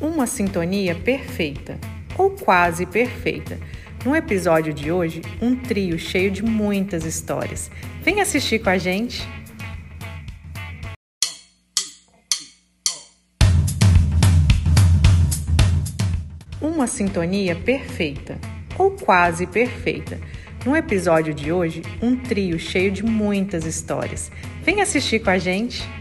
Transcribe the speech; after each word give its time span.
Uma 0.00 0.28
sintonia 0.28 0.94
perfeita, 0.94 1.76
ou 2.16 2.30
quase 2.30 2.86
perfeita. 2.86 3.58
No 4.04 4.14
episódio 4.14 4.72
de 4.72 4.92
hoje, 4.92 5.22
um 5.42 5.56
trio 5.56 5.98
cheio 5.98 6.30
de 6.30 6.40
muitas 6.40 7.04
histórias. 7.04 7.68
Vem 8.00 8.20
assistir 8.20 8.60
com 8.60 8.70
a 8.70 8.78
gente! 8.78 9.26
Uma 16.60 16.86
sintonia 16.86 17.56
perfeita, 17.56 18.38
ou 18.78 18.92
quase 18.92 19.48
perfeita. 19.48 20.20
No 20.64 20.76
episódio 20.76 21.34
de 21.34 21.50
hoje, 21.50 21.82
um 22.00 22.14
trio 22.14 22.56
cheio 22.56 22.92
de 22.92 23.04
muitas 23.04 23.64
histórias. 23.64 24.30
Vem 24.62 24.80
assistir 24.80 25.18
com 25.18 25.30
a 25.30 25.38
gente! 25.38 25.97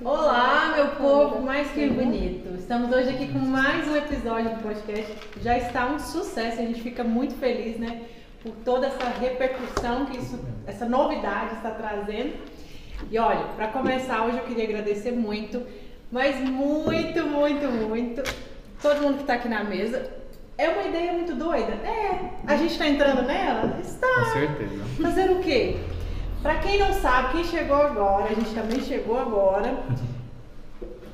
Olá, 0.00 0.72
meu 0.74 0.88
povo 0.96 1.42
mais 1.42 1.70
que 1.70 1.86
bonito. 1.88 2.54
Estamos 2.56 2.90
hoje 2.90 3.10
aqui 3.10 3.28
com 3.28 3.38
mais 3.38 3.86
um 3.86 3.94
episódio 3.94 4.56
do 4.56 4.62
podcast. 4.62 5.12
Já 5.42 5.58
está 5.58 5.86
um 5.86 5.98
sucesso, 5.98 6.60
a 6.60 6.64
gente 6.64 6.80
fica 6.80 7.04
muito 7.04 7.34
feliz, 7.34 7.78
né, 7.78 8.02
por 8.42 8.52
toda 8.64 8.86
essa 8.86 9.08
repercussão 9.20 10.06
que 10.06 10.16
isso, 10.16 10.40
essa 10.66 10.86
novidade 10.86 11.56
está 11.56 11.70
trazendo. 11.72 12.32
E 13.10 13.18
olha, 13.18 13.44
para 13.54 13.68
começar 13.68 14.24
hoje 14.24 14.38
eu 14.38 14.44
queria 14.44 14.64
agradecer 14.64 15.12
muito, 15.12 15.62
mas 16.10 16.40
muito, 16.40 17.26
muito, 17.26 17.68
muito 17.70 18.22
todo 18.80 19.02
mundo 19.02 19.16
que 19.16 19.22
está 19.22 19.34
aqui 19.34 19.48
na 19.48 19.62
mesa. 19.62 20.10
É 20.56 20.68
uma 20.68 20.82
ideia 20.84 21.12
muito 21.12 21.34
doida? 21.34 21.72
É. 21.72 22.30
A 22.46 22.56
gente 22.56 22.72
está 22.72 22.86
entrando 22.86 23.22
nela? 23.22 23.78
Está. 23.80 24.06
Com 24.06 24.32
certeza. 24.32 24.84
Fazer 25.02 25.30
o 25.30 25.40
quê? 25.40 25.76
Para 26.42 26.56
quem 26.56 26.76
não 26.76 26.92
sabe, 26.92 27.34
quem 27.34 27.44
chegou 27.44 27.76
agora, 27.76 28.24
a 28.24 28.34
gente 28.34 28.52
também 28.52 28.80
chegou 28.80 29.16
agora. 29.16 29.78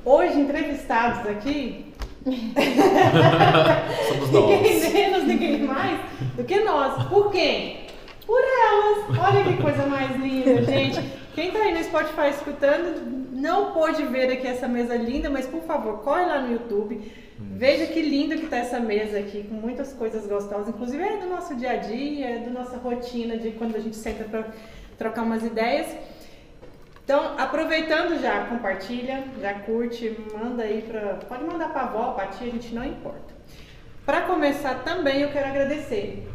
Hoje, 0.02 0.40
entrevistados 0.40 1.28
aqui. 1.28 1.92
Somos 4.08 4.30
nós. 4.30 4.48
ninguém 4.48 4.92
menos, 4.92 5.24
ninguém 5.24 5.62
mais 5.64 6.00
do 6.34 6.44
que 6.44 6.60
nós. 6.60 7.04
Por 7.08 7.30
quem? 7.30 7.88
Por 8.26 8.40
elas. 8.40 9.18
Olha 9.18 9.44
que 9.44 9.62
coisa 9.62 9.86
mais 9.86 10.16
linda, 10.16 10.62
gente. 10.62 10.98
Quem 11.34 11.50
tá 11.50 11.58
aí 11.58 11.74
no 11.74 11.84
Spotify 11.84 12.30
escutando, 12.30 13.28
não 13.32 13.72
pôde 13.72 14.04
ver 14.04 14.32
aqui 14.32 14.46
essa 14.46 14.66
mesa 14.66 14.96
linda, 14.96 15.28
mas 15.28 15.46
por 15.46 15.60
favor, 15.62 15.98
corre 15.98 16.24
lá 16.24 16.40
no 16.40 16.52
YouTube. 16.52 17.12
Veja 17.38 17.86
que 17.86 18.00
lindo 18.00 18.34
que 18.36 18.46
tá 18.46 18.56
essa 18.56 18.80
mesa 18.80 19.18
aqui, 19.18 19.44
com 19.44 19.54
muitas 19.54 19.92
coisas 19.92 20.26
gostosas. 20.26 20.68
Inclusive 20.68 21.02
é 21.02 21.18
do 21.18 21.26
nosso 21.26 21.54
dia 21.54 21.72
a 21.72 21.76
dia, 21.76 22.26
é 22.26 22.38
da 22.38 22.50
nossa 22.50 22.78
rotina 22.78 23.36
de 23.36 23.52
quando 23.52 23.76
a 23.76 23.78
gente 23.78 23.94
senta 23.94 24.24
para 24.24 24.46
trocar 24.98 25.22
umas 25.22 25.44
ideias. 25.44 25.86
Então, 27.04 27.38
aproveitando 27.38 28.20
já, 28.20 28.44
compartilha, 28.44 29.24
já 29.40 29.54
curte, 29.54 30.14
manda 30.34 30.64
aí 30.64 30.82
para. 30.82 31.14
Pode 31.26 31.44
mandar 31.44 31.70
para 31.70 31.82
avó, 31.82 32.10
para 32.12 32.26
tia, 32.26 32.48
a 32.48 32.50
gente 32.50 32.74
não 32.74 32.84
importa. 32.84 33.32
Para 34.04 34.22
começar 34.22 34.82
também, 34.84 35.22
eu 35.22 35.30
quero 35.30 35.48
agradecer. 35.48 36.28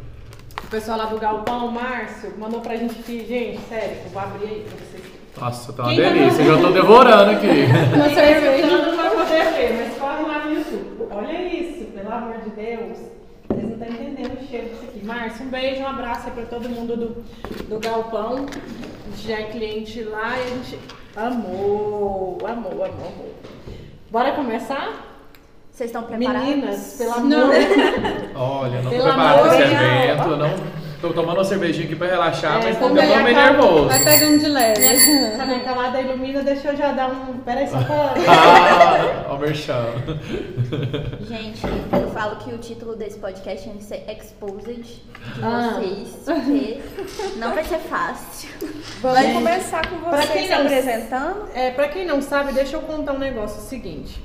O 0.64 0.66
pessoal 0.66 0.98
lá 0.98 1.04
do 1.06 1.18
Galpão, 1.18 1.66
o 1.66 1.72
Márcio, 1.72 2.32
mandou 2.38 2.60
pra 2.60 2.74
gente 2.74 2.98
aqui, 2.98 3.24
gente, 3.24 3.60
sério, 3.68 3.98
eu 4.04 4.10
vou 4.10 4.22
abrir 4.22 4.46
aí 4.46 4.66
pra 4.68 4.76
vocês. 4.78 5.04
Nossa, 5.38 5.72
tá 5.72 5.82
uma 5.82 5.92
Quem 5.92 6.02
tá 6.02 6.10
delícia. 6.10 6.42
Eu 6.42 6.56
já 6.56 6.60
tô 6.60 6.72
devorando 6.72 7.30
aqui. 7.32 7.46
Não 7.96 8.14
cerveja. 8.14 8.66
Não 8.66 8.96
vai 8.96 9.10
poder 9.10 9.44
ver, 9.52 9.72
mas 9.74 9.98
corre 9.98 10.22
lá 10.22 10.44
no 10.44 10.54
YouTube. 10.54 11.08
Olha 11.10 11.42
isso, 11.42 11.84
pelo 11.86 12.12
amor 12.12 12.38
de 12.38 12.50
Deus. 12.50 12.98
Não 13.76 13.86
estão 13.86 14.06
entendendo 14.06 14.40
o 14.40 14.46
cheiro 14.46 14.68
disso 14.68 14.82
aqui. 14.84 15.04
Márcio, 15.04 15.46
um 15.46 15.48
beijo, 15.48 15.82
um 15.82 15.86
abraço 15.86 16.26
aí 16.26 16.32
pra 16.32 16.44
todo 16.44 16.68
mundo 16.68 16.96
do, 16.96 17.24
do 17.68 17.78
Galpão. 17.80 18.46
A 18.46 19.10
gente 19.16 19.28
já 19.28 19.38
é 19.38 19.42
cliente 19.44 20.02
lá 20.02 20.36
e 20.38 20.42
a 20.42 20.46
gente 20.46 20.78
amou, 21.16 22.38
amou, 22.46 22.72
amou, 22.72 22.84
amou. 22.84 23.34
Bora 24.10 24.32
começar? 24.32 25.10
Vocês 25.70 25.90
estão 25.90 26.04
preparados? 26.04 26.48
Meninas, 26.48 26.94
pelo 26.96 27.12
amor 27.14 27.50
de 27.52 28.30
Olha, 28.38 28.76
não 28.76 28.84
tô 28.84 28.90
Pelo 28.90 29.02
preparado 29.02 29.46
esse 29.48 29.56
Deus. 29.56 29.70
evento. 29.72 30.28
Eu 30.28 30.36
não 30.36 30.48
tô 31.08 31.12
tomando 31.14 31.36
uma 31.38 31.44
cervejinha 31.44 31.84
aqui 31.86 31.96
pra 31.96 32.06
relaxar, 32.08 32.60
É, 32.60 32.64
mas 32.64 32.74
eu 32.80 32.88
tô 32.88 32.94
meio 32.94 33.08
cara- 33.08 33.22
nervoso. 33.22 33.88
Vai 33.88 34.04
pegando 34.04 34.38
de 34.38 34.46
leve. 34.48 35.36
Tá 35.36 35.44
minha 35.46 35.60
calada 35.60 36.00
ilumina, 36.00 36.42
deixa 36.42 36.68
eu 36.68 36.76
já 36.76 36.92
dar 36.92 37.08
um. 37.10 37.38
Peraí, 37.44 37.68
só 37.68 37.78
pra. 37.82 38.14
Ah, 38.26 39.26
ó 39.30 39.34
o 39.34 39.38
merchan. 39.38 39.84
Gente, 41.28 41.60
eu 41.92 42.10
falo 42.10 42.36
que 42.36 42.52
o 42.54 42.58
título 42.58 42.96
desse 42.96 43.18
podcast 43.18 43.68
tem 43.68 43.76
que 43.78 43.84
ser 43.84 44.04
Exposed 44.08 44.82
de 44.82 45.02
Ah. 45.42 45.74
vocês, 45.78 46.08
porque 46.24 46.80
não 47.38 47.54
vai 47.54 47.64
ser 47.64 47.78
fácil. 47.78 48.48
Vamos 49.00 49.32
começar 49.32 49.86
com 49.88 49.96
Pra 49.98 50.22
vocês 50.22 50.30
quem 50.32 50.42
se 50.44 50.50
não- 50.50 50.60
apresentando. 50.62 51.48
É, 51.54 51.70
pra 51.70 51.88
quem 51.88 52.06
não 52.06 52.22
sabe, 52.22 52.52
deixa 52.52 52.76
eu 52.76 52.80
contar 52.82 53.12
um 53.12 53.18
negócio 53.18 53.60
seguinte. 53.62 54.22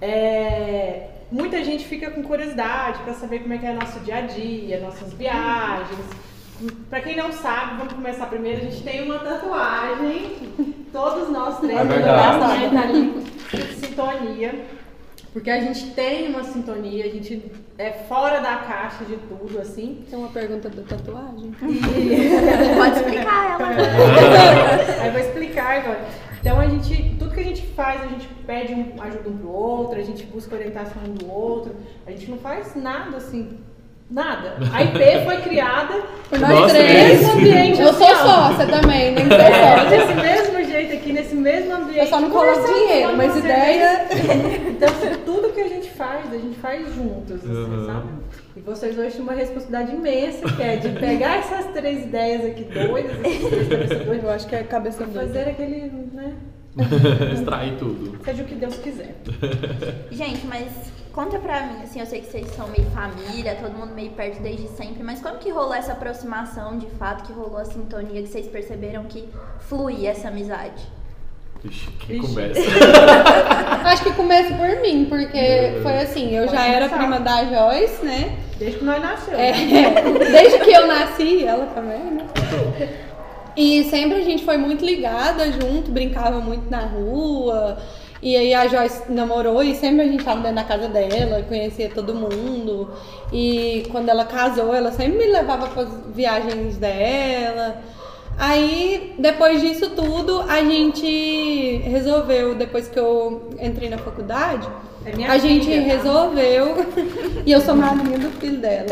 É, 0.00 1.08
muita 1.34 1.64
gente 1.64 1.84
fica 1.84 2.10
com 2.12 2.22
curiosidade 2.22 3.00
pra 3.02 3.12
saber 3.12 3.40
como 3.40 3.52
é 3.54 3.58
que 3.58 3.66
é 3.66 3.72
nosso 3.72 3.98
dia 4.00 4.16
a 4.18 4.20
dia, 4.20 4.80
nossas 4.80 5.12
viagens. 5.12 6.06
Pra 6.88 7.00
quem 7.00 7.16
não 7.16 7.32
sabe, 7.32 7.76
vamos 7.78 7.92
começar 7.92 8.26
primeiro. 8.26 8.60
A 8.60 8.64
gente 8.70 8.82
tem 8.84 9.02
uma 9.02 9.18
tatuagem. 9.18 10.36
Todos 10.92 11.28
nós 11.28 11.58
três 11.58 11.76
É 11.76 11.84
verdade. 11.84 12.38
tá 12.38 12.80
ali 12.82 13.24
em 13.52 13.74
sintonia. 13.74 14.64
Porque 15.32 15.50
a 15.50 15.58
gente 15.60 15.90
tem 15.90 16.28
uma 16.28 16.44
sintonia, 16.44 17.06
a 17.06 17.08
gente 17.08 17.50
é 17.76 17.90
fora 17.90 18.38
da 18.38 18.54
caixa 18.58 19.04
de 19.04 19.16
tudo, 19.16 19.60
assim. 19.60 20.04
Tem 20.08 20.16
uma 20.16 20.28
pergunta 20.28 20.68
da 20.68 20.82
tatuagem. 20.82 21.52
Pode 22.78 22.96
explicar 22.96 23.60
ela. 23.60 23.68
Aí 25.00 25.06
eu 25.08 25.12
vou 25.12 25.20
explicar 25.20 25.78
agora. 25.78 26.04
Então 26.44 26.60
a 26.60 26.66
gente, 26.66 27.16
tudo 27.18 27.32
que 27.32 27.40
a 27.40 27.44
gente 27.44 27.62
faz, 27.68 28.02
a 28.02 28.06
gente 28.06 28.28
pede 28.46 28.74
um- 28.74 28.92
ajuda 29.00 29.30
um 29.30 29.38
pro 29.38 29.48
outro, 29.50 29.98
a 29.98 30.02
gente 30.02 30.24
busca 30.26 30.54
orientação 30.54 31.00
um 31.08 31.14
do 31.14 31.32
outro, 31.32 31.74
a 32.06 32.10
gente 32.10 32.30
não 32.30 32.36
faz 32.36 32.74
nada 32.76 33.16
assim, 33.16 33.56
nada. 34.10 34.58
A 34.70 34.82
IP 34.82 34.98
foi 35.24 35.38
criada 35.38 36.02
Por 36.28 36.38
Nós 36.38 36.70
três. 36.70 37.22
nesse 37.22 37.30
ambiente. 37.30 37.80
Eu 37.80 37.94
sou 37.94 38.06
assim, 38.06 38.14
ó. 38.14 38.48
sócia 38.50 38.66
também, 38.66 39.12
nem 39.12 39.26
sou 39.26 39.38
É, 39.38 39.74
sócia. 39.78 39.88
desse 39.88 40.14
mesmo 40.14 40.64
jeito 40.70 40.92
aqui, 40.92 41.12
nesse 41.14 41.34
mesmo 41.34 41.72
ambiente. 41.76 41.98
Eu 42.00 42.06
só 42.08 42.20
não 42.20 42.28
coloco 42.30 42.66
dinheiro, 42.74 43.16
mas 43.16 43.36
ideia. 43.38 44.06
Então, 44.68 44.88
assim, 44.90 45.20
tudo 45.24 45.50
que 45.50 45.60
a 45.62 45.68
gente 45.68 45.88
faz, 45.92 46.30
a 46.30 46.36
gente 46.36 46.58
faz 46.58 46.94
juntos, 46.94 47.36
assim, 47.36 47.48
Uhum. 47.48 47.86
sabe? 47.86 48.06
E 48.56 48.60
vocês 48.60 48.96
hoje 48.96 49.12
têm 49.16 49.22
uma 49.22 49.32
responsabilidade 49.32 49.92
imensa, 49.92 50.46
que 50.54 50.62
é 50.62 50.76
de 50.76 50.88
pegar 51.00 51.38
essas 51.38 51.66
três 51.72 52.04
ideias 52.04 52.44
aqui 52.44 52.64
doidas, 52.64 53.16
esses 53.24 53.68
três 53.68 54.22
Eu 54.22 54.30
acho 54.30 54.46
que 54.46 54.54
é 54.54 54.62
cabeça 54.62 55.04
doida. 55.04 55.26
fazer 55.26 55.50
aquele, 55.50 55.90
né? 56.12 56.36
Extrair 57.32 57.76
tudo. 57.78 58.18
Seja 58.24 58.42
o 58.42 58.46
que 58.46 58.54
Deus 58.54 58.76
quiser. 58.78 59.16
Gente, 60.10 60.46
mas 60.46 60.68
conta 61.12 61.38
pra 61.38 61.66
mim, 61.66 61.82
assim, 61.82 62.00
eu 62.00 62.06
sei 62.06 62.20
que 62.20 62.26
vocês 62.30 62.46
são 62.50 62.68
meio 62.68 62.88
família, 62.90 63.56
todo 63.60 63.72
mundo 63.72 63.94
meio 63.94 64.10
perto 64.12 64.40
desde 64.42 64.68
sempre, 64.68 65.02
mas 65.02 65.20
como 65.20 65.38
que 65.38 65.50
rolou 65.50 65.74
essa 65.74 65.92
aproximação 65.92 66.78
de 66.78 66.86
fato, 66.90 67.24
que 67.24 67.32
rolou 67.32 67.58
a 67.58 67.64
sintonia, 67.64 68.22
que 68.22 68.28
vocês 68.28 68.46
perceberam 68.46 69.04
que 69.04 69.28
fluía 69.60 70.10
essa 70.10 70.28
amizade? 70.28 70.84
Ixi, 71.64 71.90
que 71.98 72.12
Ixi. 72.14 72.26
conversa. 72.26 72.60
Acho 73.84 74.04
que 74.04 74.12
começa 74.12 74.54
por 74.54 74.80
mim, 74.82 75.06
porque 75.08 75.78
foi 75.82 75.98
assim, 75.98 76.34
eu 76.34 76.48
já 76.48 76.66
era 76.66 76.88
prima 76.88 77.18
da 77.20 77.44
Joyce, 77.44 78.04
né? 78.04 78.36
Desde 78.58 78.78
que 78.78 78.84
nós 78.84 79.02
nascemos. 79.02 79.40
É, 79.40 79.52
né? 79.52 79.94
desde 80.30 80.58
que 80.58 80.70
eu 80.70 80.86
nasci, 80.86 81.44
ela 81.44 81.66
também, 81.66 81.98
né? 81.98 82.26
E 83.56 83.84
sempre 83.84 84.18
a 84.18 84.24
gente 84.24 84.44
foi 84.44 84.56
muito 84.56 84.84
ligada 84.84 85.50
junto, 85.52 85.90
brincava 85.90 86.40
muito 86.40 86.68
na 86.70 86.80
rua. 86.80 87.78
E 88.22 88.36
aí 88.36 88.54
a 88.54 88.66
Joyce 88.66 89.12
namorou 89.12 89.62
e 89.62 89.74
sempre 89.74 90.02
a 90.02 90.08
gente 90.08 90.24
tava 90.24 90.40
dentro 90.40 90.56
da 90.56 90.64
casa 90.64 90.88
dela, 90.88 91.42
conhecia 91.42 91.90
todo 91.90 92.14
mundo. 92.14 92.90
E 93.32 93.86
quando 93.90 94.08
ela 94.08 94.24
casou, 94.24 94.74
ela 94.74 94.90
sempre 94.92 95.18
me 95.18 95.26
levava 95.26 95.68
para 95.68 95.82
as 95.82 95.88
viagens 96.14 96.78
dela. 96.78 97.82
Aí, 98.36 99.14
depois 99.18 99.60
disso 99.60 99.90
tudo, 99.90 100.40
a 100.42 100.60
gente 100.62 101.78
resolveu, 101.84 102.54
depois 102.54 102.88
que 102.88 102.98
eu 102.98 103.50
entrei 103.60 103.88
na 103.88 103.98
faculdade, 103.98 104.68
É 105.06 105.26
a 105.26 105.38
gente 105.38 105.66
filha, 105.66 105.82
tá? 105.82 105.96
resolveu, 105.96 106.74
e 107.46 107.52
eu 107.52 107.60
sou 107.60 107.76
madrinha 107.76 108.18
do 108.18 108.30
filho 108.40 108.58
dela, 108.58 108.86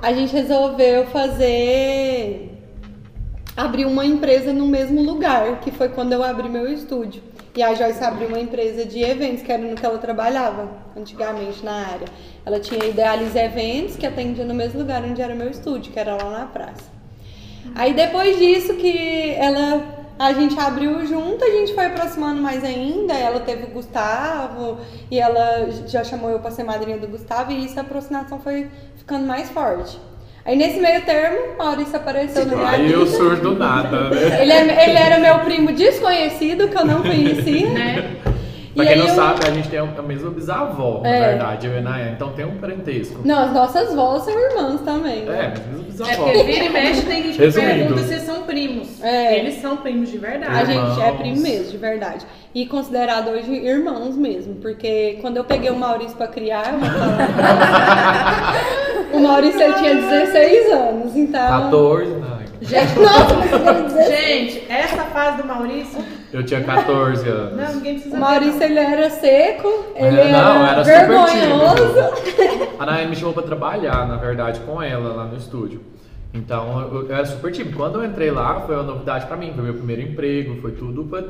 a 0.00 0.12
gente 0.12 0.32
resolveu 0.32 1.06
fazer, 1.06 2.50
abrir 3.56 3.84
uma 3.84 4.06
empresa 4.06 4.52
no 4.52 4.66
mesmo 4.66 5.02
lugar, 5.02 5.60
que 5.60 5.70
foi 5.72 5.88
quando 5.88 6.12
eu 6.12 6.22
abri 6.22 6.48
meu 6.48 6.72
estúdio. 6.72 7.22
E 7.54 7.62
a 7.62 7.74
Joyce 7.74 8.02
abriu 8.02 8.28
uma 8.28 8.40
empresa 8.40 8.86
de 8.86 9.02
eventos, 9.02 9.42
que 9.42 9.52
era 9.52 9.62
no 9.62 9.74
que 9.74 9.84
ela 9.84 9.98
trabalhava 9.98 10.70
antigamente 10.96 11.62
na 11.62 11.86
área. 11.86 12.06
Ela 12.46 12.58
tinha 12.58 12.82
Idealize 12.82 13.38
Eventos, 13.38 13.94
que 13.94 14.06
atendia 14.06 14.42
no 14.46 14.54
mesmo 14.54 14.80
lugar 14.80 15.02
onde 15.04 15.20
era 15.20 15.34
meu 15.34 15.50
estúdio, 15.50 15.92
que 15.92 15.98
era 15.98 16.14
lá 16.14 16.30
na 16.30 16.46
praça. 16.46 17.01
Aí 17.74 17.92
depois 17.94 18.38
disso 18.38 18.74
que 18.74 19.30
ela 19.38 20.00
a 20.18 20.32
gente 20.34 20.58
abriu 20.58 21.04
junto, 21.06 21.44
a 21.44 21.50
gente 21.50 21.74
foi 21.74 21.86
aproximando 21.86 22.40
mais 22.40 22.62
ainda. 22.62 23.12
Ela 23.14 23.40
teve 23.40 23.64
o 23.64 23.68
Gustavo 23.68 24.78
e 25.10 25.18
ela 25.18 25.68
já 25.86 26.04
chamou 26.04 26.30
eu 26.30 26.38
pra 26.38 26.50
ser 26.50 26.62
madrinha 26.64 26.96
do 26.98 27.08
Gustavo 27.08 27.50
e 27.50 27.64
isso 27.64 27.78
a 27.78 27.82
aproximação 27.82 28.38
foi 28.38 28.68
ficando 28.96 29.26
mais 29.26 29.48
forte. 29.50 29.98
Aí 30.44 30.56
nesse 30.56 30.80
meio 30.80 31.02
termo, 31.02 31.56
Maurício 31.56 31.96
apareceu 31.96 32.44
na 32.46 32.56
minha 32.56 32.68
Aí 32.70 32.92
eu 32.92 33.06
surdo 33.06 33.50
do 33.52 33.58
nada, 33.58 34.10
né? 34.10 34.42
Ele, 34.42 34.52
é- 34.52 34.88
ele 34.88 34.98
era 34.98 35.18
meu 35.18 35.38
primo 35.40 35.72
desconhecido 35.72 36.68
que 36.68 36.76
eu 36.76 36.84
não 36.84 37.02
conhecia. 37.02 37.70
Né? 37.70 38.16
Pra 38.74 38.84
E 38.84 38.86
quem 38.86 38.94
aí 38.96 39.00
não 39.00 39.08
eu- 39.08 39.14
sabe, 39.14 39.46
a 39.46 39.50
gente 39.50 39.68
tem 39.68 39.78
a 39.80 39.84
mesma 40.02 40.30
bisavó, 40.30 41.00
na 41.02 41.08
É. 41.10 41.28
verdade, 41.30 41.66
eu 41.66 41.72
e. 41.74 42.12
Então 42.16 42.30
tem 42.32 42.44
um 42.46 42.56
parentesco. 42.58 43.20
Não, 43.24 43.44
as 43.44 43.52
nossas 43.52 43.94
vós 43.94 44.22
são 44.22 44.32
irmãs 44.32 44.80
também. 44.80 45.22
É, 45.22 45.26
né? 45.26 45.52
mas 45.56 45.66
mesmo 45.66 45.82
É 45.82 45.90
bisavó. 45.90 46.24
porque 46.24 46.42
vira 46.44 46.64
e 46.64 46.68
mexe 46.70 47.02
tem 47.02 47.22
gente 47.32 47.38
que 47.38 47.52
pergunta 47.52 48.02
se 48.02 48.20
são 48.20 48.42
primos. 48.44 49.02
É. 49.02 49.38
Eles 49.38 49.60
são 49.60 49.76
primos 49.76 50.10
de 50.10 50.16
verdade. 50.18 50.56
A 50.58 50.64
gente 50.64 51.00
é 51.02 51.12
primo 51.12 51.40
mesmo, 51.42 51.70
de 51.70 51.76
verdade. 51.76 52.24
E 52.54 52.64
considerado 52.66 53.28
hoje 53.28 53.52
irmãos 53.52 54.16
mesmo, 54.16 54.54
porque 54.56 55.18
quando 55.20 55.36
eu 55.36 55.44
peguei 55.44 55.70
o 55.70 55.76
Maurício 55.76 56.16
pra 56.16 56.26
criar, 56.26 56.72
eu 56.72 56.78
o 59.12 59.20
Maurício 59.20 59.60
ele 59.60 59.74
tinha 59.74 59.94
16 59.96 60.72
anos, 60.72 61.14
então. 61.16 61.48
14, 61.62 62.10
não. 62.12 62.32
Gente, 62.62 62.98
ele 62.98 63.66
tinha 63.66 63.82
16. 63.82 64.52
gente, 64.52 64.64
essa 64.72 65.02
fase 65.04 65.38
do 65.42 65.48
Maurício, 65.48 66.00
Eu 66.32 66.42
tinha 66.44 66.62
14 66.62 67.28
anos. 67.28 67.56
não, 67.56 67.74
ninguém 67.74 67.94
precisa 67.94 68.16
O 68.16 68.20
Maurício 68.20 68.62
ele 68.62 68.78
era 68.78 69.10
seco, 69.10 69.68
ele 69.94 70.18
É, 70.20 70.32
não, 70.32 70.66
era, 70.66 70.82
vergonhoso. 70.82 72.74
A 72.78 72.86
Nayane 72.86 73.10
me 73.10 73.16
chamou 73.16 73.34
pra 73.34 73.42
trabalhar, 73.42 74.08
na 74.08 74.16
verdade, 74.16 74.60
com 74.60 74.82
ela 74.82 75.14
lá 75.14 75.24
no 75.26 75.36
estúdio. 75.36 75.80
Então, 76.32 76.80
eu, 76.80 77.08
eu 77.08 77.14
era 77.14 77.26
super 77.26 77.52
tímido. 77.52 77.76
Quando 77.76 77.98
eu 78.00 78.04
entrei 78.04 78.30
lá, 78.30 78.60
foi 78.62 78.74
uma 78.74 78.84
novidade 78.84 79.26
pra 79.26 79.36
mim. 79.36 79.52
Foi 79.54 79.62
meu 79.62 79.74
primeiro 79.74 80.00
emprego, 80.02 80.60
foi 80.62 80.72
tudo 80.72 81.04
pra 81.04 81.22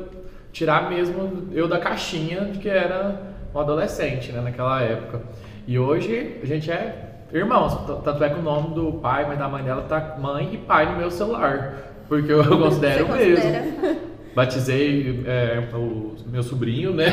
tirar 0.53 0.89
mesmo 0.89 1.49
eu 1.51 1.67
da 1.67 1.79
caixinha 1.79 2.41
de 2.45 2.59
que 2.59 2.69
era 2.69 3.19
um 3.53 3.59
adolescente, 3.59 4.31
né, 4.31 4.39
naquela 4.39 4.81
época. 4.81 5.21
E 5.67 5.77
hoje 5.77 6.39
a 6.41 6.45
gente 6.45 6.71
é 6.71 7.09
irmãos. 7.33 7.75
Tanto 8.03 8.23
é 8.23 8.29
que 8.29 8.39
o 8.39 8.41
nome 8.41 8.73
do 8.73 8.93
pai, 8.93 9.25
mas 9.27 9.37
da 9.37 9.47
mãe 9.49 9.63
dela 9.63 9.81
tá 9.81 10.15
mãe 10.19 10.49
e 10.53 10.57
pai 10.57 10.89
no 10.91 10.97
meu 10.97 11.11
celular. 11.11 11.75
Porque 12.07 12.31
eu 12.31 12.43
considero 12.57 13.07
Você 13.07 13.25
mesmo. 13.25 13.43
considera? 13.43 13.97
Batizei 14.35 15.23
é, 15.27 15.63
o 15.75 16.15
meu 16.27 16.41
sobrinho, 16.41 16.93
né? 16.93 17.05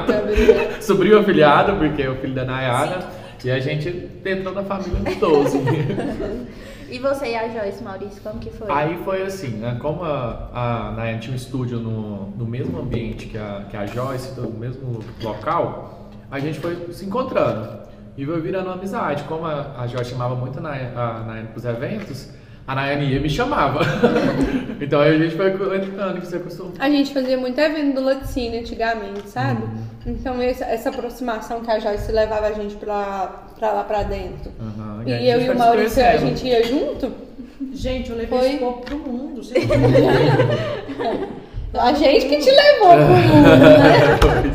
Sobrinho 0.80 1.18
afilhado, 1.18 1.76
porque 1.76 2.02
é 2.02 2.10
o 2.10 2.16
filho 2.16 2.34
da 2.34 2.44
Nayara. 2.44 3.06
E 3.44 3.50
a 3.50 3.58
gente 3.58 4.08
entrou 4.24 4.54
na 4.54 4.62
família 4.62 5.00
dos 5.00 5.16
12. 5.20 5.58
E 6.90 6.98
você 6.98 7.28
e 7.28 7.36
a 7.36 7.48
Joyce, 7.48 7.82
Maurício, 7.84 8.20
como 8.22 8.40
que 8.40 8.50
foi? 8.50 8.70
Aí 8.70 8.98
foi 9.04 9.22
assim, 9.22 9.48
né? 9.58 9.78
Como 9.80 10.02
a, 10.02 10.50
a 10.52 10.92
Nayara 10.92 11.18
tinha 11.18 11.32
um 11.32 11.36
estúdio 11.36 11.78
no, 11.78 12.30
no 12.30 12.46
mesmo 12.46 12.80
ambiente 12.80 13.26
que 13.26 13.38
a, 13.38 13.66
que 13.70 13.76
a 13.76 13.86
Joyce, 13.86 14.38
no 14.40 14.50
mesmo 14.50 15.00
local, 15.22 16.10
a 16.30 16.38
gente 16.38 16.58
foi 16.58 16.92
se 16.92 17.04
encontrando. 17.04 17.80
E 18.16 18.26
foi 18.26 18.40
virando 18.40 18.66
uma 18.66 18.74
amizade. 18.74 19.24
Como 19.24 19.46
a, 19.46 19.76
a 19.78 19.86
Joyce 19.86 20.10
chamava 20.10 20.34
muito 20.34 20.58
a 20.58 20.62
Nayara, 20.62 21.00
a 21.00 21.20
Nayara 21.20 21.48
pros 21.48 21.64
eventos, 21.64 22.30
a 22.70 22.74
Nayara 22.76 23.02
ia 23.02 23.16
e 23.16 23.20
me 23.20 23.28
chamava. 23.28 23.80
então 24.80 25.00
aí 25.00 25.16
a 25.16 25.18
gente 25.18 25.34
foi 25.34 25.50
entrando 25.50 26.22
e 26.22 26.24
se 26.26 26.36
acostumou. 26.36 26.72
A 26.78 26.88
gente 26.88 27.12
fazia 27.12 27.36
muito 27.36 27.58
evento 27.58 27.96
do 27.96 28.04
Laticínio 28.04 28.60
antigamente, 28.60 29.28
sabe? 29.28 29.64
Uhum. 29.64 29.84
Então 30.06 30.40
essa, 30.40 30.64
essa 30.66 30.88
aproximação 30.90 31.62
que 31.62 31.70
a 31.70 31.80
Joyce 31.80 32.12
levava 32.12 32.46
a 32.46 32.52
gente 32.52 32.76
pra, 32.76 33.42
pra 33.58 33.72
lá 33.72 33.82
pra 33.82 34.04
dentro. 34.04 34.52
Aham, 34.60 35.02
E, 35.04 35.12
aí 35.12 35.32
a 35.32 35.36
eu 35.36 35.46
e 35.46 35.50
o 35.50 35.58
Maurício, 35.58 36.04
a 36.04 36.16
gente 36.16 36.46
ia 36.46 36.64
junto. 36.64 37.12
Gente, 37.72 38.10
eu 38.10 38.16
levei 38.16 38.38
Foi. 38.38 38.48
esse 38.48 38.58
corpo 38.58 38.86
pro 38.86 38.98
mundo. 38.98 39.40
Entendem. 39.40 41.30
A 41.72 41.92
gente 41.92 42.26
que 42.26 42.38
te 42.38 42.50
levou 42.50 42.96
pro 42.96 43.06
mundo, 43.06 43.58
né? 43.78 44.50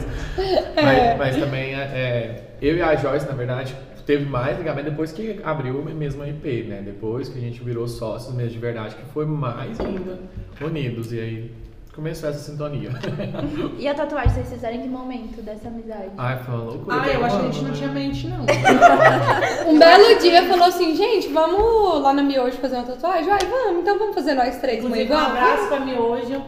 Mas, 0.75 1.17
mas 1.17 1.35
também, 1.37 1.73
é, 1.73 1.77
é, 1.77 2.43
eu 2.61 2.75
e 2.75 2.81
a 2.81 2.93
Joyce, 2.93 3.25
na 3.25 3.33
verdade, 3.33 3.73
teve 4.05 4.25
mais 4.25 4.57
ligamento 4.57 4.89
depois 4.89 5.11
que 5.11 5.39
abriu 5.43 5.81
mesmo 5.83 6.21
a 6.23 6.27
IP, 6.29 6.63
né? 6.63 6.81
Depois 6.85 7.27
que 7.29 7.37
a 7.37 7.41
gente 7.41 7.63
virou 7.63 7.87
sócios 7.87 8.33
mesmo 8.33 8.51
de 8.51 8.59
verdade, 8.59 8.95
que 8.95 9.05
foi 9.13 9.25
mais 9.25 9.79
ainda 9.79 10.19
unidos. 10.61 11.11
E 11.11 11.19
aí 11.19 11.51
começou 11.93 12.29
essa 12.29 12.39
sintonia. 12.39 12.91
E 13.79 13.87
a 13.87 13.93
tatuagem 13.93 14.31
vocês 14.33 14.49
fizeram 14.49 14.75
em 14.77 14.81
que 14.81 14.87
momento 14.87 15.41
dessa 15.41 15.67
amizade? 15.67 16.11
Ai, 16.17 16.37
foi 16.43 16.53
uma 16.55 16.63
loucura. 16.63 17.01
Ah, 17.01 17.07
eu 17.07 17.25
acho 17.25 17.39
que 17.39 17.45
a 17.45 17.51
gente 17.51 17.63
não 17.65 17.71
tinha 17.73 17.87
né? 17.89 17.93
mente, 17.93 18.27
não. 18.27 18.45
Um 19.67 19.79
belo 19.79 20.19
dia 20.19 20.43
falou 20.47 20.65
assim, 20.65 20.95
gente, 20.95 21.27
vamos 21.29 22.01
lá 22.01 22.13
na 22.13 22.23
Miojo 22.23 22.57
fazer 22.57 22.75
uma 22.75 22.83
tatuagem? 22.85 23.25
Vai, 23.25 23.39
vamos, 23.39 23.81
então 23.81 23.97
vamos 23.97 24.15
fazer 24.15 24.33
nós 24.33 24.57
três, 24.59 24.83
mãe, 24.83 25.03
Inclusive, 25.03 25.13
um 25.13 25.17
vamos? 25.17 25.31
abraço 25.37 25.67
pra 25.67 25.79
mim 25.81 25.93
hoje. 25.95 26.41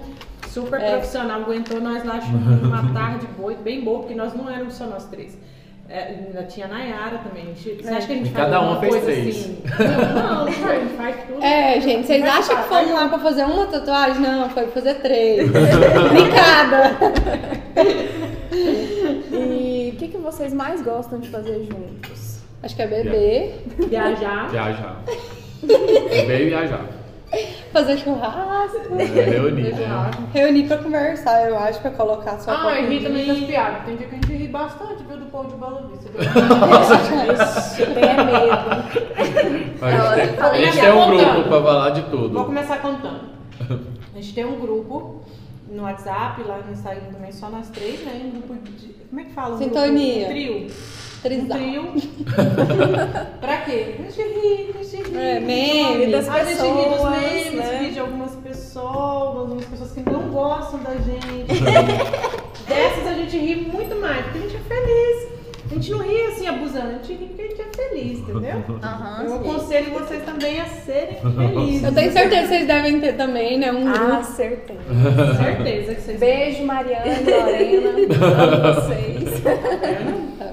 Super 0.47 0.81
É. 0.81 0.91
profissional, 0.91 1.41
aguentou 1.41 1.79
nós 1.81 2.03
lá 2.03 2.19
uma 2.63 2.91
tarde 2.93 3.27
boa, 3.37 3.53
bem 3.53 3.83
boa, 3.83 3.99
porque 3.99 4.15
nós 4.15 4.33
não 4.33 4.49
éramos 4.49 4.73
só 4.73 4.85
nós 4.85 5.05
três. 5.05 5.37
É, 5.89 6.03
ainda 6.07 6.43
tinha 6.43 6.65
a 6.65 6.69
Nayara 6.69 7.17
também. 7.19 7.55
Gente- 7.55 7.81
Você 7.83 7.89
acha 7.93 8.07
que 8.07 8.13
a 8.13 8.15
gente 8.17 8.27
E 8.27 8.31
faz 8.31 8.45
cada 8.45 8.59
um 8.61 8.63
alguma 8.63 8.79
fez 8.81 8.91
coisa 8.93 9.05
três. 9.05 9.27
assim? 9.37 9.57
Não, 10.17 10.45
não 10.45 10.51
gente 10.51 10.93
faz 10.97 11.15
tudo. 11.27 11.43
É, 11.43 11.79
gente, 11.79 12.07
vocês 12.07 12.23
acham 12.25 12.57
que 12.57 12.63
fomos 12.69 12.91
lá 12.91 13.07
pra 13.07 13.19
fazer 13.19 13.43
uma 13.45 13.65
tatuagem? 13.67 14.21
Não, 14.21 14.49
foi 14.49 14.63
pra 14.63 14.71
fazer 14.73 14.95
três. 14.95 15.49
Picada. 15.49 16.97
E 19.31 19.91
o 19.93 19.97
que, 19.97 20.07
que 20.09 20.17
vocês 20.17 20.53
mais 20.53 20.81
gostam 20.81 21.19
de 21.19 21.29
fazer 21.29 21.63
juntos? 21.65 22.39
Acho 22.63 22.75
que 22.75 22.81
é 22.81 22.87
beber, 22.87 23.61
Viajar. 23.87 24.49
Viajar. 24.49 25.03
Beber 25.61 26.41
e 26.41 26.45
viajar. 26.49 26.85
fazer 27.73 27.97
churrasco, 27.97 28.77
É, 28.99 29.03
reunir, 29.23 29.73
né? 29.75 30.11
reunir 30.33 30.67
pra 30.67 30.77
conversar, 30.77 31.49
eu 31.49 31.57
acho, 31.59 31.79
pra 31.81 31.91
colocar 31.91 32.39
só 32.39 32.51
Ah, 32.51 32.57
pra 32.59 32.79
e 32.79 32.87
ri 32.87 33.03
também 33.03 33.27
das 33.27 33.37
piadas. 33.39 33.83
Tem 33.85 33.95
dia 33.97 34.07
que 34.07 34.15
a 34.15 34.17
gente 34.17 34.33
ri 34.33 34.47
bastante, 34.47 35.03
viu, 35.03 35.17
do 35.17 35.25
povo 35.25 35.49
de 35.49 35.55
Belo 35.55 35.89
Vista. 35.89 36.07
Eu 37.79 37.93
tenho 37.93 38.25
medo. 38.25 38.57
A 39.81 40.15
gente 40.15 40.33
tem, 40.37 40.39
a 40.39 40.55
gente 40.55 40.79
tem 40.79 40.91
um 40.91 41.17
grupo 41.17 41.49
pra 41.49 41.61
falar 41.61 41.89
de 41.91 42.01
Vou 42.01 42.09
tudo. 42.11 42.45
começar 42.45 42.77
contando. 42.81 43.21
A 44.15 44.19
gente 44.19 44.33
tem 44.33 44.45
um 44.45 44.59
grupo 44.59 45.21
no 45.69 45.83
WhatsApp, 45.83 46.41
lá 46.43 46.59
no 46.65 46.71
Instagram 46.71 47.11
também, 47.11 47.31
só 47.31 47.49
nós 47.49 47.69
três, 47.69 47.99
né? 48.05 48.21
Um 48.25 48.31
grupo 48.31 48.53
de. 48.71 48.87
Como 49.09 49.21
é 49.21 49.23
que 49.25 49.33
fala? 49.33 49.55
Um 49.55 49.59
Sintonia. 49.59 50.13
Grupo, 50.27 50.31
um 50.31 50.33
trio. 50.33 50.67
Um 51.17 51.29
Trisal. 51.29 51.57
trio. 51.57 51.93
pra 53.41 53.57
quê? 53.61 53.95
A 53.99 54.03
gente 54.03 54.21
ri, 54.21 54.75
a 54.79 54.83
gente 54.83 55.09
ri. 55.09 55.17
É, 55.17 55.39
memes. 55.39 56.11
Das 56.11 56.29
A 56.29 56.43
gente 56.43 56.61
ri 56.61 56.89
dos 56.89 57.09
memes, 57.09 57.53
né? 57.55 57.79
ri 57.81 57.91
de 57.91 57.99
algumas 57.99 58.35
pessoas, 58.35 59.37
algumas 59.39 59.65
pessoas 59.65 59.91
que 59.91 60.01
não 60.09 60.21
gostam 60.29 60.79
da 60.81 60.91
gente. 60.93 61.63
Dessas 62.67 63.07
a 63.07 63.13
gente 63.13 63.37
ri 63.37 63.55
muito 63.55 63.95
mais, 63.99 64.23
porque 64.25 64.37
a 64.39 64.41
gente 64.41 64.55
é 64.57 64.59
feliz. 64.59 65.37
A 65.69 65.73
gente 65.73 65.91
não 65.91 65.99
ri 65.99 66.21
assim 66.27 66.47
abusando, 66.47 66.87
a 66.87 66.91
gente 66.93 67.11
ri 67.13 67.25
porque 67.25 67.41
a 67.41 67.47
gente 67.47 67.61
é 67.61 67.65
feliz, 67.75 68.19
entendeu? 68.19 68.63
Aham, 68.81 69.23
Eu 69.25 69.29
sim. 69.29 69.35
aconselho 69.49 69.91
vocês 69.99 70.23
também 70.23 70.61
a 70.61 70.65
serem 70.65 71.17
felizes. 71.19 71.83
Eu 71.83 71.93
tenho 71.93 72.11
certeza 72.13 72.41
que 72.43 72.47
vocês 72.47 72.67
devem 72.67 73.01
ter 73.01 73.13
também, 73.17 73.57
né? 73.59 73.71
Um 73.73 73.85
Ah, 73.89 73.91
grupo. 73.91 74.23
certeza. 74.23 74.79
certeza 75.37 75.95
que 75.95 76.01
vocês 76.01 76.19
Beijo, 76.19 76.63
Mariana, 76.63 77.05
Lorena. 77.05 77.89
Amo 77.89 78.81
vocês. 78.81 79.43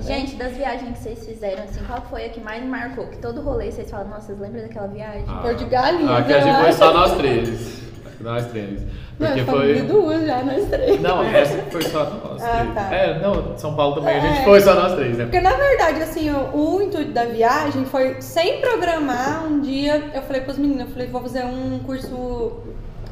Gente, 0.06 0.36
das 0.36 0.52
viagens 0.52 0.98
que 0.98 1.02
vocês 1.04 1.24
fizeram, 1.26 1.64
assim, 1.64 1.80
qual 1.86 2.02
foi 2.10 2.26
a 2.26 2.28
que 2.28 2.40
mais 2.40 2.64
marcou? 2.64 3.06
Que 3.06 3.16
todo 3.18 3.40
rolê 3.40 3.70
vocês 3.72 3.90
falam, 3.90 4.08
nossa, 4.08 4.26
vocês 4.26 4.38
lembram 4.38 4.62
daquela 4.62 4.86
viagem? 4.88 5.24
Ah, 5.28 5.40
Cor 5.42 5.54
de 5.54 5.64
galinha, 5.64 6.16
Aqui 6.18 6.32
a 6.32 6.38
eu 6.38 6.42
gente 6.42 6.60
foi 6.60 6.72
só 6.72 6.92
nós 6.92 7.12
três. 7.16 7.82
Nós 8.20 8.46
três. 8.46 8.80
Não, 9.18 9.28
Porque 9.28 9.44
falei 9.44 9.78
foi. 9.78 9.86
duas 9.86 10.26
já, 10.26 10.42
nós 10.42 10.64
três. 10.68 11.00
Não, 11.00 11.22
essa 11.22 11.56
foi 11.70 11.82
só 11.82 12.04
nós 12.04 12.42
Ah, 12.42 12.58
três. 12.60 12.74
tá. 12.74 12.94
É, 12.94 13.18
não, 13.20 13.56
São 13.58 13.74
Paulo 13.74 13.94
também 13.96 14.16
a 14.16 14.20
gente 14.20 14.40
É. 14.40 14.44
foi 14.44 14.60
só 14.60 14.74
nós 14.74 14.94
três, 14.94 15.16
né? 15.16 15.24
Porque 15.24 15.40
na 15.40 15.52
verdade, 15.54 16.02
assim, 16.02 16.30
o, 16.30 16.56
o 16.76 16.82
intuito 16.82 17.12
da 17.12 17.24
viagem 17.26 17.84
foi 17.84 18.20
sem 18.20 18.60
programar. 18.60 19.44
Um 19.46 19.60
dia 19.60 20.10
eu 20.14 20.22
falei 20.22 20.40
pros 20.42 20.58
meninos, 20.58 20.86
eu 20.86 20.92
falei, 20.92 21.06
vou 21.08 21.20
fazer 21.22 21.44
um 21.44 21.78
curso 21.80 22.52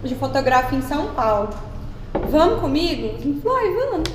de 0.03 0.15
fotografia 0.15 0.77
em 0.79 0.83
São 0.83 1.07
Paulo. 1.15 1.51
Vamos 2.29 2.61
comigo? 2.61 3.15
Ai, 3.25 3.75
vamos. 3.75 4.09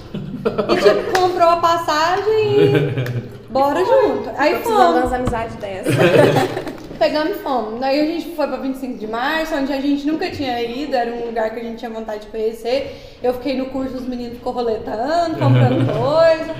E 0.69 0.75
tipo, 0.77 1.19
comprou 1.19 1.49
a 1.49 1.57
passagem 1.57 2.25
e 2.63 3.49
bora 3.49 3.83
junto. 3.83 4.29
Aí 4.37 4.55
fomos. 4.61 4.79
umas 5.01 5.13
amizades 5.13 5.55
dessas. 5.55 5.95
Pegamos 6.99 7.31
e 7.37 7.39
fomos. 7.39 7.79
Daí 7.79 7.99
a 8.01 8.05
gente 8.05 8.35
foi 8.35 8.47
pra 8.47 8.57
25 8.57 8.97
de 8.97 9.05
março, 9.07 9.53
onde 9.55 9.71
a 9.71 9.79
gente 9.79 10.07
nunca 10.07 10.31
tinha 10.31 10.59
ido, 10.63 10.95
era 10.95 11.11
um 11.11 11.27
lugar 11.27 11.51
que 11.51 11.59
a 11.59 11.63
gente 11.63 11.77
tinha 11.77 11.91
vontade 11.91 12.21
de 12.21 12.27
conhecer. 12.27 13.17
Eu 13.21 13.33
fiquei 13.35 13.55
no 13.55 13.67
curso, 13.67 13.95
os 13.97 14.07
meninos 14.07 14.37
ficou 14.37 14.51
roletando, 14.53 15.37
comprando 15.37 15.85
coisa. 15.93 16.55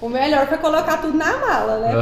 O 0.00 0.08
melhor 0.08 0.46
foi 0.46 0.56
colocar 0.56 0.96
tudo 1.02 1.14
na 1.18 1.36
mala, 1.36 1.76
né? 1.78 1.92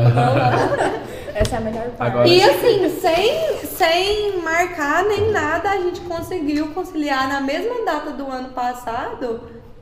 Essa 1.34 1.56
é 1.56 1.58
a 1.58 1.60
melhor 1.60 1.82
parte. 1.98 2.12
Agora- 2.12 2.28
E 2.28 2.40
assim, 2.42 2.88
sem, 3.00 3.58
sem 3.66 4.38
marcar 4.40 5.02
nem 5.04 5.32
nada, 5.32 5.68
a 5.70 5.76
gente 5.78 6.00
conseguiu 6.02 6.68
conciliar 6.68 7.28
na 7.28 7.40
mesma 7.40 7.84
data 7.84 8.10
do 8.12 8.30
ano 8.30 8.50
passado. 8.50 9.40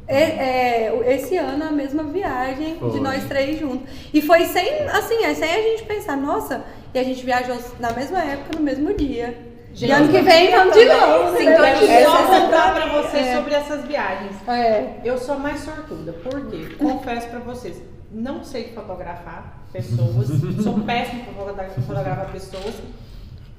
E- 0.09 0.13
é, 0.13 1.15
esse 1.15 1.37
ano 1.37 1.65
a 1.65 1.71
mesma 1.71 2.05
viagem 2.05 2.77
Foi. 2.79 2.91
de 2.91 3.01
nós 3.01 3.25
três 3.25 3.59
juntos. 3.59 3.89
E 4.13 4.21
foi 4.23 4.45
sem, 4.47 4.81
assim, 4.89 5.25
é 5.25 5.35
sem 5.35 5.51
a 5.53 5.63
gente 5.63 5.83
pensar, 5.85 6.17
nossa, 6.17 6.65
e 6.95 6.99
a 6.99 7.03
gente 7.05 7.25
viajou 7.25 7.57
na 7.81 7.91
mesma 7.93 8.23
época, 8.23 8.57
no 8.59 8.63
mesmo 8.63 8.93
dia. 8.95 9.37
Gente, 9.75 9.91
e 9.91 9.93
ano 9.93 10.09
que 10.11 10.21
vem 10.23 10.51
vamos 10.51 10.75
de 10.75 10.85
novo. 10.87 11.33
né? 11.33 11.43
Então, 11.43 11.63
deixa 11.63 12.01
eu 12.01 12.11
só 12.11 12.23
contar 12.41 12.75
pra 12.75 12.87
vocês 13.03 13.27
É. 13.27 13.37
sobre 13.37 13.55
essas 13.55 13.85
viagens. 13.85 14.33
É. 14.49 14.95
Eu 15.05 15.19
sou 15.19 15.39
mais 15.39 15.61
sortuda, 15.61 16.13
por 16.15 16.47
quê? 16.51 16.75
Confesso 16.79 17.29
pra 17.29 17.41
vocês, 17.41 17.77
não 18.11 18.43
sei 18.43 18.73
fotografar 18.75 19.65
pessoas, 19.73 20.29
sou 20.65 20.81
péssima 20.81 21.25
pra 21.25 21.35
fotogra- 21.35 21.69
fotografar 21.87 22.33
pessoas. 22.33 22.75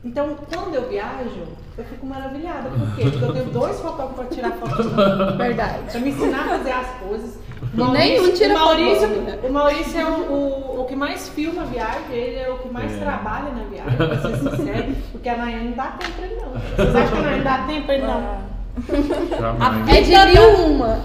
Então, 0.08 0.36
quando 0.54 0.74
eu 0.74 0.88
viajo, 0.90 1.44
eu 1.78 1.84
fico 1.84 2.06
maravilhada. 2.06 2.70
Por 2.70 2.96
quê? 2.96 3.10
Porque 3.12 3.26
eu 3.26 3.34
tenho 3.34 3.46
dois 3.46 3.78
fotógrafos 3.80 4.16
para 4.16 4.26
tirar 4.26 4.52
foto 4.54 4.82
de 4.84 4.88
mim. 4.90 5.38
Verdade. 5.38 5.80
Pra 5.92 6.00
me 6.00 6.10
ensinar 6.10 6.46
a 6.46 6.50
fazer 6.58 6.72
as 6.72 6.88
coisas. 7.06 7.40
O 7.78 7.86
nenhum 7.92 8.32
tira 8.32 8.56
o 8.56 8.58
Maurício, 8.60 9.08
foto, 9.10 9.22
né? 9.22 9.40
o 9.44 9.52
Maurício 9.52 10.00
é 10.00 10.06
o, 10.06 10.10
o, 10.32 10.82
o 10.82 10.86
que 10.86 10.96
mais 10.96 11.28
filma 11.30 11.64
a 11.64 11.66
viagem, 11.66 12.12
ele 12.14 12.40
é 12.40 12.50
o 12.50 12.58
que 12.60 12.70
mais 12.70 12.94
É. 12.94 12.98
trabalha 13.00 13.52
na 13.52 13.64
viagem, 13.64 13.98
pra 13.98 14.22
ser 14.22 14.38
sincero. 14.38 14.96
Porque 15.12 15.30
a 15.30 15.38
Nayane 15.38 15.70
não 15.70 15.76
dá 15.76 15.86
tempo 16.00 16.12
pra 16.14 16.26
ele, 16.26 16.36
não. 16.36 16.52
Vocês 16.52 16.96
acham 16.96 17.12
que 17.12 17.18
a 17.18 17.22
Nayane 17.22 17.44
dá 17.44 17.58
tempo 17.68 17.86
pra 17.86 17.96
ele, 17.96 18.04
não? 18.08 19.38
Jamais. 19.38 19.90
É 19.90 20.02
de 20.02 20.32
mil 20.34 20.66
uma. 20.68 21.00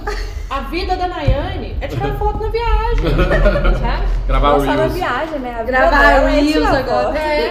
A 0.50 0.60
vida 0.60 0.94
da 0.96 1.08
Nayane 1.08 1.76
é 1.80 1.88
tirar 1.88 2.14
foto 2.18 2.44
na 2.44 2.50
viagem. 2.50 3.04
sabe? 3.80 4.06
Gravar 4.32 4.60
só 4.60 4.64
na 4.66 4.72
Reels. 4.74 4.92
viagem, 4.94 5.38
né? 5.40 5.56
A 5.60 5.62
Gravar 5.62 6.10
é 6.12 6.28
Reels 6.30 6.66
agora. 6.66 7.18
É, 7.18 7.48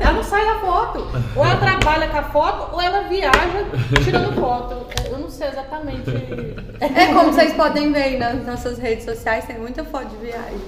ela 0.00 0.12
não 0.12 0.22
sai 0.24 0.44
da 0.44 0.54
foto. 0.58 1.06
Ou 1.36 1.44
ela 1.44 1.56
trabalha 1.56 2.08
com 2.08 2.18
a 2.18 2.22
foto, 2.24 2.74
ou 2.74 2.80
ela 2.82 3.02
viaja 3.02 3.64
tirando 4.02 4.32
foto. 4.34 4.84
Eu 5.10 5.18
não 5.18 5.30
sei 5.30 5.48
exatamente. 5.48 6.10
É 6.80 7.06
como 7.14 7.32
vocês 7.32 7.52
podem 7.52 7.92
ver 7.92 8.02
aí 8.02 8.18
nas 8.18 8.44
nossas 8.44 8.78
redes 8.78 9.04
sociais, 9.04 9.44
tem 9.44 9.58
muita 9.58 9.84
foto 9.84 10.06
de 10.06 10.16
viagem. 10.16 10.58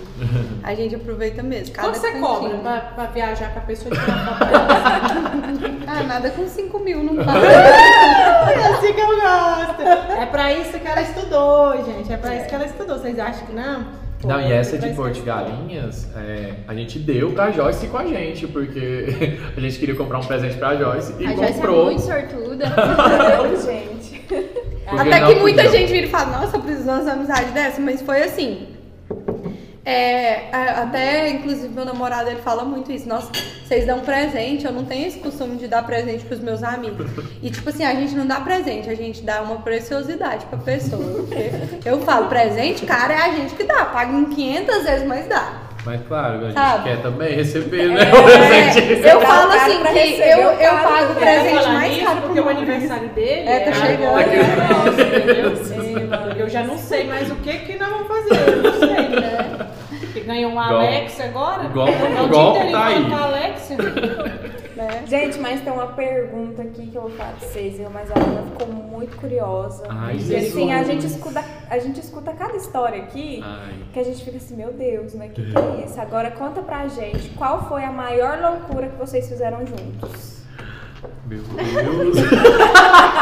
A 0.63 0.73
gente 0.75 0.95
aproveita 0.95 1.43
mesmo. 1.43 1.75
Cada 1.75 1.89
Quanto 1.89 1.99
você 1.99 2.07
cantinho. 2.13 2.27
cobra 2.27 2.57
pra, 2.59 2.81
pra 2.95 3.05
viajar 3.07 3.53
com 3.53 3.59
a 3.59 3.63
pessoa 3.63 3.93
e 3.93 3.99
foto 3.99 4.45
dela? 4.45 5.77
Ah, 5.89 6.03
nada 6.03 6.31
com 6.31 6.47
5 6.47 6.79
mil, 6.81 7.03
não 7.03 7.25
paga. 7.25 7.47
É 7.47 8.67
assim 8.73 8.93
que 8.93 9.01
eu 9.01 9.07
gosto. 9.07 9.83
É 10.21 10.27
pra 10.27 10.53
isso 10.53 10.79
que 10.79 10.87
ela 10.87 11.01
estudou, 11.01 11.85
gente. 11.85 12.13
É 12.13 12.17
pra 12.17 12.35
isso 12.35 12.47
que 12.49 12.55
ela 12.55 12.67
estudou. 12.67 12.99
Vocês 12.99 13.19
acham 13.19 13.47
que 13.47 13.53
não? 13.53 13.87
Pô, 14.21 14.29
Não, 14.29 14.41
e 14.41 14.53
essa 14.53 14.79
de 14.79 14.89
Porto. 14.91 15.23
Galinhas, 15.23 16.09
é, 16.17 16.55
a 16.67 16.75
gente 16.75 16.99
deu 16.99 17.33
pra 17.33 17.51
Joyce 17.51 17.87
com 17.89 17.99
a 17.99 18.07
gente, 18.07 18.47
porque 18.47 19.39
a 19.57 19.61
gente 19.61 19.79
queria 19.79 19.95
comprar 19.95 20.19
um 20.19 20.25
presente 20.25 20.57
pra 20.57 20.75
Joyce 20.77 21.15
e 21.19 21.27
A 21.27 21.31
Joyce 21.35 21.43
é 21.45 21.53
comprou. 21.55 21.85
muito 21.87 22.01
sortuda. 22.03 22.67
Gente. 23.67 24.21
porque 24.21 24.45
Até 24.87 25.27
que 25.27 25.35
muita 25.41 25.69
gente 25.69 25.93
vira 25.93 26.07
e 26.07 26.11
fala, 26.11 26.39
nossa, 26.41 26.57
eu 26.57 26.61
preciso 26.61 26.85
de 26.85 26.91
uma 26.91 27.13
amizade 27.13 27.51
dessa, 27.53 27.81
mas 27.81 28.01
foi 28.03 28.23
assim. 28.23 28.76
É, 29.89 30.49
até, 30.51 31.29
inclusive, 31.31 31.69
meu 31.73 31.85
namorado, 31.85 32.29
ele 32.29 32.41
fala 32.43 32.65
muito 32.65 32.91
isso. 32.91 33.09
Nossa, 33.09 33.31
vocês 33.65 33.87
dão 33.87 34.01
presente, 34.01 34.65
eu 34.67 34.73
não 34.73 34.85
tenho 34.85 35.07
esse 35.07 35.21
costume 35.21 35.57
de 35.57 35.69
dar 35.69 35.85
presente 35.87 36.25
pros 36.25 36.41
meus 36.41 36.65
amigos. 36.65 37.09
E, 37.41 37.49
tipo 37.51 37.69
assim, 37.71 37.85
a 37.85 37.95
gente 37.95 38.13
não 38.17 38.27
dá 38.27 38.41
presente, 38.41 38.91
a 38.91 38.97
gente 38.97 39.23
dá 39.23 39.43
uma 39.43 39.59
preciosidade 39.59 40.45
pra 40.47 40.59
pessoa. 40.59 41.05
Porque 41.23 41.89
eu 41.89 42.01
falo, 42.01 42.27
presente, 42.27 42.85
cara, 42.85 43.15
é 43.15 43.17
a 43.23 43.31
gente 43.31 43.55
que 43.55 43.63
dá. 43.63 43.85
Paga 43.85 44.13
em 44.13 44.25
500 44.25 44.83
vezes, 44.83 45.07
mas 45.07 45.29
dá. 45.29 45.67
Mas 45.85 46.01
claro, 46.09 46.39
a 46.39 46.41
gente 46.47 46.55
Sabe? 46.55 46.83
quer 46.83 47.01
também 47.01 47.37
receber, 47.37 47.89
né? 47.91 48.01
É, 48.03 48.13
o 48.13 48.23
presente. 48.25 49.07
eu 49.07 49.21
falo 49.21 49.53
assim, 49.53 49.83
que 49.85 49.89
receber 49.93 50.33
eu, 50.33 50.51
eu 50.51 50.73
pago 50.79 51.13
o 51.13 51.15
presente 51.15 51.69
mais 51.69 52.03
caro 52.03 52.21
porque 52.23 52.43
pro 52.43 52.51
o 52.51 52.57
aniversário 52.57 53.09
dele 53.11 53.49
É, 53.49 53.61
tá 53.61 53.73
chegando. 53.73 54.19
é 54.19 54.73
nosso, 54.73 55.01
entendeu? 55.01 56.37
Eu 56.39 56.49
já 56.51 56.65
não 56.65 56.77
sei 56.77 57.05
mais 57.05 57.31
o 57.31 57.37
que 57.37 57.53
que 57.59 57.79
nós 57.79 57.89
vamos 57.89 58.09
fazer. 58.09 58.49
Eu 58.49 58.63
não 58.65 58.79
sei, 58.81 58.89
né? 58.89 58.96
Ganhou 60.27 60.53
um 60.53 60.61
Alex 60.61 61.21
agora. 61.21 61.65
igual- 61.65 61.89
Então, 61.89 62.53
o 62.53 62.57
inteirinho 62.57 62.73
tá 62.73 62.87
aí. 62.87 63.13
a 63.13 63.25
Alex. 63.25 63.69
Né? 64.77 65.05
Gente, 65.07 65.39
mas 65.39 65.63
tem 65.63 65.73
uma 65.73 65.87
pergunta 65.87 66.61
aqui 66.61 66.87
que 66.89 66.95
eu 66.95 67.01
vou 67.01 67.11
falar 67.13 67.33
pra 67.33 67.49
vocês, 67.49 67.81
eu- 67.81 67.89
mas 67.89 68.11
a 68.11 68.15
Ana 68.19 68.43
ficou 68.43 68.67
muito 68.75 69.17
curiosa. 69.17 69.85
Ai, 69.89 70.19
e 70.19 70.37
assim, 70.37 70.71
a 70.71 70.83
gente, 70.85 71.07
escuta, 71.07 71.43
a 71.71 71.79
gente 71.79 71.99
escuta 71.99 72.31
cada 72.35 72.55
história 72.59 73.03
aqui 73.05 73.43
Ai. 73.43 73.73
que 73.95 73.99
a 73.99 74.05
gente 74.05 74.23
fica 74.23 74.37
assim, 74.37 74.55
meu 74.55 74.75
Deus, 74.75 75.15
né? 75.15 75.31
Que 75.33 75.51
que 75.51 75.57
é 75.59 75.83
isso? 75.87 75.99
Agora 75.99 76.31
conta 76.31 76.61
pra 76.61 76.87
gente, 76.89 77.31
qual 77.31 77.67
foi 77.67 77.85
a 77.85 77.91
maior 77.91 78.39
loucura 78.39 78.89
que 78.89 78.99
vocês 78.99 79.27
fizeram 79.27 79.61
juntos? 79.67 80.43
Meu 81.27 81.41
Deus. 81.43 82.17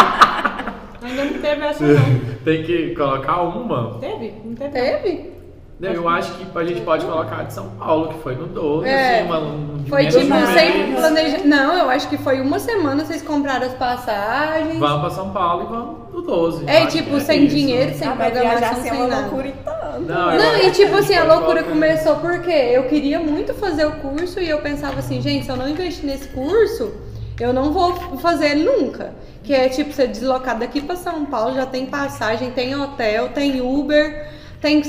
Ainda 1.02 1.24
não 1.24 1.40
teve 1.40 1.64
essa 1.66 1.84
não. 1.84 2.20
Tem 2.44 2.62
que 2.64 2.94
colocar 2.96 3.42
uma. 3.42 3.98
Teve? 4.00 4.34
Não 4.44 4.54
teve? 4.56 4.70
Teve? 4.72 5.32
Não, 5.80 5.90
Eu 5.90 6.08
acho 6.08 6.32
que 6.34 6.46
a 6.58 6.64
gente 6.64 6.80
pode 6.82 7.04
colocar 7.04 7.40
a 7.40 7.42
de 7.42 7.52
São 7.52 7.68
Paulo, 7.70 8.08
que 8.08 8.18
foi 8.22 8.36
no 8.36 8.46
12, 8.46 8.88
É. 8.88 9.18
assim, 9.18 9.26
uma, 9.26 9.38
um 9.40 9.78
de 9.78 9.90
Foi 9.90 10.06
tipo, 10.06 10.20
de 10.20 10.46
sem 10.54 10.94
planejar. 10.94 11.38
Não, 11.44 11.76
eu 11.76 11.90
acho 11.90 12.08
que 12.08 12.16
foi 12.16 12.40
uma 12.40 12.58
semana 12.60 13.04
vocês 13.04 13.22
compraram 13.22 13.66
as 13.66 13.74
passagens. 13.74 14.78
Vamos 14.78 15.00
pra 15.00 15.10
São 15.10 15.30
Paulo 15.30 15.64
e 15.64 15.66
vamos 15.66 15.96
no 16.14 16.22
12. 16.22 16.64
É, 16.68 16.86
tipo, 16.86 17.16
é 17.16 17.20
sem 17.20 17.44
isso. 17.46 17.56
dinheiro, 17.56 17.92
sem 17.94 18.06
ah, 18.06 18.12
programação, 18.12 18.68
assim 18.70 18.80
é 18.88 18.90
sem 18.90 18.92
uma 18.92 19.08
nada. 19.08 19.20
loucura 19.22 19.48
e 19.48 19.52
tanto. 19.52 20.00
Não, 20.02 20.32
eu 20.32 20.38
Não, 20.42 20.56
e 20.58 20.70
tipo 20.70 20.96
assim, 20.96 21.14
a 21.14 21.18
pode 21.24 21.30
loucura 21.34 21.62
colocar- 21.64 21.70
começou 21.72 22.16
porque 22.16 22.50
eu 22.50 22.84
queria 22.84 23.18
muito 23.18 23.52
fazer 23.54 23.84
o 23.84 23.92
curso 23.96 24.40
e 24.40 24.48
eu 24.48 24.58
pensava 24.60 25.00
assim, 25.00 25.20
gente, 25.20 25.44
se 25.44 25.50
eu 25.50 25.56
não 25.56 25.68
investir 25.68 26.04
nesse 26.06 26.28
curso, 26.28 26.92
eu 27.40 27.52
não 27.52 27.72
vou 27.72 27.92
fazer 28.18 28.54
nunca. 28.54 29.12
Que 29.42 29.52
é 29.52 29.68
tipo, 29.68 29.92
você 29.92 30.06
deslocar 30.06 30.56
daqui 30.58 30.80
pra 30.80 30.94
São 30.96 31.26
Paulo, 31.26 31.54
já 31.54 31.66
tem 31.66 31.84
passagem, 31.86 32.52
tem 32.52 32.74
hotel, 32.76 33.28
tem 33.30 33.60
Uber, 33.60 34.32
tem 34.64 34.80
que 34.80 34.88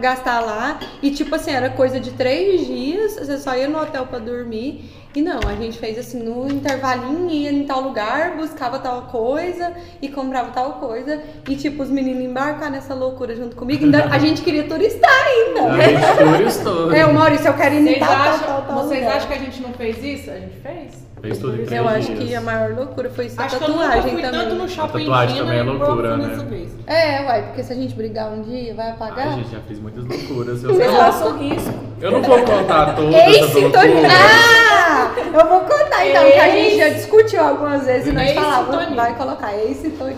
gastar 0.00 0.40
lá. 0.40 0.80
E 1.00 1.12
tipo 1.12 1.32
assim, 1.36 1.52
era 1.52 1.70
coisa 1.70 2.00
de 2.00 2.10
três 2.10 2.66
dias, 2.66 3.14
você 3.14 3.38
só 3.38 3.54
ia 3.54 3.68
no 3.68 3.80
hotel 3.80 4.04
pra 4.04 4.18
dormir. 4.18 4.90
E 5.14 5.22
não, 5.22 5.38
a 5.46 5.54
gente 5.54 5.78
fez 5.78 5.96
assim, 5.96 6.20
no 6.20 6.50
intervalinho, 6.50 7.30
ia 7.30 7.52
em 7.52 7.64
tal 7.64 7.82
lugar, 7.82 8.36
buscava 8.36 8.80
tal 8.80 9.02
coisa 9.02 9.74
e 10.00 10.08
comprava 10.08 10.50
tal 10.50 10.72
coisa. 10.80 11.22
E 11.48 11.54
tipo, 11.54 11.84
os 11.84 11.90
meninos 11.90 12.24
embarcar 12.24 12.68
nessa 12.68 12.94
loucura 12.94 13.36
junto 13.36 13.54
comigo. 13.54 13.84
Ainda, 13.84 14.06
a 14.06 14.18
gente 14.18 14.42
queria 14.42 14.64
turistar 14.64 15.10
ainda. 15.10 15.70
A 15.70 15.82
gente 15.82 16.36
turistou. 16.38 16.92
É, 16.92 17.06
o 17.06 17.14
Maurício, 17.14 17.46
eu 17.46 17.54
quero 17.54 17.76
ir 17.76 17.78
em 17.78 17.84
Vocês, 17.84 17.98
tal, 18.00 18.16
tal, 18.16 18.38
tal, 18.38 18.62
tal 18.62 18.82
vocês 18.82 19.00
lugar. 19.02 19.16
acham 19.18 19.28
que 19.28 19.34
a 19.34 19.38
gente 19.38 19.62
não 19.62 19.72
fez 19.74 20.02
isso? 20.02 20.30
A 20.30 20.34
gente 20.34 20.60
fez? 20.60 21.11
Fez 21.22 21.38
tudo 21.38 21.54
em 21.62 21.64
três 21.64 21.80
Eu 21.80 21.88
acho 21.88 22.12
dias. 22.14 22.18
que 22.28 22.34
a 22.34 22.40
maior 22.40 22.70
loucura 22.74 23.08
foi 23.10 23.26
isso, 23.26 23.40
a 23.40 23.44
Acho 23.44 23.56
que 23.56 23.62
eu 23.64 23.68
nunca 23.68 23.82
tatuagem 23.84 24.12
fui 24.12 24.22
também. 24.22 24.40
tanto 24.40 24.54
no 24.56 24.68
shopping 24.68 24.98
tatuagem 25.04 25.36
China 25.36 25.46
também 25.46 25.58
é 25.58 25.62
igual 25.62 25.76
loucura, 25.78 26.16
né? 26.16 26.44
vez. 26.50 26.72
É, 26.86 27.22
uai, 27.24 27.42
porque 27.42 27.62
se 27.62 27.72
a 27.72 27.76
gente 27.76 27.94
brigar 27.94 28.28
um 28.32 28.42
dia, 28.42 28.74
vai 28.74 28.90
apagar. 28.90 29.28
Ai, 29.28 29.34
gente, 29.36 29.52
já 29.52 29.60
fiz 29.60 29.78
muitas 29.78 30.04
loucuras. 30.04 30.64
Eu, 30.64 30.70
eu, 30.80 30.92
passam 30.96 31.38
risco. 31.38 31.72
eu 32.00 32.10
não 32.10 32.22
vou 32.22 32.42
contar 32.42 32.96
todas 32.96 33.14
Ei, 33.14 33.36
essas 33.36 33.50
sintonia! 33.52 33.92
loucuras. 33.94 34.12
Ah! 34.12 35.12
Eu 35.32 35.48
vou 35.48 35.60
contar 35.60 36.06
então, 36.06 36.24
que 36.24 36.38
a 36.38 36.50
gente 36.50 36.76
já 36.76 36.88
discutiu 36.90 37.40
algumas 37.42 37.86
vezes 37.86 38.08
e 38.08 38.12
nós 38.12 38.28
Ei, 38.28 38.34
falávamos, 38.34 38.74
sintonia. 38.80 38.96
vai 38.96 39.14
colocar 39.14 39.54
ei, 39.54 39.74
sintonia. 39.74 40.16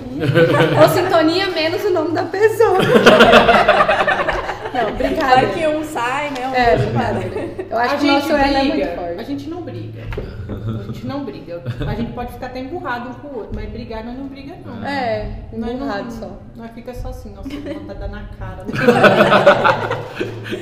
Ou 0.82 0.88
sintonia 0.88 1.46
menos 1.48 1.84
o 1.84 1.90
nome 1.90 2.10
da 2.12 2.22
pessoa. 2.24 2.78
Não, 4.74 4.82
Vai 4.82 4.92
brincadeira. 4.92 5.52
que 5.54 5.66
um 5.68 5.84
sai, 5.84 6.30
né? 6.30 6.48
Um 6.48 6.54
É, 6.54 6.76
brincadeira. 6.76 7.66
Eu 7.70 7.78
acho 7.78 7.94
a 7.94 7.98
que 7.98 8.04
o 8.04 8.08
gente 8.08 8.12
nosso 8.28 8.32
elo 8.32 8.56
é 8.56 8.62
muito 8.64 8.72
briga. 8.74 8.96
forte. 8.96 9.20
A 9.20 9.22
gente 9.22 9.48
não 9.48 9.62
briga. 9.62 10.02
A 10.48 10.82
gente 10.92 11.06
não 11.06 11.24
briga. 11.24 11.62
A 11.88 11.94
gente 11.94 12.12
pode 12.12 12.32
ficar 12.32 12.46
até 12.46 12.58
emburrado 12.60 13.08
um 13.10 13.14
com 13.14 13.28
o 13.28 13.36
outro, 13.38 13.52
mas 13.54 13.68
brigar 13.70 14.04
nós 14.04 14.16
não 14.18 14.26
briga 14.26 14.54
não. 14.66 14.84
É, 14.84 15.28
Nós 15.52 15.60
não- 15.60 15.72
emburrado 15.74 16.12
só. 16.12 16.38
Nós 16.56 16.70
fica 16.72 16.92
só 16.94 17.08
assim, 17.08 17.32
nossa, 17.34 17.48
vontade 17.48 17.88
de 17.88 17.94
dar 17.94 18.08
na 18.08 18.24
cara. 18.38 18.64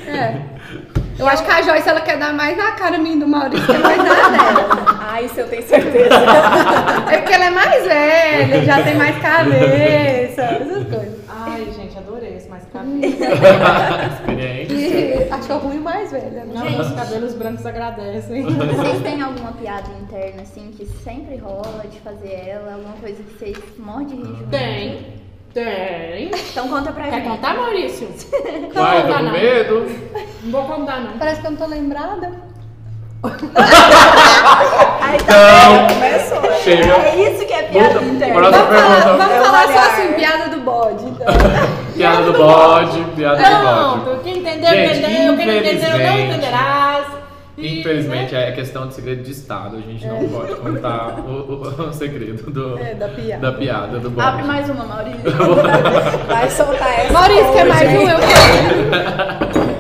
É. 0.07 1.02
Eu 1.19 1.27
acho 1.29 1.45
que 1.45 1.51
a 1.51 1.63
Joyce 1.63 1.89
ela 1.89 2.01
quer 2.01 2.19
dar 2.19 2.33
mais 2.33 2.57
na 2.57 2.73
cara 2.73 2.99
minha 2.99 3.17
do 3.17 3.29
Maurício 3.29 3.67
que 3.67 3.79
mais 3.79 3.99
na 3.99 4.05
dela. 4.05 4.83
Ah, 5.13 5.21
isso 5.21 5.39
eu 5.41 5.49
tenho 5.49 5.63
certeza. 5.63 6.15
É 7.11 7.19
porque 7.19 7.35
ela 7.35 7.45
é 7.45 7.51
mais 7.51 7.85
velha, 7.85 8.65
já 8.65 8.83
tem 8.83 8.95
mais 8.97 9.19
cabeça, 9.19 10.43
essas 10.43 10.85
coisas. 10.89 11.21
Ai, 11.29 11.67
gente, 11.77 11.99
adorei 11.99 12.37
esse 12.37 12.49
mais 12.49 12.65
cabelo. 12.73 13.01
Experiente. 13.05 14.75
E 14.75 15.29
achou 15.31 15.59
ruim 15.59 15.79
o 15.79 15.83
mais 15.83 16.11
velha, 16.11 16.45
né? 16.45 16.53
Não, 16.55 16.81
os 16.81 16.93
cabelos 16.93 17.35
brancos 17.35 17.67
agradecem. 17.67 18.43
Vocês 18.45 19.03
têm 19.03 19.21
alguma 19.21 19.53
piada 19.53 19.91
interna, 20.01 20.43
assim, 20.43 20.71
que 20.75 20.87
sempre 21.05 21.37
rola 21.37 21.85
de 21.91 22.01
fazer 22.01 22.33
ela? 22.49 22.75
Alguma 22.75 22.95
coisa 22.95 23.23
que 23.23 23.39
vocês 23.39 23.59
morrem 23.79 24.07
de 24.07 24.15
rir 24.17 24.25
junto? 24.25 24.47
Tem. 24.51 25.22
Tem. 25.55 26.31
Então 26.51 26.69
conta 26.69 26.93
pra 26.93 27.05
Quer 27.05 27.15
gente. 27.17 27.29
contar, 27.29 27.55
Maurício? 27.55 28.09
Vai, 28.75 29.03
tô 29.03 29.09
contar, 29.09 29.19
com 29.19 29.25
não. 29.25 29.33
medo. 29.33 29.87
Não 30.45 30.51
vou 30.51 30.65
contar, 30.65 31.01
não. 31.01 31.19
Parece 31.19 31.41
que 31.41 31.47
eu 31.47 31.51
não 31.51 31.59
tô 31.59 31.67
lembrada. 31.67 32.33
Aí 35.01 35.19
tá? 35.19 35.87
Começou. 35.93 36.53
Chega. 36.65 36.93
É 36.95 37.31
isso 37.31 37.47
que 37.47 37.53
é 37.53 37.63
piada 37.65 38.01
Muda. 38.01 38.15
interna. 38.27 38.51
Vamos 38.51 38.57
falar, 38.57 39.17
vamos 39.17 39.47
falar 39.47 39.67
só 39.69 39.79
assim, 39.91 40.13
piada 40.15 40.49
do 40.49 40.61
bode, 40.63 41.05
então. 41.05 41.27
Piada 41.95 42.23
do 42.23 42.33
bode, 42.33 43.05
piada 43.15 43.37
do 43.37 43.43
bode. 43.43 44.01
Pronto, 44.01 44.23
quem 44.25 44.39
entendeu, 44.39 44.71
entendeu. 44.75 45.11
Quem 45.11 45.27
não 45.27 45.35
entendeu, 45.35 45.99
não 45.99 46.19
entenderás. 46.19 47.07
E, 47.59 47.81
Infelizmente 47.81 48.33
né? 48.35 48.49
é 48.49 48.53
questão 48.53 48.89
de 48.89 48.95
segredo 48.95 49.23
de 49.23 49.31
Estado. 49.31 49.77
A 49.77 49.81
gente 49.81 50.07
não 50.07 50.27
pode 50.29 50.55
contar 50.57 51.19
o, 51.27 51.31
o- 51.53 51.89
o 51.89 51.93
segredo 51.93 52.51
do, 52.51 52.79
É, 52.79 52.95
da 52.95 53.09
piada. 53.09 53.51
da 53.51 53.59
piada 53.59 53.99
do. 54.01 54.21
Abre 54.21 54.43
mais 54.45 54.71
uma, 54.71 54.85
Maurício. 54.85 55.21
Vai 56.27 56.49
soltar 56.51 56.99
essa. 57.01 57.13
Maurício, 57.13 57.53
quer 57.53 57.67
mais 57.67 57.91
um? 57.91 58.09
Eu 58.09 58.19
quero. 58.19 59.73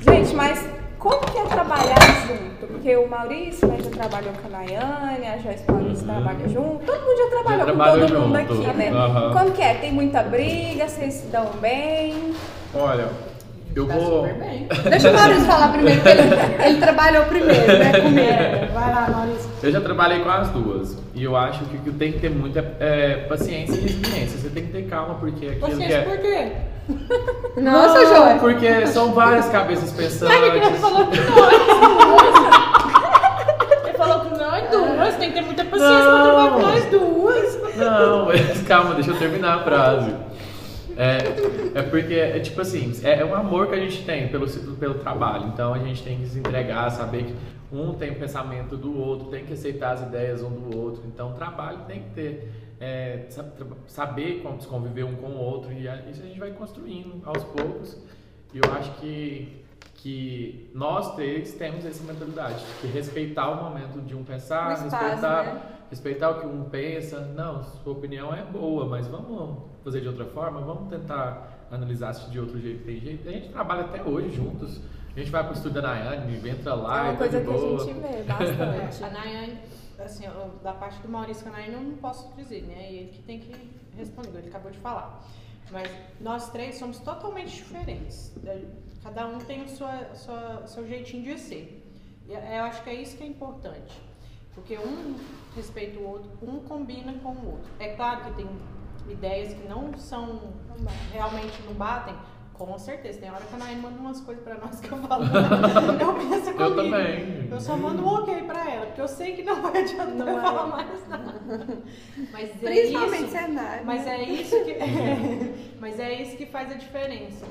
Gente, 0.10 0.34
mas 0.34 0.66
como 0.98 1.20
que 1.20 1.38
é 1.38 1.44
trabalhar 1.44 1.96
junto? 2.26 2.66
Porque 2.66 2.96
o 2.96 3.06
Maurício 3.08 3.68
né, 3.68 3.76
já 3.84 3.90
trabalhou 3.90 4.32
com 4.40 4.48
a 4.48 4.58
Nayane, 4.58 5.26
a 5.26 5.36
Joyce 5.38 5.64
o 5.68 5.72
Maurício 5.72 6.04
trabalham 6.06 6.48
junto. 6.48 6.84
Todo 6.86 7.00
mundo 7.00 7.18
já 7.18 7.28
trabalhou 7.28 7.58
com 7.60 7.64
trabalhou 7.66 8.06
todo 8.08 8.20
mundo 8.20 8.38
junto. 8.38 8.52
aqui, 8.68 8.76
né? 8.78 8.90
Aham. 8.90 9.32
Como 9.32 9.50
que 9.52 9.62
é? 9.62 9.74
Tem 9.74 9.92
muita 9.92 10.22
briga? 10.22 10.88
Vocês 10.88 11.14
se 11.14 11.26
dão 11.26 11.46
bem? 11.60 12.32
Olha, 12.74 13.08
Eu 13.74 13.86
Tá 13.86 13.94
vou. 13.94 14.22
super 14.22 14.34
bem. 14.34 14.68
Deixa 14.90 15.10
o 15.10 15.14
Maurício 15.14 15.44
falar 15.44 15.68
primeiro, 15.72 16.00
porque 16.02 16.18
ele, 16.18 16.64
ele 16.64 16.78
trabalhou 16.80 17.24
primeiro, 17.24 17.66
né, 17.78 18.00
comigo. 18.00 18.20
É, 18.20 18.68
vai 18.72 18.94
lá, 18.94 19.08
Maurício. 19.10 19.50
Eu 19.62 19.72
já 19.72 19.80
trabalhei 19.80 20.20
com 20.20 20.28
as 20.30 20.48
duas. 20.50 20.98
E 21.14 21.24
eu 21.24 21.36
acho 21.36 21.64
que 21.64 21.76
o 21.76 21.80
que 21.80 21.90
tem 21.92 22.12
que 22.12 22.18
ter 22.20 22.30
muita 22.30 22.60
é, 22.80 23.26
paciência 23.28 23.74
e 23.74 23.80
resiliência. 23.80 24.38
Você 24.38 24.48
tem 24.50 24.66
que 24.66 24.72
ter 24.72 24.82
calma, 24.88 25.14
porque 25.14 25.46
aquilo 25.46 25.60
que 25.60 25.70
Paciência, 25.70 25.96
é. 25.96 26.00
por 26.02 26.18
quê? 26.18 26.52
Nossa, 27.60 28.00
Não, 28.02 28.06
Joia. 28.16 28.36
Porque 28.40 28.86
são 28.88 29.12
várias 29.12 29.48
cabeças 29.48 29.92
pensantes. 29.92 30.36
Ele 30.36 30.76
falou 30.78 31.06
que 31.06 31.18
nós. 31.20 31.52
Ele 33.84 33.96
falou 33.96 34.20
que 34.20 34.38
nós 34.38 34.70
duas. 34.70 35.16
Tem 35.16 35.28
que 35.28 35.34
ter 35.34 35.42
muita 35.42 35.64
paciência 35.64 35.96
pra 35.96 36.12
Não. 36.18 36.24
trabalhar 36.24 36.50
com 36.50 36.58
nós 36.60 36.84
duas. 36.86 37.76
Não, 37.76 38.26
mas 38.26 38.62
calma, 38.66 38.94
deixa 38.94 39.10
eu 39.10 39.16
terminar 39.18 39.54
a 39.54 39.62
frase. 39.62 40.12
É, 40.96 41.78
é 41.78 41.82
porque, 41.82 42.14
é 42.14 42.38
tipo 42.40 42.60
assim, 42.60 42.92
é, 43.02 43.20
é 43.20 43.24
um 43.24 43.34
amor 43.34 43.68
que 43.68 43.74
a 43.74 43.80
gente 43.80 44.04
tem 44.04 44.28
pelo, 44.28 44.46
pelo 44.76 44.94
trabalho. 44.94 45.48
Então 45.48 45.72
a 45.74 45.78
gente 45.78 46.02
tem 46.02 46.18
que 46.18 46.26
se 46.26 46.38
entregar, 46.38 46.90
saber 46.90 47.24
que 47.24 47.34
um 47.72 47.94
tem 47.94 48.10
o 48.10 48.16
pensamento 48.16 48.76
do 48.76 48.98
outro, 48.98 49.28
tem 49.28 49.44
que 49.44 49.54
aceitar 49.54 49.92
as 49.92 50.02
ideias 50.02 50.42
um 50.42 50.50
do 50.50 50.78
outro. 50.78 51.02
Então 51.06 51.30
o 51.30 51.34
trabalho 51.34 51.78
tem 51.86 52.02
que 52.02 52.10
ter, 52.10 52.52
é, 52.78 53.26
saber 53.86 54.40
como 54.42 54.60
se 54.60 54.68
conviver 54.68 55.04
um 55.04 55.14
com 55.14 55.28
o 55.28 55.38
outro. 55.38 55.72
E 55.72 55.86
isso 56.10 56.22
a 56.22 56.26
gente 56.26 56.38
vai 56.38 56.50
construindo 56.50 57.22
aos 57.24 57.42
poucos. 57.44 57.98
E 58.52 58.58
eu 58.58 58.72
acho 58.74 58.92
que, 58.96 59.64
que 59.94 60.70
nós 60.74 61.14
três 61.14 61.54
temos 61.54 61.86
essa 61.86 62.04
mentalidade 62.04 62.62
de 62.82 62.88
respeitar 62.88 63.48
o 63.48 63.64
momento 63.64 64.02
de 64.02 64.14
um 64.14 64.22
pensar, 64.22 64.68
O 64.68 64.72
espaço, 64.72 65.04
respeitar 65.04 65.44
né? 65.44 65.62
Respeitar 65.92 66.30
o 66.30 66.40
que 66.40 66.46
um 66.46 66.64
pensa. 66.70 67.20
Não, 67.20 67.62
sua 67.62 67.92
opinião 67.92 68.34
é 68.34 68.42
boa, 68.42 68.86
mas 68.86 69.06
vamos 69.06 69.58
fazer 69.84 70.00
de 70.00 70.08
outra 70.08 70.24
forma, 70.24 70.60
vamos 70.62 70.88
tentar 70.88 71.66
analisar 71.70 72.14
se 72.14 72.30
de 72.30 72.40
outro 72.40 72.58
jeito 72.58 72.82
tem 72.84 72.98
jeito. 72.98 73.28
A 73.28 73.32
gente 73.32 73.48
trabalha 73.50 73.82
até 73.82 74.02
hoje 74.02 74.30
juntos. 74.30 74.80
A 75.14 75.18
gente 75.18 75.30
vai 75.30 75.44
pro 75.44 75.52
estúdio 75.52 75.82
da 75.82 75.88
Nayane, 75.88 76.48
entra 76.48 76.74
lá, 76.74 76.98
É 76.98 77.02
uma 77.02 77.12
tá 77.12 77.18
coisa 77.18 77.40
que 77.42 77.46
a 77.46 77.52
boa. 77.52 77.84
gente 77.84 78.00
vê 78.00 78.06
É, 78.08 78.22
bastante. 78.24 79.04
a 79.04 79.10
Nayane, 79.10 79.58
assim, 79.98 80.24
eu- 80.26 80.50
da 80.64 80.72
parte 80.72 80.98
do 81.02 81.08
Maurício, 81.10 81.46
a 81.46 81.50
Nayane 81.50 81.74
eu 81.74 81.80
não 81.82 81.96
posso 81.98 82.34
dizer, 82.34 82.62
né? 82.62 82.90
E 82.90 82.96
ele 82.96 83.08
que 83.10 83.22
tem 83.22 83.38
que 83.38 83.54
responder, 83.94 84.38
ele 84.38 84.48
acabou 84.48 84.70
de 84.70 84.78
falar. 84.78 85.22
Mas 85.70 85.90
nós 86.20 86.50
três 86.50 86.76
somos 86.76 86.98
totalmente 87.00 87.54
diferentes. 87.56 88.34
Cada 89.02 89.26
um 89.26 89.38
tem 89.38 89.62
o 89.62 89.68
sua, 89.68 90.14
sua, 90.14 90.66
seu 90.66 90.86
jeitinho 90.88 91.22
de 91.24 91.38
ser. 91.38 91.78
E 92.28 92.32
eu 92.32 92.64
acho 92.64 92.82
que 92.82 92.88
é 92.90 92.94
isso 92.94 93.16
que 93.16 93.22
é 93.22 93.26
importante. 93.26 94.00
Porque 94.54 94.76
um 94.78 95.14
respeita 95.56 95.98
o 95.98 96.06
outro, 96.06 96.30
um 96.42 96.60
combina 96.60 97.12
com 97.22 97.30
o 97.30 97.46
outro. 97.52 97.70
É 97.78 97.88
claro 97.94 98.24
que 98.24 98.32
tem 98.34 98.46
ideias 99.08 99.54
que 99.54 99.66
não 99.68 99.92
são, 99.96 100.40
realmente 101.12 101.54
não 101.66 101.72
batem, 101.74 102.14
com 102.52 102.78
certeza. 102.78 103.18
Tem 103.18 103.30
hora 103.30 103.42
que 103.42 103.54
a 103.54 103.58
Nayane 103.58 103.80
manda 103.80 103.98
umas 103.98 104.20
coisas 104.20 104.44
pra 104.44 104.54
nós 104.56 104.78
que 104.78 104.90
eu 104.92 104.98
falo. 104.98 105.24
eu 106.00 106.14
penso 106.14 106.50
Eu 106.50 106.54
comigo. 106.54 106.76
também. 106.76 107.48
Eu 107.50 107.60
só 107.60 107.76
mando 107.76 108.02
um 108.02 108.06
ok 108.06 108.42
pra 108.42 108.70
ela, 108.70 108.86
porque 108.86 109.00
eu 109.00 109.08
sei 109.08 109.32
que 109.34 109.42
não 109.42 109.60
vai 109.62 109.82
adiantar 109.82 110.06
Não 110.14 110.28
eu 110.28 110.34
vai. 110.34 110.42
falar 110.44 110.66
mais 110.68 111.08
nada. 111.08 111.40
Mas 112.32 112.50
é 112.50 112.52
Principalmente 112.66 113.22
isso. 113.24 113.32
cenário. 113.32 113.86
Mas 113.86 114.04
né? 114.04 114.16
é 114.16 114.22
isso 114.30 114.64
que 114.64 114.74
mas 115.80 115.98
é 115.98 116.22
isso 116.22 116.36
que 116.36 116.46
faz 116.46 116.70
a 116.70 116.74
diferença. 116.74 117.44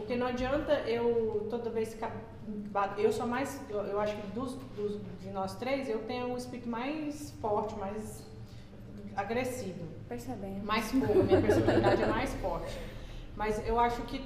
Porque 0.00 0.16
não 0.16 0.26
adianta 0.26 0.72
eu 0.86 1.46
toda 1.50 1.70
vez 1.70 1.94
que 1.94 2.04
eu 2.98 3.12
sou 3.12 3.26
mais 3.26 3.60
eu, 3.68 3.78
eu 3.82 4.00
acho 4.00 4.16
que 4.16 4.26
dos, 4.28 4.54
dos 4.76 4.98
de 5.20 5.30
nós 5.30 5.54
três 5.56 5.88
eu 5.88 6.00
tenho 6.00 6.32
o 6.32 6.36
espírito 6.36 6.68
mais 6.68 7.30
forte, 7.40 7.74
mais 7.78 8.24
agressivo, 9.16 9.84
Percebendo. 10.08 10.64
mais 10.64 10.90
fogo, 10.90 11.22
minha 11.24 11.40
personalidade 11.40 12.02
é 12.02 12.06
mais 12.06 12.32
forte. 12.34 12.76
Mas 13.36 13.66
eu 13.66 13.78
acho 13.78 14.02
que 14.02 14.20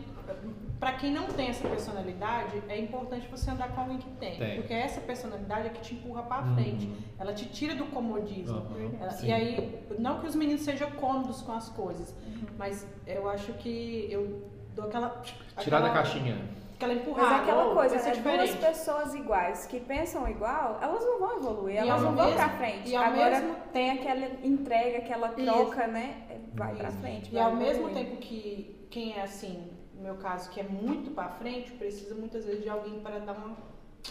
pra 0.80 0.92
quem 0.92 1.12
não 1.12 1.26
tem 1.26 1.48
essa 1.48 1.66
personalidade, 1.68 2.62
é 2.68 2.78
importante 2.78 3.28
você 3.28 3.50
andar 3.50 3.68
com 3.74 3.80
alguém 3.82 3.98
que 3.98 4.10
tem, 4.12 4.36
Tem. 4.38 4.56
porque 4.56 4.72
essa 4.72 5.00
personalidade 5.00 5.66
é 5.68 5.70
que 5.70 5.80
te 5.80 5.94
empurra 5.94 6.22
pra 6.22 6.40
Uhum. 6.42 6.54
frente. 6.54 6.90
Ela 7.18 7.32
te 7.32 7.46
tira 7.46 7.74
do 7.74 7.86
comodismo. 7.86 8.58
Aham, 8.58 8.90
Ela- 9.00 9.22
e 9.22 9.32
aí, 9.32 9.78
não 9.98 10.20
que 10.20 10.26
os 10.26 10.34
meninos 10.34 10.62
sejam 10.62 10.90
cômodos 10.92 11.42
com 11.42 11.52
as 11.52 11.68
coisas, 11.68 12.10
Uhum. 12.26 12.46
mas 12.58 12.86
eu 13.06 13.28
acho 13.28 13.52
que 13.54 14.08
eu 14.10 14.42
dou 14.74 14.86
aquela. 14.86 15.22
Tirar 15.58 15.80
da 15.80 15.90
caixinha. 15.90 16.36
Aquela 16.76 16.94
Mas 16.94 17.02
empurrada. 17.02 17.34
é 17.34 17.38
aquela 17.38 17.66
"Ô, 17.70 17.74
coisa, 17.74 17.98
ser 17.98 18.16
né? 18.16 18.16
Duas 18.16 18.16
diferente." 18.48 18.56
pessoas 18.66 19.14
iguais 19.14 19.66
que 19.66 19.78
pensam 19.80 20.28
igual, 20.28 20.78
elas 20.82 21.04
não 21.04 21.18
vão 21.20 21.36
evoluir, 21.36 21.76
elas 21.76 22.02
não 22.02 22.12
vão 22.14 22.24
mesmo- 22.26 22.38
pra 22.40 22.48
frente. 22.50 22.90
e 22.90 22.96
Agora 22.96 23.30
mesmo- 23.40 23.54
tem 23.72 23.90
aquela 23.92 24.26
entrega, 24.42 24.98
aquela 24.98 25.28
Isso. 25.28 25.44
troca, 25.44 25.86
né? 25.86 26.38
Vai 26.54 26.74
pra 26.74 26.88
Isso. 26.88 26.98
frente. 26.98 27.32
E 27.32 27.38
ao 27.38 27.54
mesmo 27.54 27.84
evoluir. 27.88 27.94
tempo 28.06 28.16
que 28.16 28.86
quem 28.90 29.14
é 29.16 29.22
assim, 29.22 29.70
no 29.94 30.02
meu 30.02 30.16
caso, 30.16 30.50
que 30.50 30.58
é 30.60 30.64
muito 30.64 31.12
pra 31.12 31.28
frente, 31.28 31.70
precisa 31.72 32.14
muitas 32.16 32.44
vezes 32.44 32.62
de 32.62 32.68
alguém 32.68 32.98
para 33.00 33.20
dar 33.20 33.32
uma 33.34 33.56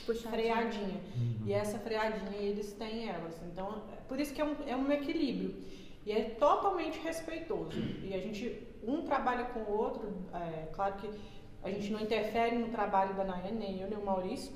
Puxadinha. 0.06 0.32
freadinha. 0.32 1.02
E 1.46 1.54
essa 1.54 1.78
freadinha 1.80 2.38
eles 2.42 2.72
têm 2.74 3.10
elas. 3.10 3.40
Então, 3.52 3.84
por 4.08 4.20
isso 4.20 4.34
que 4.34 4.42
é 4.42 4.46
um, 4.46 4.56
é 4.66 4.76
um 4.76 4.90
equilíbrio. 4.92 5.54
E 6.06 6.12
é 6.14 6.22
totalmente 6.40 6.98
respeitoso. 7.04 7.72
E 8.04 8.14
a 8.14 8.20
gente, 8.20 8.68
um 8.88 9.04
trabalha 9.04 9.46
com 9.46 9.60
o 9.60 9.78
outro, 9.78 10.13
é, 10.34 10.67
claro 10.74 10.96
que 10.96 11.10
a 11.63 11.69
gente 11.69 11.91
não 11.91 12.02
interfere 12.02 12.58
no 12.58 12.69
trabalho 12.69 13.15
da 13.15 13.24
Nayane, 13.24 13.58
nem 13.58 13.80
eu, 13.80 13.89
nem 13.89 13.98
o 13.98 14.06
Maurício, 14.06 14.52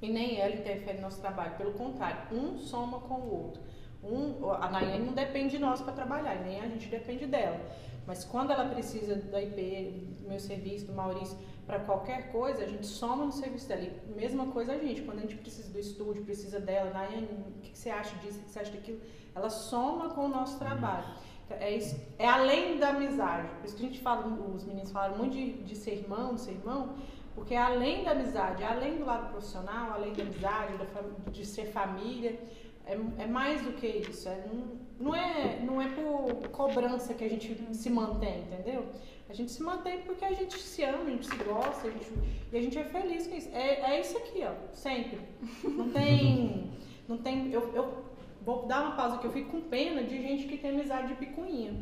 e 0.00 0.10
nem 0.10 0.38
ela 0.38 0.54
interfere 0.54 0.98
no 0.98 1.04
nosso 1.04 1.20
trabalho. 1.20 1.56
Pelo 1.56 1.72
contrário, 1.72 2.36
um 2.36 2.58
soma 2.58 3.00
com 3.00 3.14
o 3.14 3.44
outro. 3.44 3.62
Um, 4.02 4.52
a 4.52 4.68
Nayane 4.70 5.06
não 5.06 5.14
depende 5.14 5.56
de 5.56 5.58
nós 5.58 5.80
para 5.80 5.92
trabalhar, 5.92 6.36
nem 6.44 6.60
a 6.60 6.68
gente 6.68 6.88
depende 6.88 7.26
dela. 7.26 7.58
Mas 8.06 8.24
quando 8.24 8.52
ela 8.52 8.68
precisa 8.68 9.16
da 9.16 9.42
IP, 9.42 10.16
do 10.20 10.28
meu 10.28 10.38
serviço, 10.38 10.86
do 10.86 10.92
Maurício, 10.92 11.36
para 11.66 11.80
qualquer 11.80 12.30
coisa, 12.30 12.62
a 12.62 12.66
gente 12.68 12.86
soma 12.86 13.24
no 13.24 13.32
serviço 13.32 13.66
dela. 13.66 13.82
E 13.82 14.12
mesma 14.14 14.46
coisa 14.46 14.74
a 14.74 14.78
gente, 14.78 15.02
quando 15.02 15.18
a 15.18 15.22
gente 15.22 15.36
precisa 15.36 15.72
do 15.72 15.78
estúdio, 15.78 16.24
precisa 16.24 16.60
dela, 16.60 16.90
Nayane, 16.90 17.26
o 17.56 17.60
que 17.60 17.70
que 17.70 17.78
você 17.78 17.90
acha 17.90 18.14
disso, 18.18 18.38
o 18.38 18.42
que 18.44 18.50
você 18.50 18.60
acha 18.60 18.70
daquilo? 18.70 19.00
Ela 19.34 19.50
soma 19.50 20.10
com 20.10 20.26
o 20.26 20.28
nosso 20.28 20.58
trabalho. 20.58 21.06
É, 21.48 21.76
isso, 21.76 21.96
é 22.18 22.26
além 22.26 22.78
da 22.78 22.88
amizade. 22.88 23.48
Por 23.48 23.66
isso 23.66 23.76
que 23.76 23.84
a 23.84 23.88
gente 23.88 24.00
fala, 24.00 24.26
os 24.26 24.64
meninos 24.64 24.90
falaram 24.90 25.16
muito 25.18 25.32
de, 25.32 25.52
de 25.52 25.76
ser 25.76 25.94
irmão, 25.94 26.34
de 26.34 26.40
ser 26.40 26.52
irmão, 26.52 26.96
porque 27.34 27.54
é 27.54 27.58
além 27.58 28.02
da 28.02 28.12
amizade, 28.12 28.62
é 28.62 28.66
além 28.66 28.96
do 28.96 29.04
lado 29.04 29.30
profissional, 29.30 29.92
além 29.92 30.12
da 30.12 30.22
amizade, 30.22 30.72
da 30.78 31.30
de 31.30 31.46
ser 31.46 31.66
família, 31.66 32.38
é, 32.86 32.98
é 33.18 33.26
mais 33.26 33.62
do 33.62 33.72
que 33.72 33.86
isso. 33.86 34.28
É, 34.28 34.44
não, 34.46 34.78
não, 34.98 35.14
é, 35.14 35.60
não 35.60 35.82
é 35.82 35.88
por 35.88 36.48
cobrança 36.48 37.14
que 37.14 37.24
a 37.24 37.28
gente 37.28 37.74
se 37.74 37.90
mantém, 37.90 38.42
entendeu? 38.42 38.86
A 39.28 39.34
gente 39.34 39.50
se 39.50 39.62
mantém 39.62 40.02
porque 40.02 40.24
a 40.24 40.32
gente 40.32 40.56
se 40.58 40.82
ama, 40.84 41.04
a 41.04 41.10
gente 41.10 41.26
se 41.26 41.36
gosta, 41.36 41.88
a 41.88 41.90
gente, 41.90 42.12
e 42.52 42.56
a 42.56 42.62
gente 42.62 42.78
é 42.78 42.84
feliz 42.84 43.26
com 43.26 43.36
isso. 43.36 43.50
É, 43.52 43.92
é 43.92 44.00
isso 44.00 44.16
aqui, 44.16 44.42
ó, 44.44 44.52
sempre. 44.72 45.20
Não 45.64 45.90
tem. 45.90 46.70
Não 47.08 47.18
tem. 47.18 47.50
Eu, 47.52 47.72
eu 47.74 48.05
vou 48.46 48.64
dar 48.66 48.80
uma 48.82 48.96
pausa 48.96 49.18
que 49.18 49.26
eu 49.26 49.32
fico 49.32 49.50
com 49.50 49.60
pena 49.60 50.02
de 50.04 50.22
gente 50.22 50.46
que 50.46 50.56
tem 50.56 50.70
amizade 50.70 51.08
de 51.08 51.14
picuinha. 51.16 51.74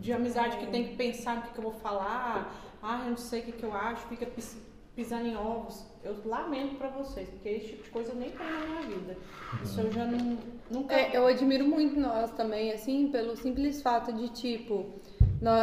De 0.00 0.12
amizade 0.12 0.58
que 0.58 0.66
tem 0.66 0.84
que 0.88 0.94
pensar 0.94 1.36
no 1.36 1.42
que, 1.42 1.50
que 1.52 1.58
eu 1.58 1.64
vou 1.64 1.72
falar. 1.72 2.54
Ah, 2.80 3.00
eu 3.04 3.10
não 3.10 3.16
sei 3.16 3.40
o 3.40 3.44
que, 3.46 3.52
que 3.52 3.64
eu 3.64 3.74
acho, 3.74 4.06
fica 4.06 4.24
pis- 4.26 4.56
pisando 4.94 5.26
em 5.26 5.36
ovos. 5.36 5.84
Eu 6.04 6.14
lamento 6.24 6.76
pra 6.76 6.88
vocês, 6.88 7.28
porque 7.28 7.48
esse 7.48 7.66
tipo 7.68 7.82
de 7.82 7.90
coisa 7.90 8.12
eu 8.12 8.16
nem 8.16 8.30
tenho 8.30 8.48
na 8.60 8.66
minha 8.66 8.82
vida. 8.82 9.16
Isso 9.64 9.80
eu 9.80 9.90
já 9.90 10.04
não, 10.04 10.38
nunca. 10.70 10.94
É, 10.94 11.16
eu 11.16 11.26
admiro 11.26 11.66
muito 11.66 11.98
nós 11.98 12.30
também, 12.32 12.70
assim, 12.72 13.08
pelo 13.10 13.34
simples 13.36 13.82
fato 13.82 14.12
de, 14.12 14.28
tipo, 14.28 14.86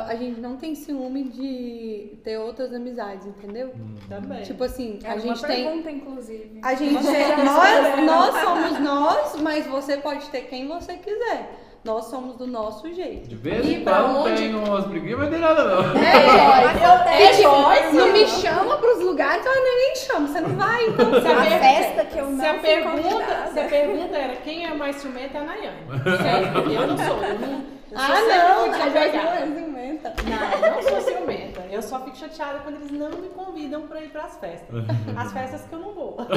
a 0.08 0.16
gente 0.16 0.40
não 0.40 0.56
tem 0.58 0.76
ciúme 0.76 1.24
de 1.24 2.18
ter 2.24 2.38
outras 2.38 2.74
amizades, 2.74 3.26
entendeu? 3.26 3.74
Também. 4.08 4.42
Tipo 4.44 4.64
assim, 4.64 5.00
Era 5.04 5.14
a 5.14 5.16
uma 5.16 5.36
gente 5.36 5.46
tem. 5.48 5.64
pergunta, 5.66 5.92
inclusive. 5.92 6.60
A 6.64 6.74
gente 6.76 7.04
já 7.04 7.38
nós, 7.44 8.06
nós 8.06 8.42
somos 8.44 8.80
nós, 8.80 9.42
mas 9.42 9.66
você 9.68 9.98
pode 9.98 10.26
ter 10.30 10.42
quem 10.42 10.68
você 10.68 10.94
quiser. 10.94 11.60
Nós 11.84 12.06
somos 12.06 12.38
do 12.38 12.48
nosso 12.48 12.94
jeito. 12.94 13.28
De 13.28 13.36
vez 13.36 13.66
E 13.68 13.74
em 13.74 13.84
pra 13.84 14.04
quando 14.04 14.18
onde- 14.20 14.36
tem 14.38 14.56
umas 14.56 14.86
briguinhas, 14.86 15.20
mas 15.20 15.30
não 15.30 15.38
tem 15.38 15.42
nada 15.42 15.64
não. 15.66 15.82
É, 16.02 16.66
Acontece, 16.66 17.42
tipo, 17.42 17.62
mas 17.62 17.94
não 17.94 18.06
não. 18.08 18.14
me 18.14 18.26
chama 18.26 18.78
pros 18.78 19.00
lugares, 19.04 19.46
ah, 19.46 19.54
nem 19.54 19.90
me 19.90 19.96
chama, 19.98 20.28
você 20.28 20.40
não 20.40 20.50
vai, 20.56 20.86
então 20.88 21.22
Se 21.22 21.28
a 21.28 21.32
A 21.32 21.42
per- 21.44 21.60
festa 21.60 22.06
que 22.06 22.18
eu 22.20 22.30
não 22.30 22.40
Se 22.40 22.46
a, 22.46 22.54
pergunta, 22.54 23.50
se 23.52 23.60
a 23.60 23.66
pergunta 23.68 24.16
era 24.16 24.36
quem 24.38 24.66
é 24.66 24.74
mais 24.74 24.96
ciumenta, 24.96 25.38
é 25.40 25.42
a 25.42 25.44
Nayane. 25.44 25.78
Certo? 26.24 26.58
Eu 26.72 26.88
não 26.88 26.98
sou. 26.98 27.18
Eu 27.22 27.40
não, 27.40 27.48
eu 27.52 27.58
sou 27.58 27.64
Ah, 27.96 28.08
não, 28.22 28.60
muito 28.62 28.76
a 28.76 28.80
gente 28.80 28.94
desapegada. 28.94 29.46
não. 29.46 29.64
Não, 30.04 30.68
eu 30.68 30.72
não 30.72 30.82
sou 30.82 31.02
ciumenta. 31.02 31.62
Eu 31.72 31.82
só 31.82 32.00
fico 32.04 32.18
chateada 32.18 32.60
quando 32.60 32.76
eles 32.76 32.92
não 32.92 33.10
me 33.10 33.30
convidam 33.30 33.84
pra 33.88 34.02
ir 34.02 34.10
pras 34.10 34.38
festas. 34.38 34.70
As 35.16 35.32
festas 35.32 35.62
que 35.66 35.74
eu 35.74 35.80
não 35.80 35.94
vou. 35.94 36.18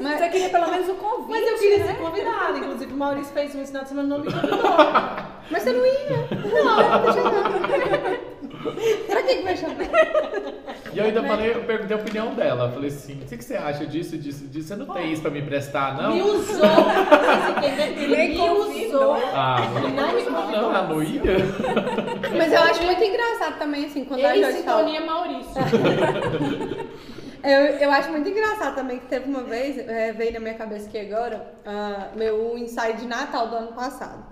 Você 0.00 0.28
queria 0.28 0.48
pelo 0.50 0.70
menos 0.70 0.88
o 0.88 0.94
convite. 0.94 1.30
Mas 1.30 1.48
eu 1.48 1.58
queria 1.58 1.78
né? 1.78 1.86
ser 1.86 1.98
convidada. 1.98 2.58
Inclusive, 2.58 2.92
o 2.92 2.96
Maurício 2.96 3.32
fez 3.32 3.54
um 3.54 3.66
final 3.66 3.82
de 3.82 3.88
semana 3.88 4.08
não 4.08 4.18
me 4.24 4.32
convidou. 4.32 4.58
Mas 5.50 5.62
você 5.62 5.72
não 5.72 5.84
ia. 5.84 6.28
Não, 6.64 7.04
eu 7.04 8.30
Pra 9.06 9.22
que 9.22 9.36
que 9.36 9.42
vai 9.42 9.56
chamar? 9.56 9.76
E 10.92 10.98
eu 10.98 11.04
ainda 11.04 11.22
falei, 11.22 11.52
eu 11.52 11.62
perguntei 11.64 11.96
a 11.96 12.00
opinião 12.00 12.34
dela. 12.34 12.64
Eu 12.66 12.72
falei 12.72 12.88
assim, 12.88 13.14
o 13.22 13.26
que, 13.26 13.36
que 13.36 13.44
você 13.44 13.54
acha 13.56 13.86
disso, 13.86 14.18
disso, 14.18 14.44
disso? 14.48 14.68
Você 14.68 14.76
não 14.76 14.86
tem 14.86 15.12
isso 15.12 15.22
pra 15.22 15.30
me 15.30 15.40
emprestar, 15.40 15.96
não? 16.00 16.14
Me 16.14 16.22
usou. 16.22 16.64
Ele 17.62 18.28
me 18.28 18.86
usou. 18.88 19.14
Ah, 19.32 19.58
Ele 19.76 19.92
não 19.92 20.12
me 20.12 20.22
convidou. 20.22 20.68
lá, 20.70 20.82
não 20.88 21.02
ia? 21.02 21.20
Mas 22.36 22.52
eu 22.52 22.60
acho 22.60 22.82
muito 22.82 23.02
engraçado 23.04 23.58
também, 23.58 23.84
assim, 23.86 24.04
quando 24.04 24.24
a 24.24 24.36
Em 24.36 24.42
Joyce 24.42 24.62
fala. 24.62 24.78
sintonia 24.84 25.00
Maurício. 25.06 25.52
Eu, 27.42 27.60
eu 27.78 27.90
acho 27.90 28.10
muito 28.10 28.28
engraçado 28.28 28.74
também 28.74 28.98
que 28.98 29.06
teve 29.06 29.26
uma 29.26 29.42
vez, 29.42 29.78
é, 29.78 30.12
veio 30.12 30.34
na 30.34 30.40
minha 30.40 30.52
cabeça 30.52 30.86
aqui 30.86 30.98
agora, 30.98 31.54
ah, 31.64 32.08
meu 32.14 32.58
ensaio 32.58 32.98
de 32.98 33.06
Natal 33.06 33.48
do 33.48 33.56
ano 33.56 33.72
passado. 33.72 34.22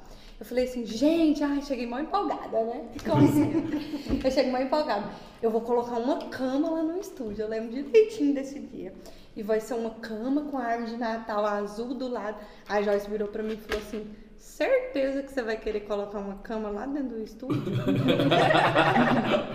Eu 0.41 0.47
falei 0.47 0.65
assim, 0.65 0.87
gente, 0.87 1.43
ai, 1.43 1.61
cheguei 1.63 1.87
mal 1.87 2.01
empolgada, 2.01 2.63
né? 2.63 2.85
Como 3.05 3.25
assim? 3.25 4.21
eu 4.25 4.31
cheguei 4.31 4.53
mal 4.53 4.63
empolgada. 4.63 5.07
Eu 5.43 5.51
vou 5.51 5.61
colocar 5.63 5.97
uma 5.97 6.17
cama 6.29 6.71
lá 6.71 6.83
no 6.83 6.99
estúdio, 7.01 7.43
eu 7.43 7.49
lembro 7.49 7.71
direitinho 7.71 8.35
desse 8.35 8.61
dia. 8.61 8.95
E 9.37 9.43
vai 9.43 9.61
ser 9.61 9.75
uma 9.75 9.91
cama 9.91 10.43
com 10.43 10.57
a 10.57 10.65
árvore 10.65 10.93
de 10.93 10.97
Natal 10.97 11.45
azul 11.45 11.95
do 11.95 12.09
lado. 12.09 12.37
A 12.69 12.81
Joyce 12.83 13.11
virou 13.11 13.29
pra 13.29 13.43
mim 13.43 13.55
e 13.55 13.57
falou 13.57 13.83
assim, 13.83 14.07
certeza 14.37 15.23
que 15.23 15.33
você 15.33 15.43
vai 15.43 15.57
querer 15.57 15.81
colocar 15.81 16.19
uma 16.19 16.37
cama 16.37 16.69
lá 16.71 16.87
dentro 16.87 17.17
do 17.17 17.23
estúdio? 17.23 17.63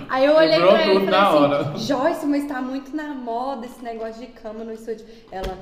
Aí 0.09 0.25
eu 0.25 0.35
olhei 0.35 0.59
pra 0.59 0.87
ele 0.87 1.03
e 1.03 1.05
falei 1.05 1.19
assim, 1.19 1.37
hora. 1.37 1.77
Joyce, 1.77 2.25
mas 2.25 2.45
tá 2.45 2.61
muito 2.61 2.95
na 2.95 3.13
moda 3.13 3.65
esse 3.65 3.81
negócio 3.81 4.19
de 4.19 4.27
cama 4.27 4.63
no 4.63 4.73
estúdio. 4.73 5.05
Ela, 5.31 5.57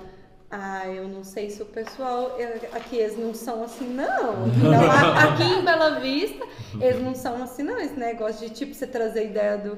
ah, 0.52 0.88
eu 0.88 1.08
não 1.08 1.24
sei 1.24 1.50
se 1.50 1.62
o 1.62 1.66
pessoal 1.66 2.36
eu- 2.38 2.70
aqui 2.74 2.98
eles 2.98 3.18
não 3.18 3.34
são 3.34 3.64
assim, 3.64 3.88
não. 3.94 4.46
A- 4.84 5.24
aqui 5.34 5.44
em 5.44 5.64
Bela 5.64 6.00
Vista, 6.00 6.46
eles 6.80 7.02
não 7.02 7.16
são 7.16 7.42
assim, 7.42 7.64
não. 7.64 7.78
Esse 7.80 7.98
negócio 7.98 8.48
de 8.48 8.54
tipo 8.54 8.74
você 8.74 8.86
trazer 8.86 9.26
ideia 9.28 9.58
do. 9.58 9.78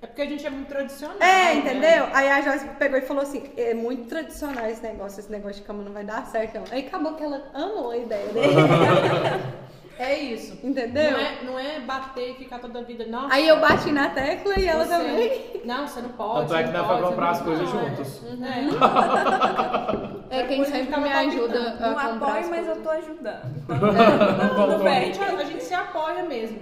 É 0.00 0.06
porque 0.06 0.22
a 0.22 0.26
gente 0.26 0.46
é 0.46 0.50
muito 0.50 0.68
tradicional. 0.68 1.16
É, 1.18 1.22
né? 1.22 1.54
entendeu? 1.56 2.06
Aí 2.12 2.30
a 2.30 2.40
Joyce 2.40 2.68
pegou 2.78 2.98
e 2.98 3.02
falou 3.02 3.22
assim: 3.22 3.50
é 3.56 3.74
muito 3.74 4.08
tradicional 4.08 4.66
esse 4.66 4.80
negócio, 4.80 5.18
esse 5.18 5.30
negócio 5.30 5.56
de 5.60 5.62
cama 5.66 5.82
não 5.82 5.92
vai 5.92 6.04
dar 6.04 6.24
certo, 6.26 6.54
não. 6.54 6.64
Aí 6.70 6.86
acabou 6.86 7.14
que 7.14 7.22
ela 7.24 7.42
amou 7.52 7.90
a 7.90 7.96
ideia 7.96 8.28
dele. 8.28 8.54
É. 10.62 10.66
Entendeu? 10.66 11.12
Não 11.12 11.18
é, 11.20 11.42
não 11.44 11.58
é 11.58 11.80
bater 11.80 12.30
e 12.30 12.34
ficar 12.34 12.58
toda 12.58 12.80
a 12.80 12.82
vida. 12.82 13.06
Nossa, 13.06 13.34
Aí 13.34 13.46
eu 13.46 13.60
bati 13.60 13.92
na 13.92 14.08
tecla 14.10 14.58
e 14.58 14.66
ela 14.66 14.84
você- 14.84 14.90
também. 14.96 15.62
Não, 15.64 15.86
você 15.86 16.00
não 16.00 16.08
pode. 16.10 16.40
Tanto 16.48 16.54
é 16.56 16.62
que 16.64 16.70
não 16.70 16.82
dá 16.82 16.84
pra 16.84 16.98
comprar 17.08 17.30
as 17.30 17.38
não 17.38 17.46
coisas 17.46 17.70
pode. 17.70 17.96
juntos. 17.96 18.20
É 20.30 20.42
quem 20.42 20.62
Depois 20.62 20.68
sempre 20.68 21.00
me 21.00 21.08
ajuda 21.10 21.58
a 21.58 21.70
Não 21.70 21.94
comprar 21.94 22.28
apoio, 22.28 22.44
as 22.44 22.48
mas 22.50 22.66
coisas. 22.66 22.76
eu 22.76 22.82
tô 22.82 22.90
ajudando. 22.90 23.56
Então, 23.64 23.78
tá 23.78 24.48
tudo 24.50 24.74
A 24.74 24.78
bem. 24.78 25.04
gente, 25.14 25.20
a 25.22 25.44
gente 25.44 25.64
se 25.64 25.72
apoia 25.74 26.22
mesmo. 26.24 26.58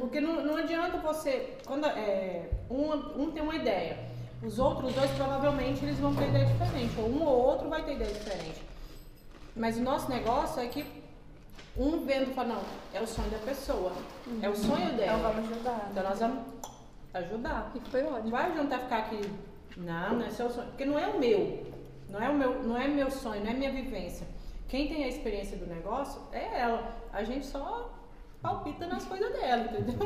Porque 0.00 0.20
não, 0.20 0.34
não 0.44 0.56
adianta 0.56 0.96
você. 0.98 1.54
Quando 1.66 1.86
é, 1.86 2.42
um, 2.70 2.92
um 3.22 3.30
tem 3.32 3.42
uma 3.42 3.56
ideia, 3.56 3.98
os 4.44 4.60
outros 4.60 4.94
dois 4.94 5.10
provavelmente 5.10 5.84
eles 5.84 5.98
vão 5.98 6.14
ter 6.14 6.28
ideia 6.28 6.46
diferente. 6.46 6.92
Ou 6.98 7.08
um 7.08 7.22
ou 7.24 7.46
outro 7.46 7.68
vai 7.68 7.82
ter 7.82 7.94
ideia 7.94 8.12
diferente. 8.12 8.62
Mas 9.56 9.76
o 9.76 9.82
nosso 9.82 10.08
negócio 10.08 10.62
é 10.62 10.66
que 10.66 10.84
um 11.76 12.04
vendo 12.04 12.30
e 12.30 12.34
fala, 12.34 12.54
não, 12.54 12.62
é 12.92 13.00
o 13.00 13.06
sonho 13.06 13.30
da 13.30 13.38
pessoa. 13.38 13.92
É 14.42 14.48
o 14.48 14.56
sonho 14.56 14.84
Então 14.84 14.96
dela. 14.96 15.32
vamos 15.32 15.50
ajudar. 15.50 15.88
Então 15.90 16.02
nós 16.02 16.18
vamos 16.18 16.38
ajudar. 17.14 17.72
E 17.74 17.80
foi 17.90 18.02
Não 18.02 18.14
ótimo. 18.14 18.30
vai 18.30 18.46
adiantar 18.50 18.80
ficar 18.80 18.98
aqui. 18.98 19.20
Não, 19.76 20.14
não 20.16 20.26
é 20.26 20.30
seu 20.30 20.50
sonho. 20.50 20.68
Porque 20.68 20.84
não 20.84 20.98
é 20.98 21.06
o 21.06 21.18
meu. 21.18 21.66
Não 22.08 22.20
é 22.20 22.28
o 22.28 22.34
meu, 22.34 22.62
não 22.64 22.76
é 22.76 22.88
meu 22.88 23.10
sonho, 23.10 23.42
não 23.44 23.50
é 23.50 23.54
minha 23.54 23.70
vivência. 23.70 24.26
Quem 24.68 24.88
tem 24.88 25.04
a 25.04 25.08
experiência 25.08 25.56
do 25.56 25.66
negócio 25.66 26.20
é 26.32 26.60
ela. 26.60 26.92
A 27.12 27.22
gente 27.24 27.46
só 27.46 27.90
palpita 28.42 28.86
nas 28.86 29.04
coisas 29.04 29.30
dela, 29.32 29.64
entendeu? 29.64 30.00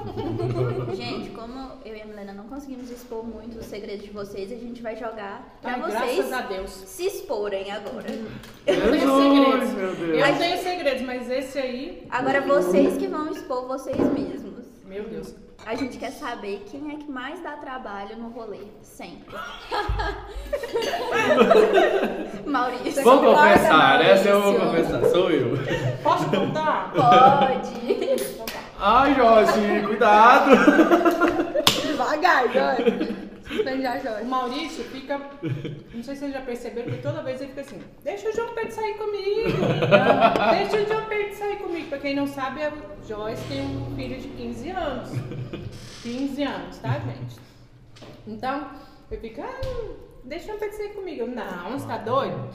Gente, 0.94 1.30
como 1.30 1.72
eu 1.84 1.94
e 1.96 2.02
a 2.02 2.06
Milena 2.06 2.32
não 2.32 2.44
conseguimos 2.44 2.90
expor 2.90 3.24
muito 3.24 3.58
os 3.58 3.66
segredos 3.66 4.04
de 4.04 4.10
vocês, 4.10 4.50
a 4.50 4.56
gente 4.56 4.82
vai 4.82 4.96
jogar 4.96 5.56
pra 5.62 5.74
Ai, 5.74 5.80
vocês 5.80 6.16
graças 6.16 6.32
a 6.32 6.40
Deus. 6.42 6.70
se 6.70 7.06
exporem 7.06 7.70
agora. 7.70 8.06
Eu 8.66 8.76
não 8.80 8.90
tenho 8.90 9.16
segredos. 9.16 9.72
meu 9.74 9.94
Deus. 9.94 10.18
Eu 10.18 10.26
não 10.28 10.38
tenho 10.38 10.62
segredos, 10.62 11.02
mas 11.02 11.30
esse 11.30 11.58
aí, 11.58 12.06
Agora 12.10 12.40
vocês 12.40 12.96
que 12.96 13.06
vão 13.06 13.30
expor 13.30 13.66
vocês 13.68 13.96
mesmos. 13.96 14.64
meu 14.84 15.04
Deus. 15.08 15.34
A 15.66 15.74
gente 15.74 15.96
quer 15.96 16.10
saber 16.10 16.62
quem 16.70 16.92
é 16.92 16.96
que 16.96 17.10
mais 17.10 17.42
dá 17.42 17.52
trabalho 17.52 18.16
no 18.16 18.28
rolê, 18.28 18.58
sempre. 18.82 19.34
Maurício. 22.44 23.02
Vamos 23.02 23.34
confessar, 23.34 24.04
essa 24.04 24.28
eu 24.28 24.42
vou 24.42 24.60
confessar, 24.60 25.02
sou 25.06 25.30
eu. 25.30 25.56
Posso 26.02 26.28
contar? 26.28 26.92
Pode. 26.92 27.72
Ai, 28.78 29.14
Joyce, 29.14 29.86
cuidado! 29.86 30.50
Devagar, 31.86 32.44
Joyce. 32.52 33.13
Suspende 33.46 33.86
a 33.86 33.96
O 33.96 34.00
Joyce. 34.00 34.24
Maurício 34.24 34.84
fica. 34.84 35.18
Não 35.18 36.02
sei 36.02 36.14
se 36.14 36.20
vocês 36.20 36.32
já 36.32 36.40
perceberam 36.40 36.90
que 36.90 37.02
toda 37.02 37.22
vez 37.22 37.40
ele 37.40 37.50
fica 37.50 37.60
assim: 37.60 37.80
deixa 38.02 38.28
o 38.28 38.32
João 38.32 38.54
Pedro 38.54 38.72
sair 38.72 38.94
comigo. 38.94 39.50
deixa 40.50 40.82
o 40.82 40.86
João 40.86 41.04
Pedro 41.06 41.34
sair 41.36 41.56
comigo. 41.56 41.88
Pra 41.88 41.98
quem 41.98 42.14
não 42.14 42.26
sabe, 42.26 42.62
a 42.62 42.72
Joyce 43.06 43.44
tem 43.48 43.60
um 43.60 43.94
filho 43.94 44.18
de 44.18 44.28
15 44.28 44.70
anos. 44.70 45.10
15 46.02 46.42
anos, 46.42 46.78
tá, 46.78 46.92
gente? 47.00 47.36
Então, 48.26 48.70
eu 49.10 49.20
fico: 49.20 49.42
ah, 49.42 49.94
deixa 50.24 50.44
o 50.44 50.48
João 50.48 50.58
Pedro 50.58 50.76
sair 50.76 50.94
comigo. 50.94 51.20
Eu, 51.20 51.26
não, 51.26 51.78
você 51.78 51.86
tá 51.86 51.98
doido? 51.98 52.50